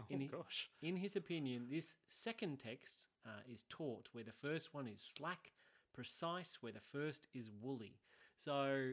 Oh, 0.00 0.04
in, 0.10 0.26
gosh. 0.26 0.68
In 0.82 0.96
his 0.96 1.16
opinion, 1.16 1.66
this 1.70 1.96
second 2.06 2.58
text 2.58 3.08
uh, 3.26 3.40
is 3.50 3.64
taut, 3.68 4.08
where 4.12 4.24
the 4.24 4.32
first 4.32 4.74
one 4.74 4.86
is 4.86 5.00
slack, 5.00 5.52
precise, 5.94 6.58
where 6.60 6.72
the 6.72 6.80
first 6.80 7.28
is 7.34 7.50
woolly. 7.62 7.96
So 8.36 8.92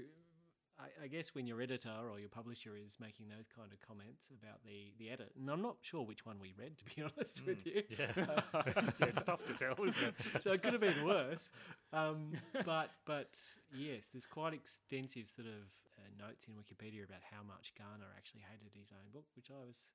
I, 0.79 1.05
I 1.05 1.07
guess 1.07 1.35
when 1.35 1.45
your 1.45 1.61
editor 1.61 1.93
or 2.11 2.19
your 2.19 2.29
publisher 2.29 2.71
is 2.75 2.97
making 2.99 3.27
those 3.29 3.47
kind 3.47 3.71
of 3.71 3.79
comments 3.85 4.31
about 4.31 4.63
the, 4.65 4.93
the 4.97 5.11
edit, 5.11 5.31
and 5.37 5.49
I'm 5.49 5.61
not 5.61 5.77
sure 5.81 6.03
which 6.03 6.25
one 6.25 6.37
we 6.39 6.53
read, 6.57 6.77
to 6.77 6.85
be 6.85 7.01
honest 7.17 7.45
with 7.45 7.65
you. 7.65 7.83
Yeah. 7.89 8.11
yeah, 8.17 9.07
it's 9.07 9.23
tough 9.23 9.45
to 9.45 9.53
tell, 9.53 9.75
isn't 9.85 10.15
it? 10.33 10.41
so 10.41 10.53
it 10.53 10.63
could 10.63 10.73
have 10.73 10.81
been 10.81 11.05
worse. 11.05 11.51
Um, 11.93 12.33
but 12.65 12.89
but 13.05 13.37
yes, 13.69 14.09
there's 14.09 14.25
quite 14.25 14.55
extensive 14.55 15.27
sort 15.27 15.45
of 15.45 15.69
uh, 15.93 16.09
notes 16.17 16.49
in 16.49 16.57
Wikipedia 16.57 17.05
about 17.05 17.21
how 17.21 17.45
much 17.45 17.69
Garner 17.77 18.09
actually 18.17 18.41
hated 18.49 18.73
his 18.73 18.89
own 18.89 19.13
book, 19.13 19.29
which 19.35 19.53
I 19.53 19.61
was 19.61 19.93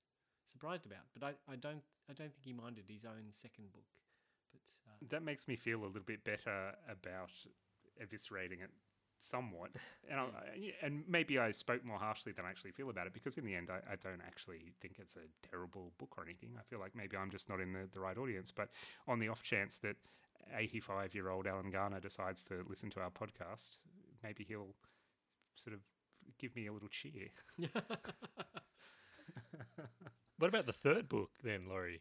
surprised 0.50 0.86
about. 0.86 1.06
But 1.18 1.26
I, 1.26 1.52
I 1.52 1.56
don't 1.56 1.82
I 2.08 2.12
don't 2.12 2.32
think 2.32 2.44
he 2.44 2.52
minded 2.52 2.84
his 2.88 3.04
own 3.04 3.30
second 3.30 3.72
book. 3.72 3.86
But 4.52 4.60
uh, 4.86 5.06
That 5.10 5.22
makes 5.22 5.46
me 5.48 5.56
feel 5.56 5.82
a 5.84 5.86
little 5.86 6.02
bit 6.06 6.24
better 6.24 6.74
about 6.90 7.30
eviscerating 8.02 8.62
it 8.62 8.70
somewhat. 9.20 9.70
And, 10.10 10.20
I, 10.20 10.26
and 10.80 11.04
maybe 11.06 11.38
I 11.38 11.50
spoke 11.50 11.84
more 11.84 11.98
harshly 11.98 12.32
than 12.32 12.46
I 12.46 12.48
actually 12.48 12.70
feel 12.70 12.88
about 12.88 13.06
it 13.06 13.12
because, 13.12 13.36
in 13.36 13.44
the 13.44 13.54
end, 13.54 13.68
I, 13.68 13.92
I 13.92 13.96
don't 13.96 14.22
actually 14.26 14.72
think 14.80 14.94
it's 14.98 15.16
a 15.16 15.46
terrible 15.46 15.92
book 15.98 16.14
or 16.16 16.24
anything. 16.24 16.50
I 16.58 16.62
feel 16.62 16.78
like 16.80 16.96
maybe 16.96 17.14
I'm 17.18 17.30
just 17.30 17.50
not 17.50 17.60
in 17.60 17.74
the, 17.74 17.86
the 17.92 18.00
right 18.00 18.16
audience. 18.16 18.50
But 18.50 18.70
on 19.06 19.18
the 19.18 19.28
off 19.28 19.42
chance 19.42 19.76
that 19.78 19.96
85 20.56 21.14
year 21.14 21.28
old 21.28 21.46
Alan 21.46 21.70
Garner 21.70 22.00
decides 22.00 22.42
to 22.44 22.64
listen 22.70 22.88
to 22.90 23.00
our 23.00 23.10
podcast, 23.10 23.80
maybe 24.22 24.44
he'll 24.44 24.74
sort 25.56 25.74
of 25.74 25.80
give 26.38 26.56
me 26.56 26.66
a 26.66 26.72
little 26.72 26.88
cheer. 26.88 27.28
What 30.38 30.48
about 30.48 30.66
the 30.66 30.72
third 30.72 31.08
book 31.08 31.30
then, 31.42 31.62
Laurie? 31.68 32.00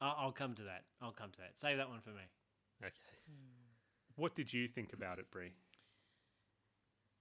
I'll, 0.00 0.16
I'll 0.18 0.32
come 0.32 0.54
to 0.54 0.62
that. 0.62 0.84
I'll 1.00 1.12
come 1.12 1.30
to 1.32 1.38
that. 1.38 1.58
Save 1.58 1.78
that 1.78 1.88
one 1.88 2.00
for 2.00 2.10
me. 2.10 2.22
Okay. 2.82 2.92
What 4.16 4.34
did 4.34 4.52
you 4.52 4.68
think 4.68 4.92
about 4.92 5.18
it, 5.18 5.30
Brie? 5.30 5.52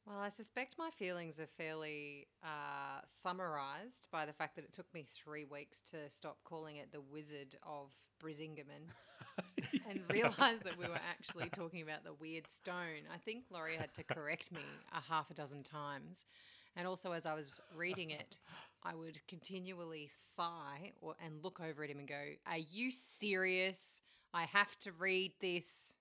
Well, 0.06 0.20
I 0.20 0.30
suspect 0.30 0.76
my 0.78 0.92
feelings 0.92 1.40
are 1.40 1.48
fairly 1.48 2.28
uh, 2.44 3.02
summarised 3.06 4.08
by 4.12 4.26
the 4.26 4.34
fact 4.34 4.56
that 4.56 4.64
it 4.64 4.72
took 4.72 4.94
me 4.94 5.04
three 5.04 5.46
weeks 5.46 5.82
to 5.92 6.10
stop 6.10 6.38
calling 6.44 6.76
it 6.76 6.92
the 6.92 7.02
Wizard 7.02 7.56
of 7.64 7.90
Brisingamen 8.24 8.92
and 9.90 10.02
realise 10.12 10.60
that 10.64 10.78
we 10.78 10.86
were 10.86 11.00
actually 11.10 11.50
talking 11.50 11.82
about 11.82 12.04
the 12.04 12.14
weird 12.14 12.50
stone. 12.52 13.08
I 13.12 13.18
think 13.18 13.46
Laurie 13.50 13.78
had 13.78 13.94
to 13.96 14.04
correct 14.04 14.52
me 14.52 14.62
a 14.94 15.02
half 15.02 15.32
a 15.32 15.34
dozen 15.34 15.64
times. 15.64 16.28
And 16.76 16.88
also, 16.88 17.12
as 17.12 17.26
I 17.26 17.34
was 17.34 17.60
reading 17.76 18.12
it, 18.12 18.38
I 18.86 18.94
would 18.94 19.20
continually 19.28 20.10
sigh 20.14 20.92
or, 21.02 21.16
and 21.24 21.44
look 21.44 21.60
over 21.60 21.84
at 21.84 21.90
him 21.90 21.98
and 22.00 22.08
go, 22.08 22.22
Are 22.46 22.58
you 22.58 22.92
serious? 22.92 24.02
I 24.34 24.44
have 24.44 24.78
to 24.80 24.92
read 24.92 25.34
this. 25.42 25.96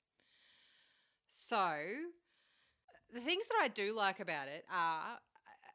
So, 1.27 1.77
the 3.13 3.21
things 3.21 3.47
that 3.49 3.57
I 3.61 3.69
do 3.69 3.95
like 3.95 4.21
about 4.21 4.49
it 4.49 4.65
are, 4.71 5.19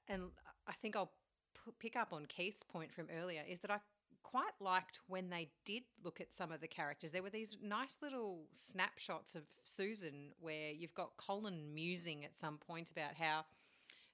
and 0.07 0.31
I 0.67 0.73
think 0.73 0.95
I'll 0.95 1.11
p- 1.55 1.71
pick 1.79 1.95
up 1.95 2.13
on 2.13 2.25
Keith's 2.27 2.63
point 2.63 2.93
from 2.93 3.07
earlier, 3.19 3.41
is 3.49 3.61
that 3.61 3.71
I 3.71 3.79
quite 4.23 4.53
liked 4.59 4.99
when 5.07 5.29
they 5.29 5.49
did 5.65 5.83
look 6.03 6.21
at 6.21 6.33
some 6.33 6.51
of 6.51 6.61
the 6.61 6.67
characters. 6.67 7.11
There 7.11 7.23
were 7.23 7.31
these 7.31 7.57
nice 7.63 7.97
little 8.01 8.43
snapshots 8.51 9.33
of 9.35 9.43
Susan 9.63 10.33
where 10.39 10.71
you've 10.71 10.93
got 10.93 11.17
Colin 11.17 11.73
musing 11.73 12.23
at 12.23 12.37
some 12.37 12.57
point 12.57 12.91
about 12.91 13.15
how 13.17 13.45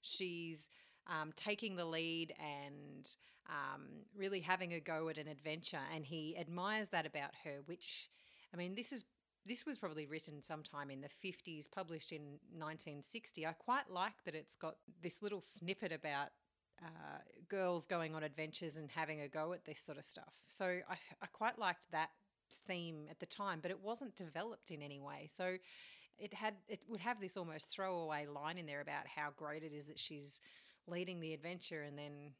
she's 0.02 0.70
um, 1.08 1.32
taking 1.36 1.76
the 1.76 1.86
lead 1.86 2.34
and 2.39 3.10
um, 3.49 3.84
really 4.18 4.39
having 4.39 4.74
a 4.74 4.80
go 4.80 5.10
at 5.10 5.18
an 5.18 5.28
adventure, 5.28 5.82
and 5.93 6.06
he 6.06 6.36
admires 6.38 6.89
that 6.89 7.06
about 7.06 7.32
her. 7.43 7.62
Which, 7.66 8.10
I 8.53 8.58
mean, 8.58 8.76
this 8.76 8.91
is 8.91 9.06
this 9.45 9.66
was 9.66 9.78
probably 9.78 10.06
written 10.08 10.41
sometime 10.41 10.89
in 10.89 11.01
the 11.01 11.08
50s, 11.08 11.70
published 11.70 12.12
in 12.12 12.39
1960. 12.51 13.45
I 13.45 13.51
quite 13.53 13.89
like 13.89 14.24
that 14.26 14.34
it's 14.34 14.56
got 14.56 14.78
this 15.03 15.22
little 15.22 15.41
snippet 15.41 15.91
about 15.91 16.30
uh, 16.82 17.20
girls 17.47 17.86
going 17.86 18.16
on 18.16 18.24
adventures 18.24 18.76
and 18.76 18.89
having 18.89 19.22
a 19.22 19.28
go 19.28 19.53
at 19.53 19.64
this 19.66 19.80
sort 19.80 19.97
of 19.97 20.06
stuff. 20.06 20.34
So 20.47 20.66
I, 20.66 20.95
I 21.22 21.28
quite 21.32 21.60
liked 21.60 21.91
that 21.91 22.10
theme 22.68 23.06
at 23.10 23.20
the 23.20 23.26
time, 23.26 23.60
but 23.62 23.72
it 23.72 23.80
wasn't 23.82 24.16
developed 24.16 24.72
in 24.72 24.82
any 24.82 24.99
way. 24.99 25.30
So 25.34 25.58
it 26.18 26.34
had 26.34 26.56
it 26.68 26.82
would 26.88 27.01
have 27.01 27.20
this 27.20 27.38
almost 27.38 27.70
throwaway 27.70 28.26
line 28.26 28.58
in 28.58 28.66
there 28.66 28.82
about 28.82 29.08
how 29.08 29.30
great 29.36 29.64
it 29.64 29.74
is 29.74 29.88
that 29.88 29.99
she's 29.99 30.41
leading 30.88 31.19
the 31.19 31.33
adventure 31.33 31.81
and 31.83 31.97
then 31.97 32.31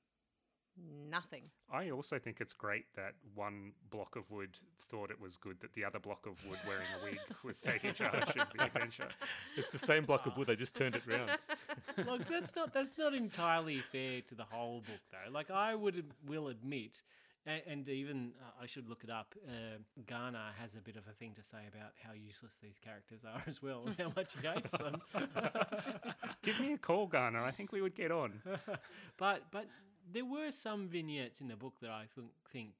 nothing. 1.10 1.44
I 1.72 1.90
also 1.90 2.20
think 2.20 2.42
it's 2.42 2.54
great 2.54 2.86
that 2.96 3.14
one 3.34 3.72
block 3.90 4.16
of 4.16 4.30
wood 4.30 4.58
thought 4.90 5.10
it 5.10 5.20
was 5.20 5.38
good 5.38 5.60
that 5.62 5.74
the 5.74 5.84
other 5.86 6.00
block 6.00 6.26
of 6.26 6.34
wood 6.50 6.60
wearing 6.68 6.86
a 7.02 7.06
wig 7.06 7.20
was 7.44 7.60
taking 7.60 7.94
charge 7.94 8.14
of 8.14 8.48
the 8.56 8.64
adventure. 8.64 9.08
It's 9.56 9.72
the 9.72 9.80
same 9.80 10.06
block 10.06 10.26
of 10.26 10.38
wood. 10.38 10.48
They 10.48 10.56
just 10.56 10.76
turned 10.76 10.96
it 10.96 11.04
round. 11.08 11.32
Look, 12.10 12.28
that's 12.28 12.56
not 12.56 12.74
that's 12.74 12.98
not 12.98 13.14
entirely 13.14 13.80
fair 13.92 14.22
to 14.22 14.36
the 14.36 14.44
whole 14.44 14.82
book, 14.82 15.00
though. 15.12 15.32
Like 15.32 15.50
I 15.50 15.76
would 15.76 16.04
will 16.28 16.50
admit, 16.50 17.02
and, 17.46 17.62
and 17.68 17.90
even 17.90 18.32
uh, 18.42 18.64
I 18.64 18.66
should 18.66 18.90
look 18.90 19.04
it 19.04 19.10
up. 19.10 19.36
Uh, 19.48 19.78
Garner 20.06 20.52
has 20.60 20.76
a 20.76 20.80
bit 20.80 20.96
of 20.96 21.08
a 21.08 21.12
thing 21.12 21.34
to 21.34 21.44
say 21.44 21.60
about 21.68 21.92
how 22.02 22.14
useless 22.14 22.58
these 22.62 22.80
characters 22.80 23.22
are 23.26 23.42
as 23.48 23.62
well, 23.62 23.84
and 23.86 23.96
how 23.98 24.12
much 24.16 24.34
he 24.34 24.48
hates 24.48 24.72
them. 24.72 25.02
Give 26.44 26.60
me 26.60 26.74
a 26.74 26.78
call, 26.78 27.08
Garner. 27.08 27.42
I 27.42 27.52
think 27.52 27.72
we 27.72 27.82
would 27.82 27.96
get 27.96 28.12
on. 28.12 28.42
but 29.18 29.44
but 29.52 29.68
there 30.12 30.26
were 30.26 30.52
some 30.52 30.88
vignettes 30.88 31.42
in 31.42 31.48
the 31.48 31.56
book 31.56 31.80
that 31.82 31.92
I 31.92 32.06
think 32.14 32.32
think 32.52 32.74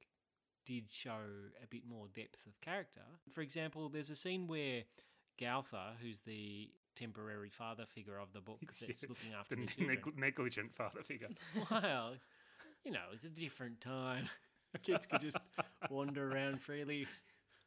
did 0.66 0.92
show 0.92 1.20
a 1.64 1.68
bit 1.68 1.84
more 1.88 2.08
depth 2.14 2.46
of 2.48 2.60
character. 2.62 3.02
For 3.32 3.42
example, 3.42 3.88
there's 3.90 4.10
a 4.10 4.16
scene 4.16 4.48
where 4.48 4.84
Gowther, 5.40 5.94
who's 6.02 6.22
the 6.22 6.72
temporary 6.96 7.50
father 7.50 7.86
figure 7.86 8.18
of 8.18 8.34
the 8.34 8.42
book 8.42 8.62
that's 8.82 9.08
looking 9.08 9.34
after 9.38 9.56
the 9.56 9.68
the 9.78 9.86
neg- 9.86 10.18
negligent 10.18 10.74
father 10.74 11.04
figure. 11.04 11.28
well, 11.70 12.14
you 12.84 12.92
know, 12.92 13.02
it's 13.12 13.26
a 13.26 13.30
different 13.30 13.82
time. 13.82 14.30
Kids 14.84 15.06
could 15.06 15.22
just 15.22 15.38
wander 15.90 16.32
around 16.32 16.62
freely. 16.62 17.08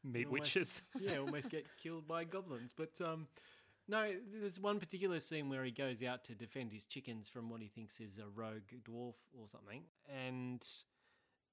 Meet 0.05 0.27
Almost- 0.27 0.41
witches. 0.41 0.83
Yeah, 1.01 1.19
almost 1.19 1.51
get 1.51 1.67
killed 1.83 2.07
by 2.07 2.25
goblins. 2.25 2.73
But 2.77 3.01
um, 3.05 3.27
no, 3.89 4.11
there's 4.41 4.61
one 4.61 4.79
particular 4.79 5.21
scene 5.21 5.49
where 5.49 5.65
he 5.65 5.71
goes 5.71 6.03
out 6.03 6.25
to 6.25 6.35
defend 6.35 6.73
his 6.73 6.85
chickens 6.87 7.29
from 7.29 7.51
what 7.51 7.61
he 7.61 7.69
thinks 7.69 8.01
is 8.01 8.19
a 8.19 8.29
rogue 8.35 8.71
dwarf 8.89 9.15
or 9.37 9.49
something, 9.49 9.83
and 10.09 10.65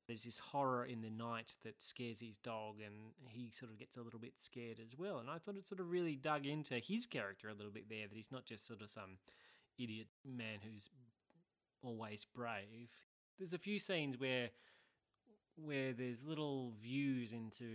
there's 0.08 0.24
this 0.24 0.38
horror 0.38 0.86
in 0.86 1.02
the 1.02 1.10
night 1.10 1.56
that 1.64 1.82
scares 1.84 2.20
his 2.20 2.38
dog, 2.38 2.76
and 2.86 2.94
he 3.30 3.50
sort 3.50 3.72
of 3.72 3.80
gets 3.80 3.98
a 3.98 4.02
little 4.02 4.20
bit 4.20 4.34
scared 4.38 4.80
as 4.80 4.96
well. 4.98 5.18
And 5.18 5.30
I 5.30 5.40
thought 5.40 5.56
it 5.58 5.66
sort 5.66 5.80
of 5.80 5.90
really 5.90 6.16
dug 6.16 6.46
into 6.46 6.76
his 6.76 7.08
character 7.08 7.50
a 7.50 7.54
little 7.56 7.72
bit 7.72 7.90
there, 7.90 8.08
that 8.08 8.16
he's 8.16 8.32
not 8.32 8.46
just 8.46 8.68
sort 8.68 8.82
of 8.84 8.90
some 8.92 9.18
idiot 9.80 10.08
man 10.24 10.60
who's 10.62 10.90
always 11.82 12.26
brave. 12.36 12.90
There's 13.40 13.54
a 13.54 13.58
few 13.58 13.80
scenes 13.80 14.20
where 14.20 14.50
where 15.56 15.94
there's 15.94 16.26
little 16.26 16.74
views 16.82 17.32
into 17.32 17.66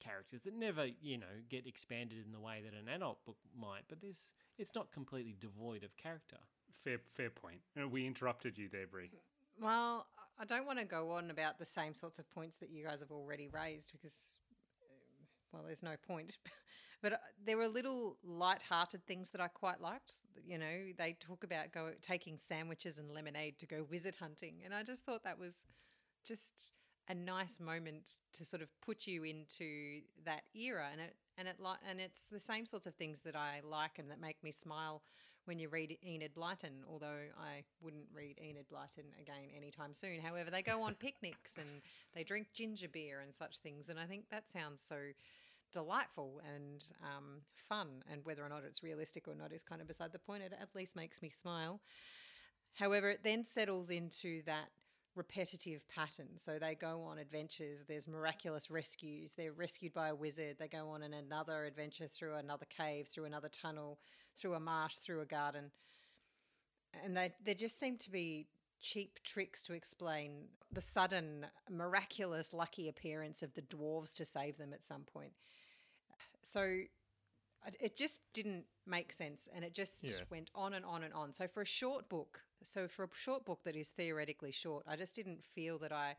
characters 0.00 0.42
that 0.42 0.54
never, 0.54 0.86
you 1.00 1.18
know, 1.18 1.26
get 1.48 1.66
expanded 1.66 2.18
in 2.24 2.32
the 2.32 2.40
way 2.40 2.60
that 2.64 2.74
an 2.78 2.88
adult 2.88 3.24
book 3.24 3.36
might, 3.58 3.82
but 3.88 4.00
there's 4.00 4.32
it's 4.58 4.74
not 4.74 4.92
completely 4.92 5.36
devoid 5.40 5.82
of 5.82 5.96
character. 5.96 6.36
Fair, 6.82 6.98
fair 7.14 7.30
point. 7.30 7.60
Uh, 7.80 7.88
We 7.88 8.06
interrupted 8.06 8.58
you 8.58 8.68
there, 8.68 8.86
Brie. 8.86 9.10
Well, 9.60 10.06
I 10.38 10.44
don't 10.44 10.66
want 10.66 10.78
to 10.78 10.84
go 10.84 11.10
on 11.10 11.30
about 11.30 11.58
the 11.58 11.66
same 11.66 11.94
sorts 11.94 12.18
of 12.18 12.28
points 12.30 12.56
that 12.58 12.70
you 12.70 12.84
guys 12.84 13.00
have 13.00 13.10
already 13.10 13.48
raised 13.48 13.92
because, 13.92 14.38
uh, 14.82 15.24
well, 15.52 15.62
there's 15.66 15.82
no 15.82 15.94
point. 16.06 16.36
but 17.02 17.14
uh, 17.14 17.16
there 17.44 17.56
were 17.56 17.68
little 17.68 18.16
light-hearted 18.24 19.06
things 19.06 19.30
that 19.30 19.40
I 19.40 19.48
quite 19.48 19.80
liked. 19.80 20.12
You 20.46 20.58
know, 20.58 20.92
they 20.98 21.16
talk 21.20 21.44
about 21.44 21.72
go 21.72 21.92
taking 22.02 22.36
sandwiches 22.36 22.98
and 22.98 23.10
lemonade 23.10 23.58
to 23.60 23.66
go 23.66 23.86
wizard 23.90 24.16
hunting, 24.20 24.56
and 24.64 24.74
I 24.74 24.82
just 24.82 25.04
thought 25.04 25.24
that 25.24 25.38
was 25.38 25.66
just 26.24 26.72
a 27.08 27.14
nice 27.14 27.60
moment 27.60 28.10
to 28.32 28.44
sort 28.44 28.62
of 28.62 28.68
put 28.80 29.06
you 29.06 29.24
into 29.24 30.00
that 30.24 30.42
era, 30.54 30.86
and 30.90 31.00
it 31.00 31.16
and 31.36 31.48
it 31.48 31.56
li- 31.60 31.82
and 31.88 32.00
it's 32.00 32.28
the 32.28 32.40
same 32.40 32.66
sorts 32.66 32.86
of 32.86 32.94
things 32.94 33.20
that 33.20 33.36
I 33.36 33.60
like 33.68 33.98
and 33.98 34.10
that 34.10 34.20
make 34.20 34.42
me 34.42 34.50
smile 34.50 35.02
when 35.44 35.58
you 35.58 35.68
read 35.68 35.98
Enid 36.02 36.34
Blyton, 36.34 36.82
although 36.88 37.28
I 37.38 37.64
wouldn't 37.82 38.06
read 38.14 38.38
Enid 38.42 38.66
Blyton 38.72 39.04
again 39.20 39.50
anytime 39.54 39.92
soon. 39.92 40.20
However, 40.20 40.50
they 40.50 40.62
go 40.62 40.82
on 40.82 40.94
picnics 40.94 41.58
and 41.58 41.82
they 42.14 42.24
drink 42.24 42.46
ginger 42.54 42.88
beer 42.88 43.20
and 43.20 43.34
such 43.34 43.58
things, 43.58 43.90
and 43.90 43.98
I 43.98 44.06
think 44.06 44.30
that 44.30 44.48
sounds 44.48 44.82
so 44.82 44.96
delightful 45.72 46.40
and 46.54 46.84
um, 47.02 47.42
fun. 47.54 48.02
And 48.10 48.24
whether 48.24 48.42
or 48.42 48.48
not 48.48 48.62
it's 48.66 48.82
realistic 48.82 49.28
or 49.28 49.34
not 49.34 49.52
is 49.52 49.62
kind 49.62 49.82
of 49.82 49.88
beside 49.88 50.12
the 50.12 50.18
point. 50.18 50.42
It 50.42 50.54
at 50.58 50.74
least 50.74 50.96
makes 50.96 51.20
me 51.20 51.28
smile. 51.28 51.80
However, 52.74 53.10
it 53.10 53.20
then 53.22 53.44
settles 53.44 53.90
into 53.90 54.42
that 54.44 54.70
repetitive 55.16 55.86
pattern. 55.88 56.28
So 56.36 56.58
they 56.58 56.74
go 56.74 57.02
on 57.02 57.18
adventures, 57.18 57.80
there's 57.86 58.08
miraculous 58.08 58.70
rescues, 58.70 59.32
they're 59.34 59.52
rescued 59.52 59.94
by 59.94 60.08
a 60.08 60.14
wizard, 60.14 60.56
they 60.58 60.68
go 60.68 60.88
on 60.88 61.02
in 61.02 61.14
another 61.14 61.64
adventure 61.64 62.08
through 62.08 62.34
another 62.34 62.66
cave, 62.66 63.08
through 63.08 63.24
another 63.24 63.48
tunnel, 63.48 63.98
through 64.36 64.54
a 64.54 64.60
marsh, 64.60 64.96
through 64.96 65.20
a 65.20 65.26
garden. 65.26 65.70
And 67.04 67.16
they 67.16 67.32
there 67.44 67.54
just 67.54 67.78
seem 67.78 67.96
to 67.98 68.10
be 68.10 68.46
cheap 68.80 69.18
tricks 69.24 69.62
to 69.62 69.72
explain 69.72 70.44
the 70.70 70.80
sudden 70.80 71.46
miraculous 71.70 72.52
lucky 72.52 72.88
appearance 72.88 73.42
of 73.42 73.54
the 73.54 73.62
dwarves 73.62 74.14
to 74.14 74.24
save 74.24 74.58
them 74.58 74.72
at 74.72 74.84
some 74.84 75.02
point. 75.02 75.32
So 76.42 76.80
it 77.80 77.96
just 77.96 78.20
didn't 78.32 78.64
make 78.86 79.12
sense 79.12 79.48
and 79.54 79.64
it 79.64 79.74
just 79.74 80.02
Yeah. 80.04 80.10
went 80.30 80.50
on 80.54 80.74
and 80.74 80.84
on 80.84 81.02
and 81.02 81.12
on. 81.14 81.32
So 81.32 81.48
for 81.48 81.62
a 81.62 81.66
short 81.66 82.08
book, 82.08 82.42
so 82.62 82.88
for 82.88 83.04
a 83.04 83.08
short 83.14 83.44
book 83.44 83.62
that 83.64 83.76
is 83.76 83.88
theoretically 83.88 84.52
short, 84.52 84.84
I 84.86 84.96
just 84.96 85.14
didn't 85.14 85.44
feel 85.44 85.78
that 85.78 85.92
I 85.92 86.16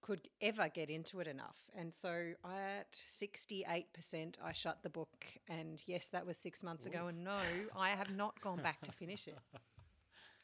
could 0.00 0.28
ever 0.40 0.68
get 0.68 0.90
into 0.90 1.20
it 1.20 1.28
enough. 1.28 1.58
And 1.76 1.94
so 1.94 2.32
at 2.44 2.90
68%, 2.92 4.36
I 4.42 4.52
shut 4.52 4.82
the 4.82 4.90
book. 4.90 5.26
And 5.48 5.80
yes, 5.86 6.08
that 6.08 6.26
was 6.26 6.36
six 6.36 6.62
months 6.64 6.86
ago. 6.86 7.06
And 7.06 7.22
no, 7.22 7.38
I 7.76 7.90
have 7.90 8.10
not 8.10 8.40
gone 8.40 8.60
back 8.60 8.80
to 8.82 8.92
finish 9.02 9.28
it. 9.28 9.38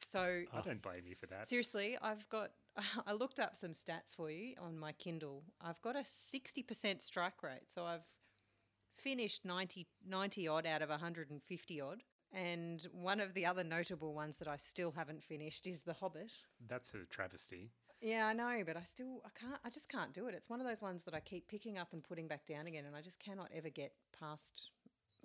So 0.07 0.45
I 0.53 0.61
don't 0.61 0.81
blame 0.81 1.03
you 1.07 1.17
for 1.17 1.27
that. 1.27 1.49
Seriously, 1.49 1.99
I've 2.01 2.29
got. 2.29 2.53
I 3.07 3.13
looked 3.13 3.41
up 3.41 3.57
some 3.57 3.73
stats 3.73 4.15
for 4.17 4.31
you 4.31 4.55
on 4.61 4.79
my 4.79 4.93
Kindle. 4.93 5.43
I've 5.61 5.83
got 5.83 5.97
a 5.97 6.05
60% 6.05 7.01
strike 7.01 7.43
rate. 7.43 7.69
So 7.75 7.85
I've 7.85 8.07
finished 8.99 9.45
90, 9.45 9.87
90 10.07 10.49
odd 10.49 10.67
out 10.67 10.83
of 10.83 10.91
150 10.91 11.81
odd. 11.81 12.03
And 12.33 12.87
one 12.93 13.21
of 13.21 13.33
the 13.33 13.47
other 13.47 13.65
notable 13.65 14.13
ones 14.13 14.37
that 14.37 14.49
I 14.49 14.59
still 14.59 14.91
haven't 14.91 15.25
finished 15.25 15.67
is 15.67 15.83
The 15.83 15.95
Hobbit. 15.95 16.33
That's 16.69 16.93
a 16.93 17.05
travesty. 17.09 17.71
Yeah, 18.01 18.27
I 18.27 18.33
know, 18.33 18.63
but 18.67 18.77
I 18.77 18.83
still 18.83 19.23
I 19.25 19.31
can't 19.39 19.59
I 19.65 19.71
just 19.71 19.89
can't 19.89 20.13
do 20.13 20.27
it. 20.27 20.35
It's 20.35 20.49
one 20.49 20.61
of 20.61 20.67
those 20.67 20.83
ones 20.83 21.03
that 21.05 21.15
I 21.15 21.21
keep 21.21 21.49
picking 21.49 21.79
up 21.79 21.93
and 21.93 22.05
putting 22.05 22.29
back 22.29 22.47
down 22.47 22.67
again 22.67 22.85
and 22.87 22.95
I 22.95 23.01
just 23.01 23.19
cannot 23.19 23.51
ever 23.53 23.71
get 23.71 23.93
past 24.19 24.71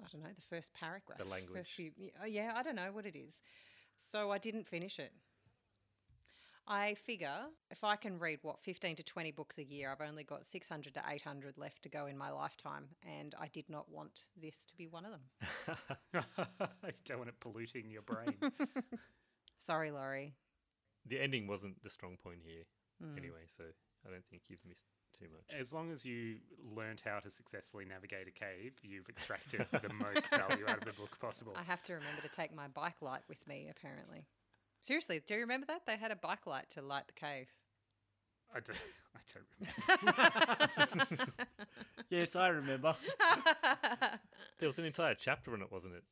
I 0.03 0.07
don't 0.11 0.24
know, 0.24 0.30
the 0.34 0.55
first 0.55 0.74
paragraph. 0.74 1.19
The 1.19 1.26
language. 1.26 1.59
First 1.59 1.74
few, 1.74 1.91
yeah, 2.28 2.53
I 2.55 2.63
don't 2.63 2.76
know 2.76 2.89
what 2.91 3.05
it 3.05 3.15
is. 3.15 3.41
So 3.95 4.32
I 4.32 4.39
didn't 4.39 4.67
finish 4.67 4.97
it. 4.97 5.11
I 6.68 6.93
figure 6.95 7.47
if 7.72 7.84
I 7.84 7.95
can 7.97 8.18
read 8.20 8.39
what 8.41 8.61
15 8.61 8.95
to 8.97 9.03
20 9.03 9.32
books 9.32 9.57
a 9.57 9.64
year, 9.64 9.91
I've 9.91 10.07
only 10.07 10.24
got 10.24 10.45
600 10.45 10.93
to 10.93 11.03
800 11.07 11.57
left 11.57 11.82
to 11.84 11.89
go 11.89 12.05
in 12.05 12.18
my 12.18 12.32
lifetime 12.32 12.86
and 13.20 13.36
I 13.39 13.47
did 13.47 13.70
not 13.70 13.89
want 13.91 14.24
this 14.41 14.66
to 14.68 14.76
be 14.78 14.88
one 14.88 15.05
of 15.05 15.11
them. 15.11 15.22
I 16.84 16.91
don't 17.05 17.18
want 17.18 17.30
it 17.30 17.39
polluting 17.41 17.89
your 17.91 18.01
brain. 18.03 18.36
Sorry, 19.57 19.91
Laurie. 19.91 20.36
the 21.05 21.20
ending 21.22 21.47
wasn't 21.47 21.82
the 21.84 21.89
strong 21.89 22.18
point 22.24 22.39
here, 22.45 22.64
Mm. 23.03 23.18
anyway. 23.18 23.41
So 23.47 23.64
I 24.07 24.11
don't 24.11 24.24
think 24.30 24.43
you've 24.47 24.64
missed 24.68 24.86
too 25.20 25.26
much. 25.32 25.59
as 25.59 25.74
long 25.74 25.91
as 25.91 26.05
you 26.05 26.38
learned 26.64 27.01
how 27.03 27.20
to 27.20 27.30
successfully 27.30 27.86
navigate 27.86 28.28
a 28.28 28.32
cave, 28.32 28.74
you've 28.84 29.09
extracted 29.09 29.66
the 29.72 29.91
most 29.93 30.30
value 30.30 30.64
out 30.68 30.78
of 30.78 30.86
the 30.86 30.93
book 30.93 31.18
possible. 31.20 31.53
I 31.57 31.64
have 31.64 31.84
to 31.84 31.93
remember 31.93 32.22
to 32.22 32.30
take 32.30 32.55
my 32.55 32.68
bike 32.68 33.01
light 33.01 33.22
with 33.28 33.45
me, 33.47 33.68
apparently. 33.70 34.26
Seriously, 34.84 35.21
do 35.25 35.34
you 35.36 35.39
remember 35.39 35.65
that? 35.67 35.86
They 35.88 35.95
had 35.95 36.11
a 36.11 36.15
bike 36.15 36.45
light 36.45 36.69
to 36.71 36.81
light 36.81 37.07
the 37.07 37.13
cave. 37.13 37.47
I 38.53 38.59
don't, 38.59 38.77
I 39.15 39.19
don't 40.07 41.09
remember. 41.09 41.25
Yes, 42.09 42.36
I 42.36 42.49
remember. 42.49 42.95
There 44.59 44.67
was 44.69 44.77
an 44.77 44.86
entire 44.86 45.15
chapter 45.15 45.55
in 45.55 45.61
it, 45.61 45.71
wasn't 45.71 45.95
it? 45.95 46.03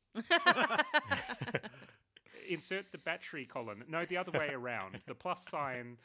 Insert 2.48 2.90
the 2.92 2.98
battery, 2.98 3.46
Colin. 3.46 3.84
No, 3.88 4.04
the 4.04 4.16
other 4.16 4.32
way 4.32 4.48
around. 4.52 5.00
The 5.06 5.14
plus 5.14 5.46
sign. 5.48 5.96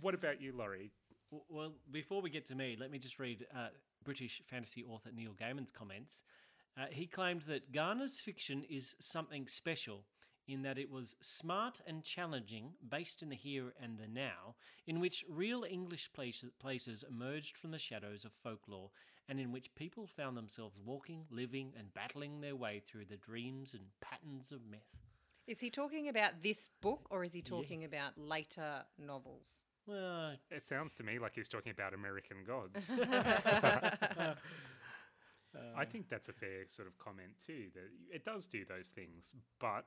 What 0.00 0.14
about 0.14 0.42
you, 0.42 0.52
Laurie? 0.54 0.90
Well, 1.48 1.72
before 1.90 2.20
we 2.20 2.28
get 2.28 2.44
to 2.46 2.54
me, 2.54 2.76
let 2.78 2.90
me 2.90 2.98
just 2.98 3.18
read 3.18 3.46
uh, 3.56 3.68
British 4.04 4.42
fantasy 4.46 4.84
author 4.84 5.10
Neil 5.14 5.32
Gaiman's 5.32 5.70
comments. 5.70 6.24
Uh, 6.76 6.86
he 6.90 7.06
claimed 7.06 7.42
that 7.42 7.72
Garner's 7.72 8.18
fiction 8.18 8.64
is 8.68 8.96
something 8.98 9.46
special 9.46 10.04
in 10.46 10.62
that 10.62 10.78
it 10.78 10.90
was 10.90 11.16
smart 11.22 11.80
and 11.86 12.04
challenging, 12.04 12.72
based 12.88 13.22
in 13.22 13.30
the 13.30 13.36
here 13.36 13.72
and 13.82 13.98
the 13.98 14.06
now, 14.08 14.54
in 14.86 15.00
which 15.00 15.24
real 15.28 15.64
English 15.64 16.12
places, 16.12 16.50
places 16.58 17.04
emerged 17.08 17.56
from 17.56 17.70
the 17.70 17.78
shadows 17.78 18.24
of 18.24 18.32
folklore, 18.42 18.90
and 19.28 19.40
in 19.40 19.52
which 19.52 19.74
people 19.74 20.06
found 20.06 20.36
themselves 20.36 20.76
walking, 20.84 21.24
living, 21.30 21.72
and 21.78 21.94
battling 21.94 22.40
their 22.40 22.56
way 22.56 22.80
through 22.84 23.06
the 23.06 23.16
dreams 23.16 23.72
and 23.72 23.84
patterns 24.02 24.52
of 24.52 24.60
myth. 24.70 24.80
Is 25.46 25.60
he 25.60 25.70
talking 25.70 26.08
about 26.08 26.42
this 26.42 26.68
book 26.80 27.06
or 27.10 27.24
is 27.24 27.32
he 27.32 27.42
talking 27.42 27.84
about 27.84 28.12
later 28.16 28.84
novels? 28.98 29.64
Well, 29.86 30.34
It 30.50 30.64
sounds 30.64 30.94
to 30.94 31.02
me 31.02 31.18
like 31.18 31.34
he's 31.34 31.48
talking 31.48 31.72
about 31.72 31.92
American 31.92 32.38
gods. 32.46 32.90
I 35.76 35.82
uh, 35.82 35.84
think 35.84 36.08
that's 36.08 36.28
a 36.28 36.32
fair 36.32 36.66
sort 36.66 36.88
of 36.88 36.98
comment 36.98 37.32
too. 37.44 37.66
That 37.74 37.90
it 38.14 38.24
does 38.24 38.46
do 38.46 38.64
those 38.64 38.88
things, 38.88 39.34
but 39.60 39.86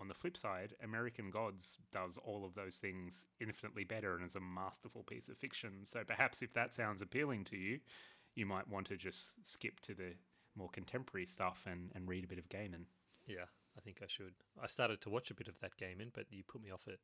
on 0.00 0.08
the 0.08 0.14
flip 0.14 0.36
side, 0.36 0.74
American 0.82 1.30
Gods 1.30 1.78
does 1.92 2.18
all 2.24 2.44
of 2.44 2.54
those 2.54 2.76
things 2.76 3.26
infinitely 3.40 3.84
better 3.84 4.14
and 4.14 4.24
is 4.24 4.36
a 4.36 4.40
masterful 4.40 5.02
piece 5.02 5.28
of 5.28 5.36
fiction. 5.36 5.84
So 5.84 6.02
perhaps 6.06 6.42
if 6.42 6.52
that 6.54 6.72
sounds 6.72 7.02
appealing 7.02 7.44
to 7.46 7.56
you, 7.56 7.80
you 8.34 8.46
might 8.46 8.68
want 8.68 8.86
to 8.88 8.96
just 8.96 9.34
skip 9.42 9.80
to 9.80 9.94
the 9.94 10.12
more 10.54 10.68
contemporary 10.68 11.26
stuff 11.26 11.64
and, 11.66 11.90
and 11.94 12.08
read 12.08 12.24
a 12.24 12.28
bit 12.28 12.38
of 12.38 12.48
Gaiman. 12.48 12.84
Yeah, 13.26 13.46
I 13.76 13.80
think 13.80 13.98
I 14.02 14.06
should. 14.06 14.34
I 14.62 14.68
started 14.68 15.00
to 15.02 15.10
watch 15.10 15.30
a 15.30 15.34
bit 15.34 15.48
of 15.48 15.58
that 15.60 15.76
game 15.76 16.00
in, 16.00 16.10
but 16.14 16.26
you 16.30 16.42
put 16.46 16.62
me 16.62 16.70
off 16.70 16.86
it. 16.86 17.00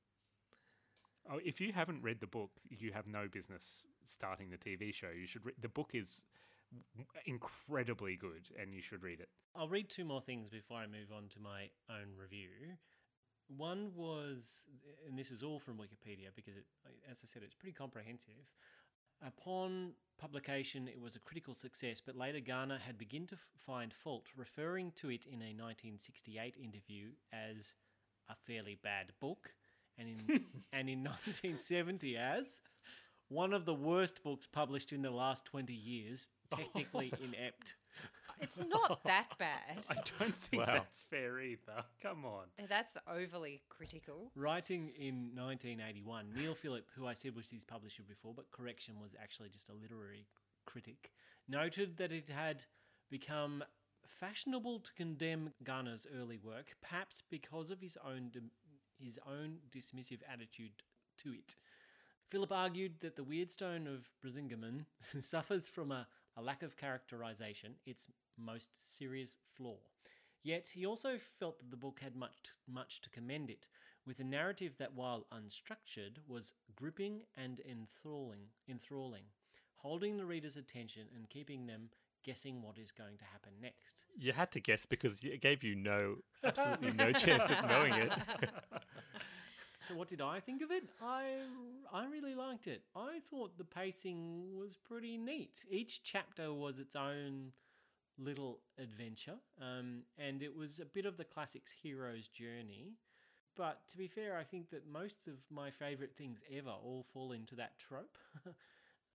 Oh, 1.30 1.40
if 1.44 1.60
you 1.60 1.72
haven't 1.72 2.02
read 2.02 2.20
the 2.20 2.26
book, 2.26 2.50
you 2.68 2.92
have 2.92 3.06
no 3.06 3.26
business 3.30 3.84
starting 4.06 4.50
the 4.50 4.58
TV 4.58 4.94
show. 4.94 5.08
You 5.08 5.26
should. 5.26 5.44
Re- 5.44 5.54
the 5.60 5.68
book 5.68 5.90
is 5.94 6.22
incredibly 7.26 8.16
good, 8.16 8.50
and 8.60 8.74
you 8.74 8.82
should 8.82 9.02
read 9.02 9.20
it. 9.20 9.28
I'll 9.56 9.68
read 9.68 9.88
two 9.88 10.04
more 10.04 10.20
things 10.20 10.48
before 10.48 10.78
I 10.78 10.86
move 10.86 11.12
on 11.14 11.28
to 11.30 11.40
my 11.40 11.68
own 11.90 12.08
review. 12.20 12.48
One 13.48 13.92
was, 13.94 14.66
and 15.06 15.18
this 15.18 15.30
is 15.30 15.42
all 15.42 15.58
from 15.58 15.74
Wikipedia 15.74 16.28
because, 16.34 16.56
it, 16.56 16.64
as 17.10 17.20
I 17.22 17.26
said, 17.26 17.42
it's 17.42 17.54
pretty 17.54 17.74
comprehensive. 17.74 18.50
Upon 19.24 19.92
publication, 20.18 20.88
it 20.88 21.00
was 21.00 21.16
a 21.16 21.20
critical 21.20 21.54
success, 21.54 22.00
but 22.04 22.16
later 22.16 22.40
Garner 22.40 22.78
had 22.78 22.98
begun 22.98 23.26
to 23.26 23.36
find 23.56 23.92
fault, 23.92 24.26
referring 24.36 24.92
to 24.96 25.10
it 25.10 25.26
in 25.26 25.40
a 25.40 25.54
1968 25.54 26.56
interview 26.56 27.10
as 27.32 27.74
a 28.28 28.34
fairly 28.34 28.78
bad 28.82 29.12
book, 29.20 29.54
and 29.98 30.08
in 30.08 30.16
and 30.72 30.88
in 30.88 31.04
1970 31.04 32.16
as 32.16 32.60
one 33.28 33.52
of 33.52 33.64
the 33.64 33.74
worst 33.74 34.22
books 34.22 34.46
published 34.46 34.92
in 34.92 35.02
the 35.02 35.10
last 35.10 35.44
20 35.46 35.72
years, 35.72 36.28
technically 36.54 37.12
inept. 37.22 37.74
It's 38.40 38.58
not 38.58 39.02
that 39.04 39.28
bad. 39.38 39.84
I 39.90 39.94
don't 40.18 40.34
think 40.36 40.66
Wow. 40.66 40.74
that's 40.74 41.02
fair 41.02 41.40
either. 41.40 41.84
Come 42.02 42.24
on. 42.24 42.46
That's 42.68 42.96
overly 43.08 43.62
critical. 43.68 44.32
Writing 44.34 44.88
in 44.98 45.30
1981, 45.36 46.32
Neil 46.36 46.54
Philip, 46.54 46.88
who 46.96 47.06
I 47.06 47.14
said 47.14 47.36
was 47.36 47.48
his 47.50 47.64
publisher 47.64 48.02
before, 48.02 48.34
but 48.34 48.50
correction 48.50 48.96
was 49.00 49.14
actually 49.20 49.50
just 49.50 49.68
a 49.68 49.72
literary 49.74 50.26
critic, 50.66 51.12
noted 51.48 51.96
that 51.98 52.10
it 52.12 52.28
had 52.28 52.64
become 53.10 53.62
fashionable 54.06 54.80
to 54.80 54.92
condemn 54.94 55.52
Garner's 55.62 56.06
early 56.20 56.38
work, 56.38 56.74
perhaps 56.82 57.22
because 57.30 57.70
of 57.70 57.80
his 57.80 57.96
own 58.04 58.30
dim- 58.32 58.50
his 58.98 59.18
own 59.26 59.58
dismissive 59.70 60.20
attitude 60.30 60.72
to 61.18 61.32
it. 61.32 61.54
Philip 62.30 62.52
argued 62.52 63.00
that 63.00 63.16
the 63.16 63.24
Weirdstone 63.24 63.86
of 63.86 64.08
Brisingamen 64.24 64.86
suffers 65.00 65.68
from 65.68 65.92
a, 65.92 66.06
a 66.36 66.42
lack 66.42 66.62
of 66.62 66.76
characterization, 66.76 67.74
its 67.86 68.08
most 68.38 68.96
serious 68.96 69.38
flaw. 69.56 69.76
Yet 70.42 70.68
he 70.74 70.84
also 70.84 71.16
felt 71.18 71.58
that 71.58 71.70
the 71.70 71.76
book 71.76 72.00
had 72.02 72.16
much, 72.16 72.52
much 72.68 73.00
to 73.02 73.10
commend 73.10 73.50
it, 73.50 73.68
with 74.06 74.20
a 74.20 74.24
narrative 74.24 74.74
that, 74.78 74.94
while 74.94 75.26
unstructured, 75.32 76.18
was 76.28 76.54
gripping 76.76 77.22
and 77.36 77.60
enthralling, 77.68 78.48
enthralling, 78.68 79.24
holding 79.76 80.16
the 80.16 80.26
reader's 80.26 80.56
attention 80.56 81.04
and 81.14 81.30
keeping 81.30 81.66
them 81.66 81.88
guessing 82.24 82.62
what 82.62 82.78
is 82.78 82.90
going 82.90 83.16
to 83.18 83.24
happen 83.24 83.52
next. 83.60 84.04
You 84.16 84.32
had 84.32 84.50
to 84.52 84.60
guess 84.60 84.86
because 84.86 85.20
it 85.22 85.40
gave 85.40 85.62
you 85.62 85.74
no, 85.74 86.16
absolutely 86.42 86.92
no 86.92 87.12
chance 87.12 87.50
of 87.50 87.68
knowing 87.68 87.94
it. 87.94 88.12
So 89.86 89.94
what 89.94 90.08
did 90.08 90.22
I 90.22 90.40
think 90.40 90.62
of 90.62 90.70
it? 90.70 90.84
I 91.02 91.24
I 91.92 92.06
really 92.06 92.34
liked 92.34 92.68
it. 92.68 92.84
I 92.96 93.18
thought 93.28 93.58
the 93.58 93.64
pacing 93.64 94.56
was 94.58 94.76
pretty 94.76 95.18
neat. 95.18 95.66
Each 95.70 96.02
chapter 96.02 96.54
was 96.54 96.78
its 96.78 96.96
own 96.96 97.52
little 98.18 98.60
adventure, 98.78 99.36
um, 99.60 100.04
and 100.16 100.42
it 100.42 100.56
was 100.56 100.80
a 100.80 100.86
bit 100.86 101.04
of 101.04 101.18
the 101.18 101.24
classics 101.24 101.70
hero's 101.82 102.28
journey. 102.28 102.94
But 103.56 103.86
to 103.88 103.98
be 103.98 104.08
fair, 104.08 104.38
I 104.38 104.42
think 104.42 104.70
that 104.70 104.88
most 104.90 105.26
of 105.26 105.34
my 105.50 105.70
favourite 105.70 106.16
things 106.16 106.40
ever 106.50 106.70
all 106.70 107.04
fall 107.12 107.32
into 107.32 107.54
that 107.56 107.78
trope. 107.78 108.16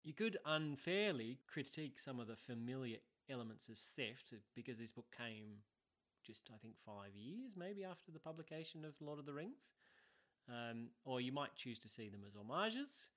you 0.03 0.13
could 0.13 0.37
unfairly 0.45 1.39
critique 1.47 1.97
some 1.97 2.19
of 2.19 2.27
the 2.27 2.35
familiar 2.35 2.97
elements 3.27 3.69
as 3.71 3.79
theft 3.95 4.35
because 4.55 4.77
this 4.77 4.91
book 4.91 5.07
came 5.17 5.63
just, 6.23 6.49
I 6.53 6.57
think, 6.57 6.75
five 6.85 7.15
years 7.15 7.53
maybe 7.57 7.83
after 7.83 8.11
the 8.11 8.19
publication 8.19 8.85
of 8.85 8.93
Lord 9.01 9.17
of 9.17 9.25
the 9.25 9.33
Rings. 9.33 9.71
Um, 10.49 10.87
or 11.05 11.21
you 11.21 11.31
might 11.31 11.55
choose 11.55 11.77
to 11.79 11.89
see 11.89 12.09
them 12.09 12.21
as 12.25 12.33
homages, 12.33 13.07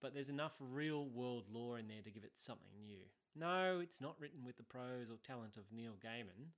but 0.00 0.14
there's 0.14 0.30
enough 0.30 0.56
real 0.58 1.06
world 1.08 1.44
lore 1.52 1.78
in 1.78 1.88
there 1.88 2.02
to 2.02 2.10
give 2.10 2.24
it 2.24 2.32
something 2.38 2.86
new. 2.86 3.04
No, 3.36 3.80
it's 3.82 4.00
not 4.00 4.16
written 4.18 4.44
with 4.44 4.56
the 4.56 4.62
prose 4.62 5.10
or 5.10 5.18
talent 5.22 5.56
of 5.56 5.64
Neil 5.70 5.92
Gaiman, 6.02 6.52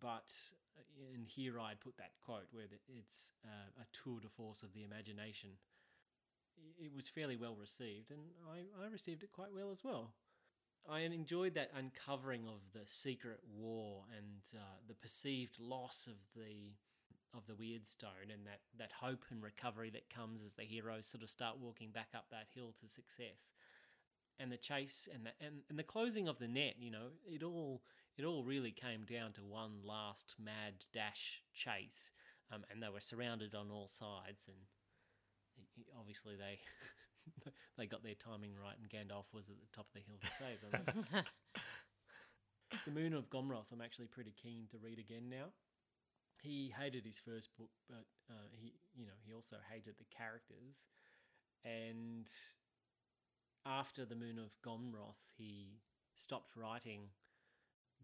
but 0.00 0.32
uh, 0.78 1.14
in 1.14 1.26
here 1.26 1.60
I'd 1.60 1.80
put 1.80 1.98
that 1.98 2.12
quote 2.24 2.46
where 2.52 2.64
it's 2.88 3.32
uh, 3.44 3.82
a 3.82 3.86
tour 3.92 4.20
de 4.20 4.28
force 4.28 4.62
of 4.62 4.72
the 4.72 4.82
imagination. 4.82 5.50
It 6.78 6.94
was 6.94 7.08
fairly 7.08 7.36
well 7.36 7.56
received, 7.60 8.10
and 8.10 8.20
I, 8.50 8.84
I 8.84 8.88
received 8.90 9.22
it 9.22 9.32
quite 9.32 9.52
well 9.54 9.70
as 9.70 9.84
well. 9.84 10.14
I 10.88 11.00
enjoyed 11.00 11.54
that 11.54 11.70
uncovering 11.76 12.46
of 12.46 12.60
the 12.72 12.86
secret 12.86 13.40
war 13.54 14.04
and 14.16 14.58
uh, 14.58 14.78
the 14.88 14.94
perceived 14.94 15.58
loss 15.60 16.06
of 16.06 16.16
the 16.34 16.72
of 17.36 17.46
the 17.46 17.54
weird 17.54 17.86
stone 17.86 18.30
and 18.32 18.46
that, 18.46 18.60
that 18.78 18.90
hope 19.00 19.24
and 19.30 19.42
recovery 19.42 19.90
that 19.90 20.10
comes 20.10 20.42
as 20.42 20.54
the 20.54 20.62
heroes 20.62 21.06
sort 21.06 21.22
of 21.22 21.30
start 21.30 21.58
walking 21.60 21.90
back 21.90 22.08
up 22.14 22.26
that 22.30 22.46
hill 22.54 22.74
to 22.80 22.88
success. 22.88 23.50
And 24.38 24.50
the 24.50 24.56
chase 24.56 25.06
and 25.12 25.26
the 25.26 25.46
and, 25.46 25.56
and 25.68 25.78
the 25.78 25.84
closing 25.84 26.26
of 26.26 26.38
the 26.38 26.48
net 26.48 26.76
you 26.80 26.90
know 26.90 27.12
it 27.26 27.42
all 27.42 27.82
it 28.16 28.24
all 28.24 28.42
really 28.42 28.72
came 28.72 29.04
down 29.04 29.32
to 29.32 29.42
one 29.42 29.84
last 29.84 30.34
mad 30.42 30.86
dash 30.94 31.42
chase 31.52 32.10
um, 32.50 32.64
and 32.70 32.82
they 32.82 32.88
were 32.88 33.00
surrounded 33.00 33.54
on 33.54 33.70
all 33.70 33.86
sides 33.86 34.48
and 34.48 34.56
obviously 35.98 36.36
they 36.36 36.58
they 37.76 37.86
got 37.86 38.02
their 38.02 38.14
timing 38.14 38.52
right 38.56 38.76
and 38.80 38.88
Gandalf 38.88 39.26
was 39.34 39.50
at 39.50 39.60
the 39.60 39.76
top 39.76 39.86
of 39.88 39.92
the 39.92 40.06
hill 40.06 40.16
to 40.22 40.28
save 40.38 40.60
them. 40.70 41.24
The 42.86 42.92
Moon 42.92 43.14
of 43.14 43.28
Gomrath 43.28 43.72
I'm 43.72 43.82
actually 43.82 44.06
pretty 44.06 44.32
keen 44.40 44.68
to 44.70 44.78
read 44.78 44.98
again 44.98 45.28
now 45.28 45.46
he 46.42 46.72
hated 46.78 47.04
his 47.04 47.18
first 47.18 47.50
book, 47.58 47.70
but 47.88 48.04
uh, 48.30 48.48
he, 48.52 48.74
you 48.94 49.06
know, 49.06 49.18
he 49.24 49.32
also 49.32 49.56
hated 49.70 49.94
the 49.98 50.04
characters. 50.16 50.86
And 51.64 52.26
after 53.66 54.04
the 54.04 54.14
Moon 54.14 54.38
of 54.38 54.50
Gomrath, 54.64 55.32
he 55.36 55.80
stopped 56.14 56.56
writing 56.56 57.08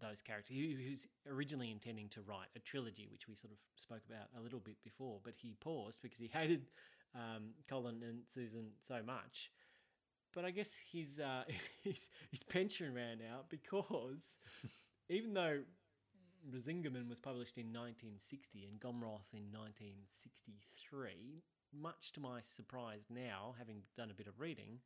those 0.01 0.21
characters. 0.21 0.55
He, 0.55 0.89
was 0.89 1.07
originally 1.29 1.71
intending 1.71 2.09
to 2.09 2.21
write 2.21 2.49
a 2.55 2.59
trilogy, 2.59 3.07
which 3.11 3.27
we 3.27 3.35
sort 3.35 3.51
of 3.51 3.57
spoke 3.75 4.01
about 4.07 4.27
a 4.37 4.41
little 4.41 4.59
bit 4.59 4.77
before, 4.83 5.19
but 5.23 5.33
he 5.35 5.55
paused 5.59 6.01
because 6.01 6.19
he 6.19 6.27
hated 6.33 6.67
um, 7.15 7.51
Colin 7.67 8.01
and 8.03 8.19
Susan 8.27 8.71
so 8.81 9.01
much. 9.05 9.51
But 10.33 10.45
I 10.45 10.51
guess 10.51 10.75
his 10.91 11.19
uh, 11.19 11.43
his 11.83 12.09
his 12.29 12.43
pension 12.43 12.93
ran 12.93 13.19
out 13.33 13.49
because 13.49 14.37
even 15.09 15.33
though 15.33 15.61
Brisingamen 16.49 17.09
was 17.09 17.19
published 17.19 17.57
in 17.57 17.73
1960 17.73 18.65
and 18.65 18.79
Gomrath 18.79 19.33
in 19.33 19.51
1963. 19.51 21.43
Much 21.73 22.13
to 22.13 22.21
my 22.21 22.39
surprise 22.39 23.07
now, 23.09 23.53
having 23.57 23.81
done 23.97 24.09
a 24.09 24.13
bit 24.13 24.27
of 24.27 24.39
reading, 24.39 24.79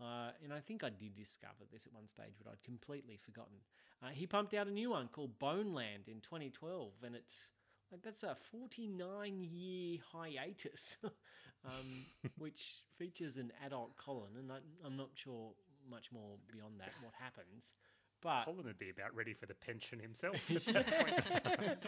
uh, 0.00 0.32
and 0.44 0.52
I 0.52 0.60
think 0.60 0.84
I 0.84 0.90
did 0.90 1.14
discover 1.16 1.64
this 1.72 1.86
at 1.86 1.94
one 1.94 2.06
stage, 2.06 2.34
but 2.42 2.50
I'd 2.50 2.62
completely 2.62 3.16
forgotten. 3.16 3.56
Uh, 4.02 4.08
he 4.08 4.26
pumped 4.26 4.52
out 4.52 4.66
a 4.66 4.70
new 4.70 4.90
one 4.90 5.08
called 5.08 5.38
Boneland 5.38 6.08
in 6.08 6.20
2012, 6.20 6.92
and 7.04 7.16
it's 7.16 7.50
like 7.90 8.02
that's 8.02 8.22
a 8.22 8.34
49 8.34 9.42
year 9.42 9.98
hiatus, 10.12 10.98
um, 11.64 12.04
which 12.38 12.82
features 12.98 13.38
an 13.38 13.52
adult 13.64 13.96
Colin, 13.96 14.36
and 14.38 14.52
I, 14.52 14.58
I'm 14.84 14.96
not 14.96 15.10
sure 15.14 15.52
much 15.88 16.12
more 16.12 16.36
beyond 16.52 16.80
that 16.80 16.92
what 17.02 17.14
happens. 17.18 17.72
But 18.22 18.44
Colin 18.44 18.64
would 18.66 18.78
be 18.78 18.90
about 18.90 19.14
ready 19.14 19.34
for 19.34 19.46
the 19.46 19.54
pension 19.54 19.98
himself 20.00 20.36
at 20.50 20.64
that 20.66 20.86
point. 20.86 21.78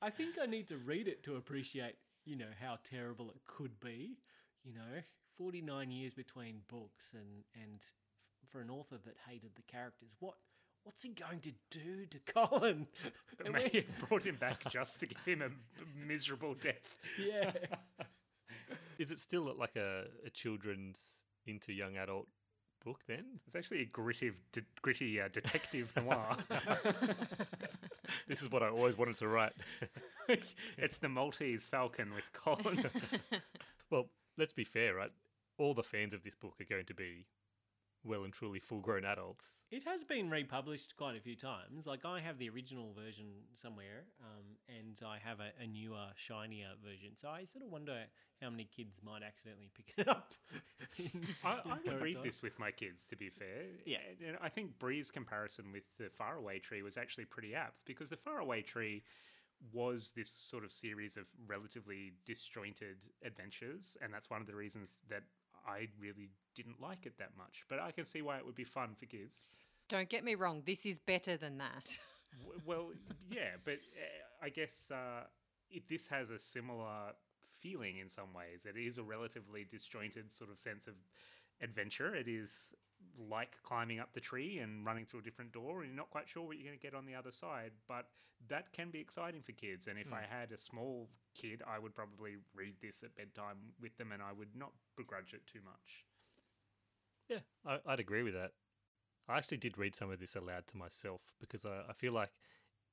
I 0.00 0.10
think 0.10 0.36
I 0.40 0.46
need 0.46 0.68
to 0.68 0.78
read 0.78 1.08
it 1.08 1.22
to 1.24 1.36
appreciate, 1.36 1.96
you 2.24 2.36
know, 2.36 2.50
how 2.60 2.78
terrible 2.84 3.30
it 3.30 3.36
could 3.44 3.78
be. 3.80 4.16
You 4.64 4.74
know, 4.74 5.02
49 5.38 5.90
years 5.90 6.14
between 6.14 6.60
books 6.68 7.12
and 7.14 7.44
and 7.62 7.80
for 8.48 8.60
an 8.60 8.70
author 8.70 8.96
that 9.04 9.16
hated 9.28 9.50
the 9.56 9.62
characters, 9.62 10.08
what 10.20 10.34
what's 10.84 11.02
he 11.02 11.08
going 11.10 11.40
to 11.40 11.52
do 11.70 12.06
to 12.06 12.18
Colin? 12.32 12.86
And 13.44 13.52
Maybe 13.54 13.70
we- 13.72 13.78
it 13.80 13.98
brought 14.08 14.24
him 14.24 14.36
back 14.36 14.70
just 14.70 15.00
to 15.00 15.06
give 15.06 15.18
him 15.24 15.42
a 15.42 15.50
miserable 16.06 16.54
death. 16.54 16.96
yeah. 17.18 17.50
Is 18.98 19.10
it 19.10 19.18
still 19.18 19.52
like 19.58 19.76
a, 19.76 20.04
a 20.24 20.30
children's 20.30 21.26
into 21.46 21.72
young 21.72 21.96
adult 21.96 22.28
book 22.86 23.00
then? 23.08 23.24
It's 23.46 23.56
actually 23.56 23.82
a 23.82 23.86
gritty, 23.86 24.30
de- 24.52 24.62
gritty 24.80 25.20
uh, 25.20 25.28
detective 25.32 25.92
noir. 25.96 26.36
This 28.28 28.42
is 28.42 28.50
what 28.50 28.62
I 28.62 28.68
always 28.68 28.96
wanted 28.96 29.16
to 29.18 29.28
write. 29.28 29.52
it's 30.28 30.98
the 30.98 31.08
Maltese 31.08 31.68
Falcon 31.68 32.12
with 32.14 32.32
Colin. 32.32 32.84
well, 33.90 34.06
let's 34.36 34.52
be 34.52 34.64
fair, 34.64 34.94
right? 34.94 35.10
All 35.58 35.74
the 35.74 35.82
fans 35.82 36.12
of 36.12 36.22
this 36.22 36.34
book 36.34 36.54
are 36.60 36.64
going 36.64 36.86
to 36.86 36.94
be 36.94 37.24
well 38.06 38.24
and 38.24 38.32
truly 38.32 38.58
full 38.58 38.80
grown 38.80 39.04
adults. 39.04 39.64
It 39.70 39.84
has 39.84 40.04
been 40.04 40.30
republished 40.30 40.96
quite 40.96 41.16
a 41.16 41.20
few 41.20 41.36
times. 41.36 41.86
Like 41.86 42.04
I 42.04 42.20
have 42.20 42.38
the 42.38 42.48
original 42.48 42.92
version 42.94 43.26
somewhere, 43.54 44.04
um, 44.20 44.44
and 44.68 44.98
I 45.06 45.18
have 45.22 45.40
a, 45.40 45.50
a 45.62 45.66
newer, 45.66 46.06
shinier 46.16 46.68
version. 46.84 47.16
So 47.16 47.28
I 47.28 47.44
sort 47.44 47.64
of 47.64 47.70
wonder 47.70 48.04
how 48.40 48.50
many 48.50 48.68
kids 48.76 49.00
might 49.04 49.22
accidentally 49.22 49.70
pick 49.74 49.92
it 49.96 50.08
up. 50.08 50.34
in- 50.98 51.10
I, 51.44 51.60
I 51.64 51.78
would 51.84 52.00
read 52.02 52.18
this 52.22 52.42
with 52.42 52.58
my 52.58 52.70
kids, 52.70 53.08
to 53.08 53.16
be 53.16 53.28
fair. 53.28 53.64
Yeah. 53.84 53.98
And- 54.20 54.28
And 54.28 54.38
I 54.42 54.48
think 54.48 54.78
Bree's 54.78 55.10
comparison 55.10 55.66
with 55.72 55.84
the 55.98 56.08
Faraway 56.10 56.58
Tree 56.58 56.82
was 56.82 56.96
actually 56.96 57.24
pretty 57.24 57.54
apt 57.54 57.84
because 57.86 58.08
the 58.08 58.16
Faraway 58.16 58.62
Tree 58.62 59.02
was 59.72 60.12
this 60.14 60.30
sort 60.30 60.64
of 60.64 60.70
series 60.70 61.16
of 61.16 61.24
relatively 61.46 62.12
disjointed 62.26 62.96
adventures. 63.24 63.96
And 64.02 64.12
that's 64.12 64.28
one 64.28 64.40
of 64.42 64.46
the 64.46 64.54
reasons 64.54 64.98
that 65.08 65.22
I 65.66 65.88
really 66.00 66.30
didn't 66.54 66.80
like 66.80 67.06
it 67.06 67.18
that 67.18 67.30
much. 67.36 67.64
But 67.68 67.78
I 67.78 67.90
can 67.90 68.04
see 68.04 68.22
why 68.22 68.38
it 68.38 68.46
would 68.46 68.54
be 68.54 68.64
fun 68.64 68.94
for 68.98 69.06
kids. 69.06 69.46
Don't 69.88 70.08
get 70.08 70.24
me 70.24 70.34
wrong, 70.34 70.62
this 70.66 70.84
is 70.84 70.98
better 70.98 71.36
than 71.36 71.58
that. 71.58 71.98
Well, 72.66 72.90
yeah, 73.30 73.52
but 73.64 73.74
uh, 73.74 74.44
I 74.44 74.50
guess 74.50 74.90
uh, 74.90 75.22
it, 75.70 75.88
this 75.88 76.06
has 76.08 76.28
a 76.28 76.38
similar 76.38 77.14
feeling 77.60 77.98
in 77.98 78.10
some 78.10 78.34
ways. 78.34 78.66
It 78.66 78.78
is 78.78 78.98
a 78.98 79.02
relatively 79.02 79.64
disjointed 79.70 80.30
sort 80.30 80.50
of 80.50 80.58
sense 80.58 80.86
of 80.86 80.94
adventure. 81.62 82.14
It 82.14 82.28
is 82.28 82.74
like 83.30 83.56
climbing 83.62 84.00
up 84.00 84.12
the 84.12 84.20
tree 84.20 84.58
and 84.58 84.84
running 84.84 85.04
through 85.04 85.20
a 85.20 85.22
different 85.22 85.52
door, 85.52 85.80
and 85.80 85.90
you're 85.90 85.96
not 85.96 86.10
quite 86.10 86.28
sure 86.28 86.44
what 86.44 86.56
you're 86.56 86.66
going 86.66 86.78
to 86.78 86.82
get 86.82 86.94
on 86.94 87.06
the 87.06 87.14
other 87.14 87.32
side. 87.32 87.72
But 87.88 88.06
that 88.48 88.72
can 88.72 88.90
be 88.90 89.00
exciting 89.00 89.42
for 89.42 89.52
kids. 89.52 89.86
And 89.86 89.98
if 89.98 90.12
I 90.12 90.20
hmm. 90.20 90.40
had 90.40 90.52
a 90.52 90.58
small 90.58 91.08
kid, 91.34 91.62
I 91.66 91.78
would 91.78 91.94
probably 91.94 92.36
read 92.54 92.74
this 92.80 93.02
at 93.02 93.14
bedtime 93.16 93.56
with 93.80 93.96
them, 93.96 94.12
and 94.12 94.22
I 94.22 94.32
would 94.32 94.54
not 94.54 94.72
begrudge 94.96 95.32
it 95.32 95.46
too 95.46 95.60
much. 95.64 96.04
Yeah, 97.28 97.40
I, 97.64 97.78
I'd 97.92 98.00
agree 98.00 98.22
with 98.22 98.34
that. 98.34 98.52
I 99.28 99.38
actually 99.38 99.56
did 99.56 99.76
read 99.76 99.94
some 99.94 100.10
of 100.10 100.20
this 100.20 100.36
aloud 100.36 100.66
to 100.68 100.76
myself 100.76 101.20
because 101.40 101.64
I, 101.64 101.82
I 101.88 101.92
feel 101.92 102.12
like 102.12 102.30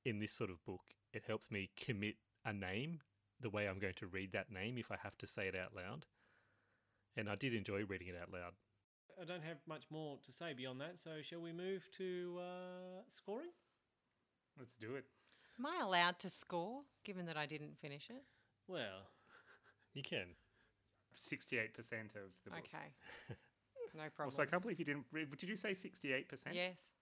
in 0.04 0.18
this 0.18 0.32
sort 0.32 0.50
of 0.50 0.64
book, 0.64 0.82
it 1.12 1.22
helps 1.26 1.50
me 1.50 1.70
commit 1.76 2.16
a 2.44 2.52
name 2.52 3.00
the 3.40 3.50
way 3.50 3.68
I'm 3.68 3.78
going 3.78 3.94
to 3.94 4.06
read 4.06 4.32
that 4.32 4.50
name 4.50 4.78
if 4.78 4.90
I 4.90 4.96
have 5.02 5.16
to 5.18 5.26
say 5.26 5.46
it 5.46 5.54
out 5.54 5.74
loud. 5.74 6.06
And 7.16 7.28
I 7.28 7.36
did 7.36 7.54
enjoy 7.54 7.84
reading 7.84 8.08
it 8.08 8.16
out 8.20 8.32
loud. 8.32 8.54
I 9.20 9.24
don't 9.24 9.42
have 9.44 9.58
much 9.66 9.84
more 9.90 10.18
to 10.24 10.32
say 10.32 10.52
beyond 10.54 10.80
that. 10.80 10.98
So 10.98 11.10
shall 11.22 11.40
we 11.40 11.52
move 11.52 11.88
to 11.98 12.38
uh, 12.40 13.02
scoring? 13.08 13.50
Let's 14.58 14.74
do 14.74 14.94
it. 14.94 15.04
Am 15.58 15.66
I 15.66 15.80
allowed 15.82 16.18
to 16.20 16.28
score, 16.28 16.82
given 17.04 17.26
that 17.26 17.36
I 17.36 17.46
didn't 17.46 17.78
finish 17.78 18.08
it? 18.10 18.24
Well, 18.66 19.08
You 19.92 20.02
can. 20.02 20.34
68% 21.16 21.70
of 22.16 22.32
the 22.44 22.50
book. 22.50 22.58
Okay. 22.60 23.36
No 23.94 24.02
problem. 24.16 24.24
Also, 24.24 24.42
I 24.42 24.46
can't 24.46 24.60
believe 24.62 24.78
you 24.80 24.84
didn't 24.84 25.04
read. 25.12 25.28
Did 25.38 25.48
you 25.48 25.56
say 25.56 25.70
68%? 25.72 26.24
Yes. 26.52 26.92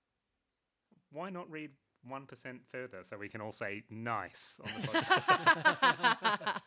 why 1.10 1.30
not 1.30 1.50
read 1.50 1.70
1% 2.10 2.26
further 2.70 2.98
so 3.04 3.16
we 3.16 3.28
can 3.30 3.40
all 3.40 3.52
say 3.52 3.84
nice 3.88 4.60
on 4.62 4.70
the 4.82 4.88
podcast? 4.88 6.60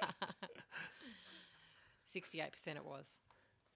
68% 2.15 2.67
it 2.77 2.85
was. 2.85 3.19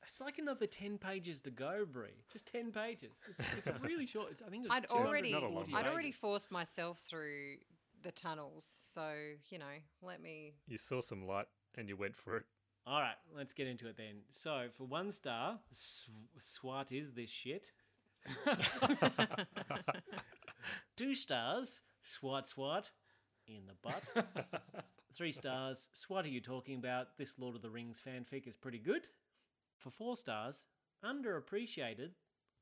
It's 0.10 0.22
like 0.22 0.38
another 0.40 0.66
10 0.66 0.98
pages 0.98 1.42
to 1.42 1.52
go, 1.52 1.86
Brie. 1.90 2.10
Just 2.32 2.52
10 2.52 2.72
pages. 2.72 3.12
It's, 3.30 3.42
it's 3.58 3.70
really 3.82 4.06
short. 4.06 4.30
It's, 4.32 4.42
I 4.42 4.50
think 4.50 4.66
it's 4.66 4.74
I'd 4.74 4.88
240 4.90 5.08
already, 5.08 5.32
not 5.32 5.44
a 5.44 5.78
I'd 5.78 5.92
already 5.92 6.12
forced 6.12 6.52
myself 6.52 7.00
through 7.00 7.58
the 8.02 8.12
tunnels, 8.12 8.78
so 8.84 9.12
you 9.50 9.60
know, 9.60 9.66
let 10.02 10.22
me. 10.22 10.54
You 10.68 10.78
saw 10.78 11.02
some 11.02 11.28
light 11.28 11.48
and 11.78 11.88
you 11.88 11.96
went 11.96 12.16
for 12.16 12.38
it. 12.38 12.44
All 12.88 13.00
right, 13.00 13.16
let's 13.36 13.54
get 13.54 13.68
into 13.68 13.88
it 13.88 13.98
then. 13.98 14.22
So, 14.32 14.68
for 14.76 14.86
one 14.86 15.12
star, 15.12 15.60
swat 15.72 16.92
is 16.92 17.14
this 17.14 17.30
shit. 17.30 17.72
Two 20.98 21.14
stars, 21.14 21.82
swat 22.02 22.48
swat 22.48 22.90
in 23.48 23.62
the 23.68 23.76
butt. 23.84 24.26
Three 25.14 25.32
stars, 25.32 25.88
swat 25.94 26.26
are 26.26 26.30
you 26.30 26.42
talking 26.42 26.78
about? 26.78 27.18
This 27.18 27.38
Lord 27.38 27.56
of 27.56 27.62
the 27.62 27.70
Rings 27.70 28.02
fanfic 28.06 28.48
is 28.48 28.56
pretty 28.56 28.80
good. 28.80 29.08
For 29.80 29.90
four 29.90 30.16
stars, 30.16 30.66
underappreciated, 31.04 32.12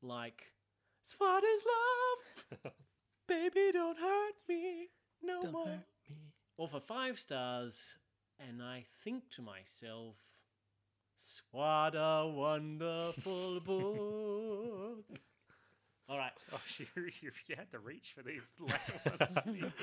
like 0.01 0.53
swat 1.03 1.43
is 1.43 1.65
love. 1.65 2.73
Baby, 3.27 3.71
don't 3.73 3.97
hurt 3.97 4.35
me 4.47 4.87
no 5.21 5.41
more. 5.51 5.79
Or 6.57 6.67
for 6.67 6.79
five 6.79 7.19
stars, 7.19 7.97
and 8.39 8.63
I 8.63 8.85
think 9.03 9.29
to 9.31 9.41
myself, 9.41 10.15
Swat 11.19 11.95
a 11.95 12.27
wonderful 12.27 13.59
book. 13.65 15.03
All 16.07 16.17
right. 16.17 16.31
oh, 16.53 16.61
you, 16.77 16.85
you, 17.21 17.31
you 17.47 17.55
had 17.57 17.71
to 17.71 17.79
reach 17.79 18.13
for 18.15 18.21
these 18.21 18.43
latter 18.59 19.43
ones. 19.45 19.73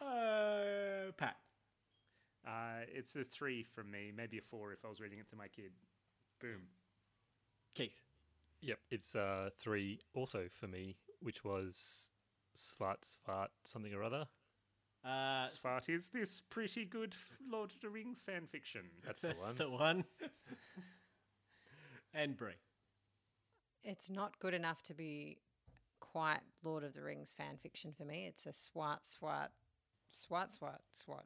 Uh, 0.00 1.12
Pat. 1.16 1.36
Uh, 2.46 2.84
it's 2.88 3.14
a 3.14 3.24
three 3.24 3.62
from 3.62 3.90
me, 3.90 4.12
maybe 4.14 4.38
a 4.38 4.42
four 4.42 4.72
if 4.72 4.84
I 4.84 4.88
was 4.88 5.00
reading 5.00 5.18
it 5.18 5.28
to 5.30 5.36
my 5.36 5.48
kid. 5.48 5.72
Boom. 6.40 6.62
Keith. 7.74 8.00
Yep, 8.60 8.78
it's 8.90 9.14
uh, 9.14 9.50
three 9.58 10.00
also 10.14 10.46
for 10.52 10.68
me, 10.68 10.96
which 11.20 11.44
was 11.44 12.12
Svart 12.56 13.02
Svart 13.02 13.48
something 13.64 13.92
or 13.92 14.02
other. 14.02 14.26
Uh, 15.04 15.46
Svart 15.46 15.88
is 15.88 16.08
this 16.08 16.42
pretty 16.48 16.84
good 16.84 17.14
Lord 17.50 17.72
of 17.72 17.80
the 17.80 17.88
Rings 17.88 18.22
fan 18.22 18.46
fiction. 18.46 18.82
That's 19.04 19.22
the 19.22 19.28
that's 19.28 19.40
one. 19.40 19.56
the 19.56 19.70
one. 19.70 20.04
and 22.14 22.36
Brie. 22.36 22.52
It's 23.82 24.10
not 24.10 24.38
good 24.38 24.54
enough 24.54 24.80
to 24.82 24.94
be 24.94 25.38
quite 25.98 26.40
Lord 26.62 26.84
of 26.84 26.94
the 26.94 27.02
Rings 27.02 27.34
fan 27.36 27.56
fiction 27.60 27.92
for 27.96 28.04
me. 28.04 28.26
It's 28.28 28.46
a 28.46 28.52
swat, 28.52 29.06
swat, 29.06 29.50
swat, 30.12 30.52
swat, 30.52 30.80
swat. 30.92 31.24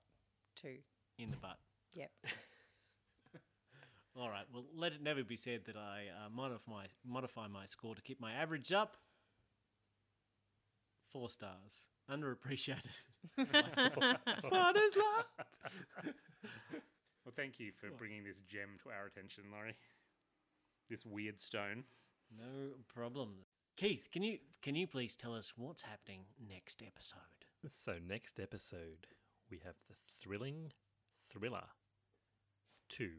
Two. 0.55 0.77
In 1.19 1.31
the 1.31 1.37
butt. 1.37 1.59
Yep. 1.95 2.11
All 4.19 4.31
right. 4.31 4.45
Well, 4.53 4.65
let 4.75 4.93
it 4.93 5.03
never 5.03 5.25
be 5.25 5.37
said 5.37 5.63
that 5.67 5.77
I 5.77 6.05
uh, 6.09 6.29
modify 6.35 6.71
my 6.71 6.87
modify 7.05 7.49
my 7.49 7.67
score 7.67 7.95
to 7.95 8.03
keep 8.03 8.21
my 8.21 8.33
average 8.33 8.73
up. 8.73 8.97
Four 11.13 11.31
stars. 11.31 11.89
Underappreciated. 12.11 12.87
Spiders 14.39 14.97
love. 14.97 15.27
Well, 17.25 17.35
thank 17.35 17.59
you 17.59 17.73
for 17.73 17.91
bringing 17.91 18.23
this 18.23 18.39
gem 18.49 18.79
to 18.85 18.91
our 18.91 19.07
attention, 19.07 19.45
Laurie. 19.51 19.77
This 20.89 21.05
weird 21.05 21.41
stone. 21.41 21.83
No 22.39 22.71
problem. 22.87 23.39
Keith, 23.77 24.09
can 24.13 24.23
you 24.23 24.39
can 24.63 24.75
you 24.75 24.87
please 24.87 25.17
tell 25.17 25.35
us 25.35 25.53
what's 25.57 25.83
happening 25.83 26.21
next 26.49 26.83
episode? 26.87 27.19
So 27.67 27.97
next 28.07 28.39
episode 28.39 29.07
we 29.51 29.59
have 29.65 29.75
the 29.89 29.97
thrilling 30.21 30.73
thriller. 31.39 31.65
Two 32.89 33.11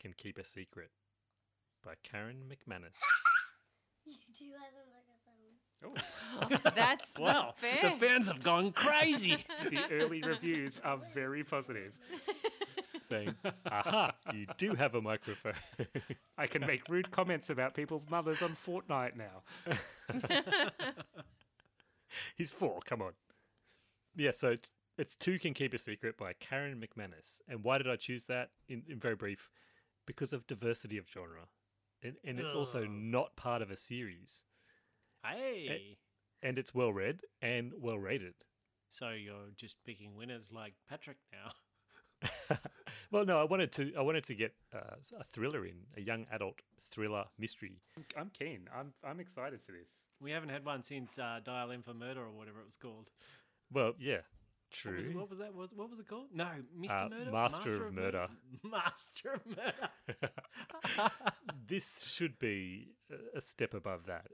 can 0.00 0.12
keep 0.16 0.38
a 0.38 0.44
secret 0.44 0.90
by 1.84 1.92
Karen 2.02 2.44
McManus. 2.48 2.98
You 4.06 4.14
do 4.38 4.46
have 4.58 4.72
a 4.74 5.90
microphone. 6.48 6.64
Oh, 6.64 6.70
That's 6.74 7.12
Wow, 7.18 7.54
the 7.60 7.90
the 7.90 7.96
fans 7.96 8.28
have 8.28 8.42
gone 8.42 8.72
crazy. 8.72 9.44
the 9.70 9.78
early 9.90 10.22
reviews 10.22 10.80
are 10.82 10.98
very 11.14 11.44
positive. 11.44 11.92
saying, 13.02 13.34
"Aha, 13.70 14.14
you 14.32 14.46
do 14.56 14.74
have 14.74 14.94
a 14.94 15.02
microphone." 15.02 15.52
I 16.38 16.46
can 16.46 16.66
make 16.66 16.88
rude 16.88 17.10
comments 17.10 17.50
about 17.50 17.74
people's 17.74 18.06
mothers 18.08 18.40
on 18.42 18.56
Fortnite 18.66 19.16
now. 19.16 19.42
He's 22.36 22.50
four. 22.50 22.80
Come 22.86 23.02
on. 23.02 23.12
Yeah, 24.16 24.32
so 24.32 24.54
t- 24.56 24.70
it's 25.00 25.16
two 25.16 25.38
can 25.38 25.54
keep 25.54 25.72
a 25.74 25.78
secret 25.78 26.16
by 26.18 26.32
Karen 26.34 26.80
McManus. 26.80 27.40
And 27.48 27.64
why 27.64 27.78
did 27.78 27.88
I 27.88 27.96
choose 27.96 28.24
that? 28.26 28.50
In, 28.68 28.82
in 28.88 28.98
very 28.98 29.14
brief, 29.16 29.48
because 30.06 30.32
of 30.32 30.46
diversity 30.46 30.98
of 30.98 31.08
genre, 31.08 31.46
and, 32.02 32.14
and 32.24 32.38
it's 32.38 32.54
also 32.54 32.82
Oh. 32.82 32.88
not 32.88 33.34
part 33.36 33.62
of 33.62 33.70
a 33.70 33.76
series, 33.76 34.44
hey. 35.24 35.96
and 36.42 36.58
it's 36.58 36.74
well 36.74 36.92
read 36.92 37.20
and 37.42 37.72
well 37.78 37.98
rated. 37.98 38.34
So 38.88 39.10
you're 39.10 39.50
just 39.56 39.76
picking 39.84 40.16
winners 40.16 40.50
like 40.52 40.74
Patrick 40.88 41.18
now. 41.32 41.52
well, 43.10 43.24
no, 43.24 43.40
I 43.40 43.44
wanted 43.44 43.72
to. 43.72 43.94
I 43.96 44.02
wanted 44.02 44.24
to 44.24 44.34
get 44.34 44.52
uh, 44.74 44.96
a 45.18 45.24
thriller 45.24 45.64
in 45.64 45.76
a 45.96 46.00
young 46.00 46.26
adult 46.32 46.60
thriller 46.90 47.24
mystery. 47.38 47.80
I'm 48.16 48.30
keen. 48.30 48.68
I'm 48.76 48.92
I'm 49.04 49.20
excited 49.20 49.60
for 49.62 49.72
this. 49.72 49.88
We 50.20 50.32
haven't 50.32 50.50
had 50.50 50.64
one 50.66 50.82
since 50.82 51.18
uh, 51.18 51.40
Dial 51.42 51.70
M 51.72 51.82
for 51.82 51.94
Murder 51.94 52.20
or 52.20 52.30
whatever 52.32 52.60
it 52.60 52.66
was 52.66 52.76
called. 52.76 53.08
Well, 53.72 53.94
yeah, 53.98 54.18
What 54.84 54.94
was, 54.96 55.04
true. 55.06 55.18
what 55.18 55.30
was 55.30 55.38
that? 55.40 55.54
Was 55.54 55.72
what 55.74 55.90
was 55.90 55.98
it 56.00 56.08
called? 56.08 56.28
No, 56.32 56.48
Mr. 56.78 57.06
Uh, 57.06 57.08
Murder. 57.08 57.30
Master 57.32 57.86
of 57.86 57.92
Murder. 57.94 58.28
Master 58.62 59.32
of 59.32 59.46
Murder. 59.46 60.30
this 61.66 62.04
should 62.04 62.38
be 62.38 62.88
a- 63.10 63.38
a 63.38 63.40
step 63.40 63.74
above 63.74 64.06
that. 64.06 64.26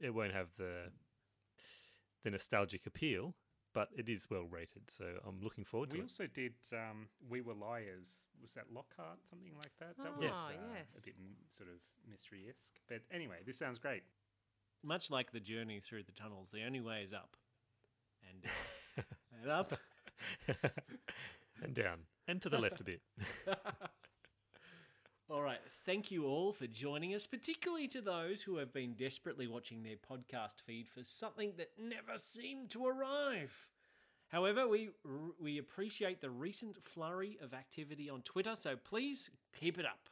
It 0.00 0.10
won't 0.14 0.32
have 0.34 0.48
the 0.56 0.90
the 2.22 2.30
nostalgic 2.30 2.86
appeal, 2.86 3.34
but 3.74 3.88
it 3.96 4.08
is 4.08 4.26
well 4.30 4.46
rated. 4.50 4.90
So 4.90 5.04
I'm 5.26 5.40
looking 5.40 5.64
forward 5.64 5.90
to 5.90 5.94
We 5.94 5.98
it. 6.00 6.02
We 6.02 6.04
also 6.04 6.26
did 6.26 6.54
um, 6.72 7.08
We 7.28 7.40
Were 7.40 7.54
Liars. 7.54 8.22
Was 8.42 8.52
that 8.54 8.64
Lockhart? 8.72 9.18
Something 9.30 9.52
like 9.56 9.72
that? 9.78 9.96
That 9.98 10.12
Oh, 10.16 10.20
was 10.20 10.24
Yes. 10.24 10.34
uh, 10.34 10.52
yes. 10.74 10.98
a 11.02 11.06
bit 11.06 11.14
m- 11.18 11.36
sort 11.50 11.68
of 11.70 11.76
mystery 12.10 12.46
esque. 12.48 12.74
But 12.88 13.02
anyway, 13.12 13.38
this 13.46 13.58
sounds 13.58 13.78
great. 13.78 14.02
Much 14.84 15.10
like 15.10 15.30
the 15.32 15.40
journey 15.40 15.80
through 15.80 16.02
the 16.04 16.12
tunnels, 16.12 16.50
the 16.50 16.64
only 16.64 16.80
way 16.80 17.02
is 17.02 17.12
up 17.12 17.36
and 18.28 18.42
down. 18.42 18.52
And 19.42 19.50
up. 19.50 19.72
and 21.62 21.74
down 21.74 21.98
and 22.26 22.40
to 22.42 22.48
the 22.48 22.58
left 22.58 22.80
a 22.80 22.84
bit. 22.84 23.00
All 25.30 25.42
right. 25.42 25.60
Thank 25.84 26.10
you 26.10 26.24
all 26.24 26.54
for 26.54 26.66
joining 26.66 27.14
us, 27.14 27.26
particularly 27.26 27.86
to 27.88 28.00
those 28.00 28.40
who 28.40 28.56
have 28.56 28.72
been 28.72 28.94
desperately 28.94 29.46
watching 29.46 29.82
their 29.82 29.96
podcast 29.96 30.62
feed 30.62 30.88
for 30.88 31.04
something 31.04 31.52
that 31.58 31.72
never 31.78 32.16
seemed 32.16 32.70
to 32.70 32.86
arrive. 32.86 33.68
However, 34.28 34.66
we 34.66 34.88
we 35.38 35.58
appreciate 35.58 36.22
the 36.22 36.30
recent 36.30 36.82
flurry 36.82 37.38
of 37.42 37.52
activity 37.52 38.08
on 38.08 38.22
Twitter, 38.22 38.56
so 38.56 38.76
please 38.76 39.28
keep 39.58 39.78
it 39.78 39.84
up. 39.84 40.08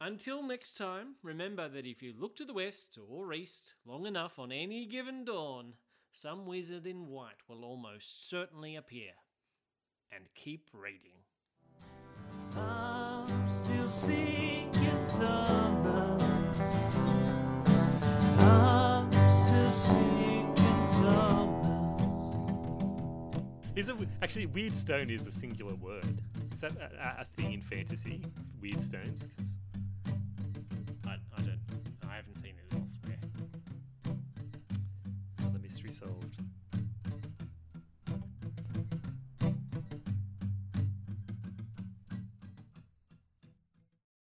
Until 0.00 0.42
next 0.42 0.76
time, 0.76 1.14
remember 1.22 1.68
that 1.68 1.86
if 1.86 2.02
you 2.02 2.12
look 2.18 2.34
to 2.36 2.44
the 2.44 2.54
west 2.54 2.98
or 3.08 3.32
east 3.32 3.74
long 3.86 4.06
enough 4.06 4.36
on 4.40 4.50
any 4.50 4.84
given 4.84 5.24
dawn, 5.24 5.74
some 6.12 6.46
wizard 6.46 6.86
in 6.86 7.06
white 7.08 7.40
will 7.48 7.64
almost 7.64 8.28
certainly 8.28 8.76
appear. 8.76 9.12
And 10.14 10.24
keep 10.34 10.68
reading. 10.74 11.16
I'm 12.54 13.48
still 13.48 13.88
seeking 13.88 15.06
Donna. 15.18 16.18
I'm 18.40 19.10
still 19.10 19.70
seeking 19.70 20.88
Donna. 21.02 21.96
Is 23.74 23.88
it 23.88 23.96
actually 24.20 24.44
weird 24.46 24.74
stone 24.76 25.08
is 25.08 25.26
a 25.26 25.32
singular 25.32 25.74
word? 25.76 26.20
Is 26.52 26.60
that 26.60 26.72
a, 26.76 27.22
a 27.22 27.24
thing 27.24 27.54
in 27.54 27.62
fantasy? 27.62 28.20
Weird 28.60 28.82
stones? 28.82 29.28
'Cause- 29.34 29.58
I, 31.06 31.12
I 31.36 31.40
don't. 31.40 31.58
I 32.10 32.16
haven't 32.16 32.34
seen 32.36 32.52
it 32.58 32.61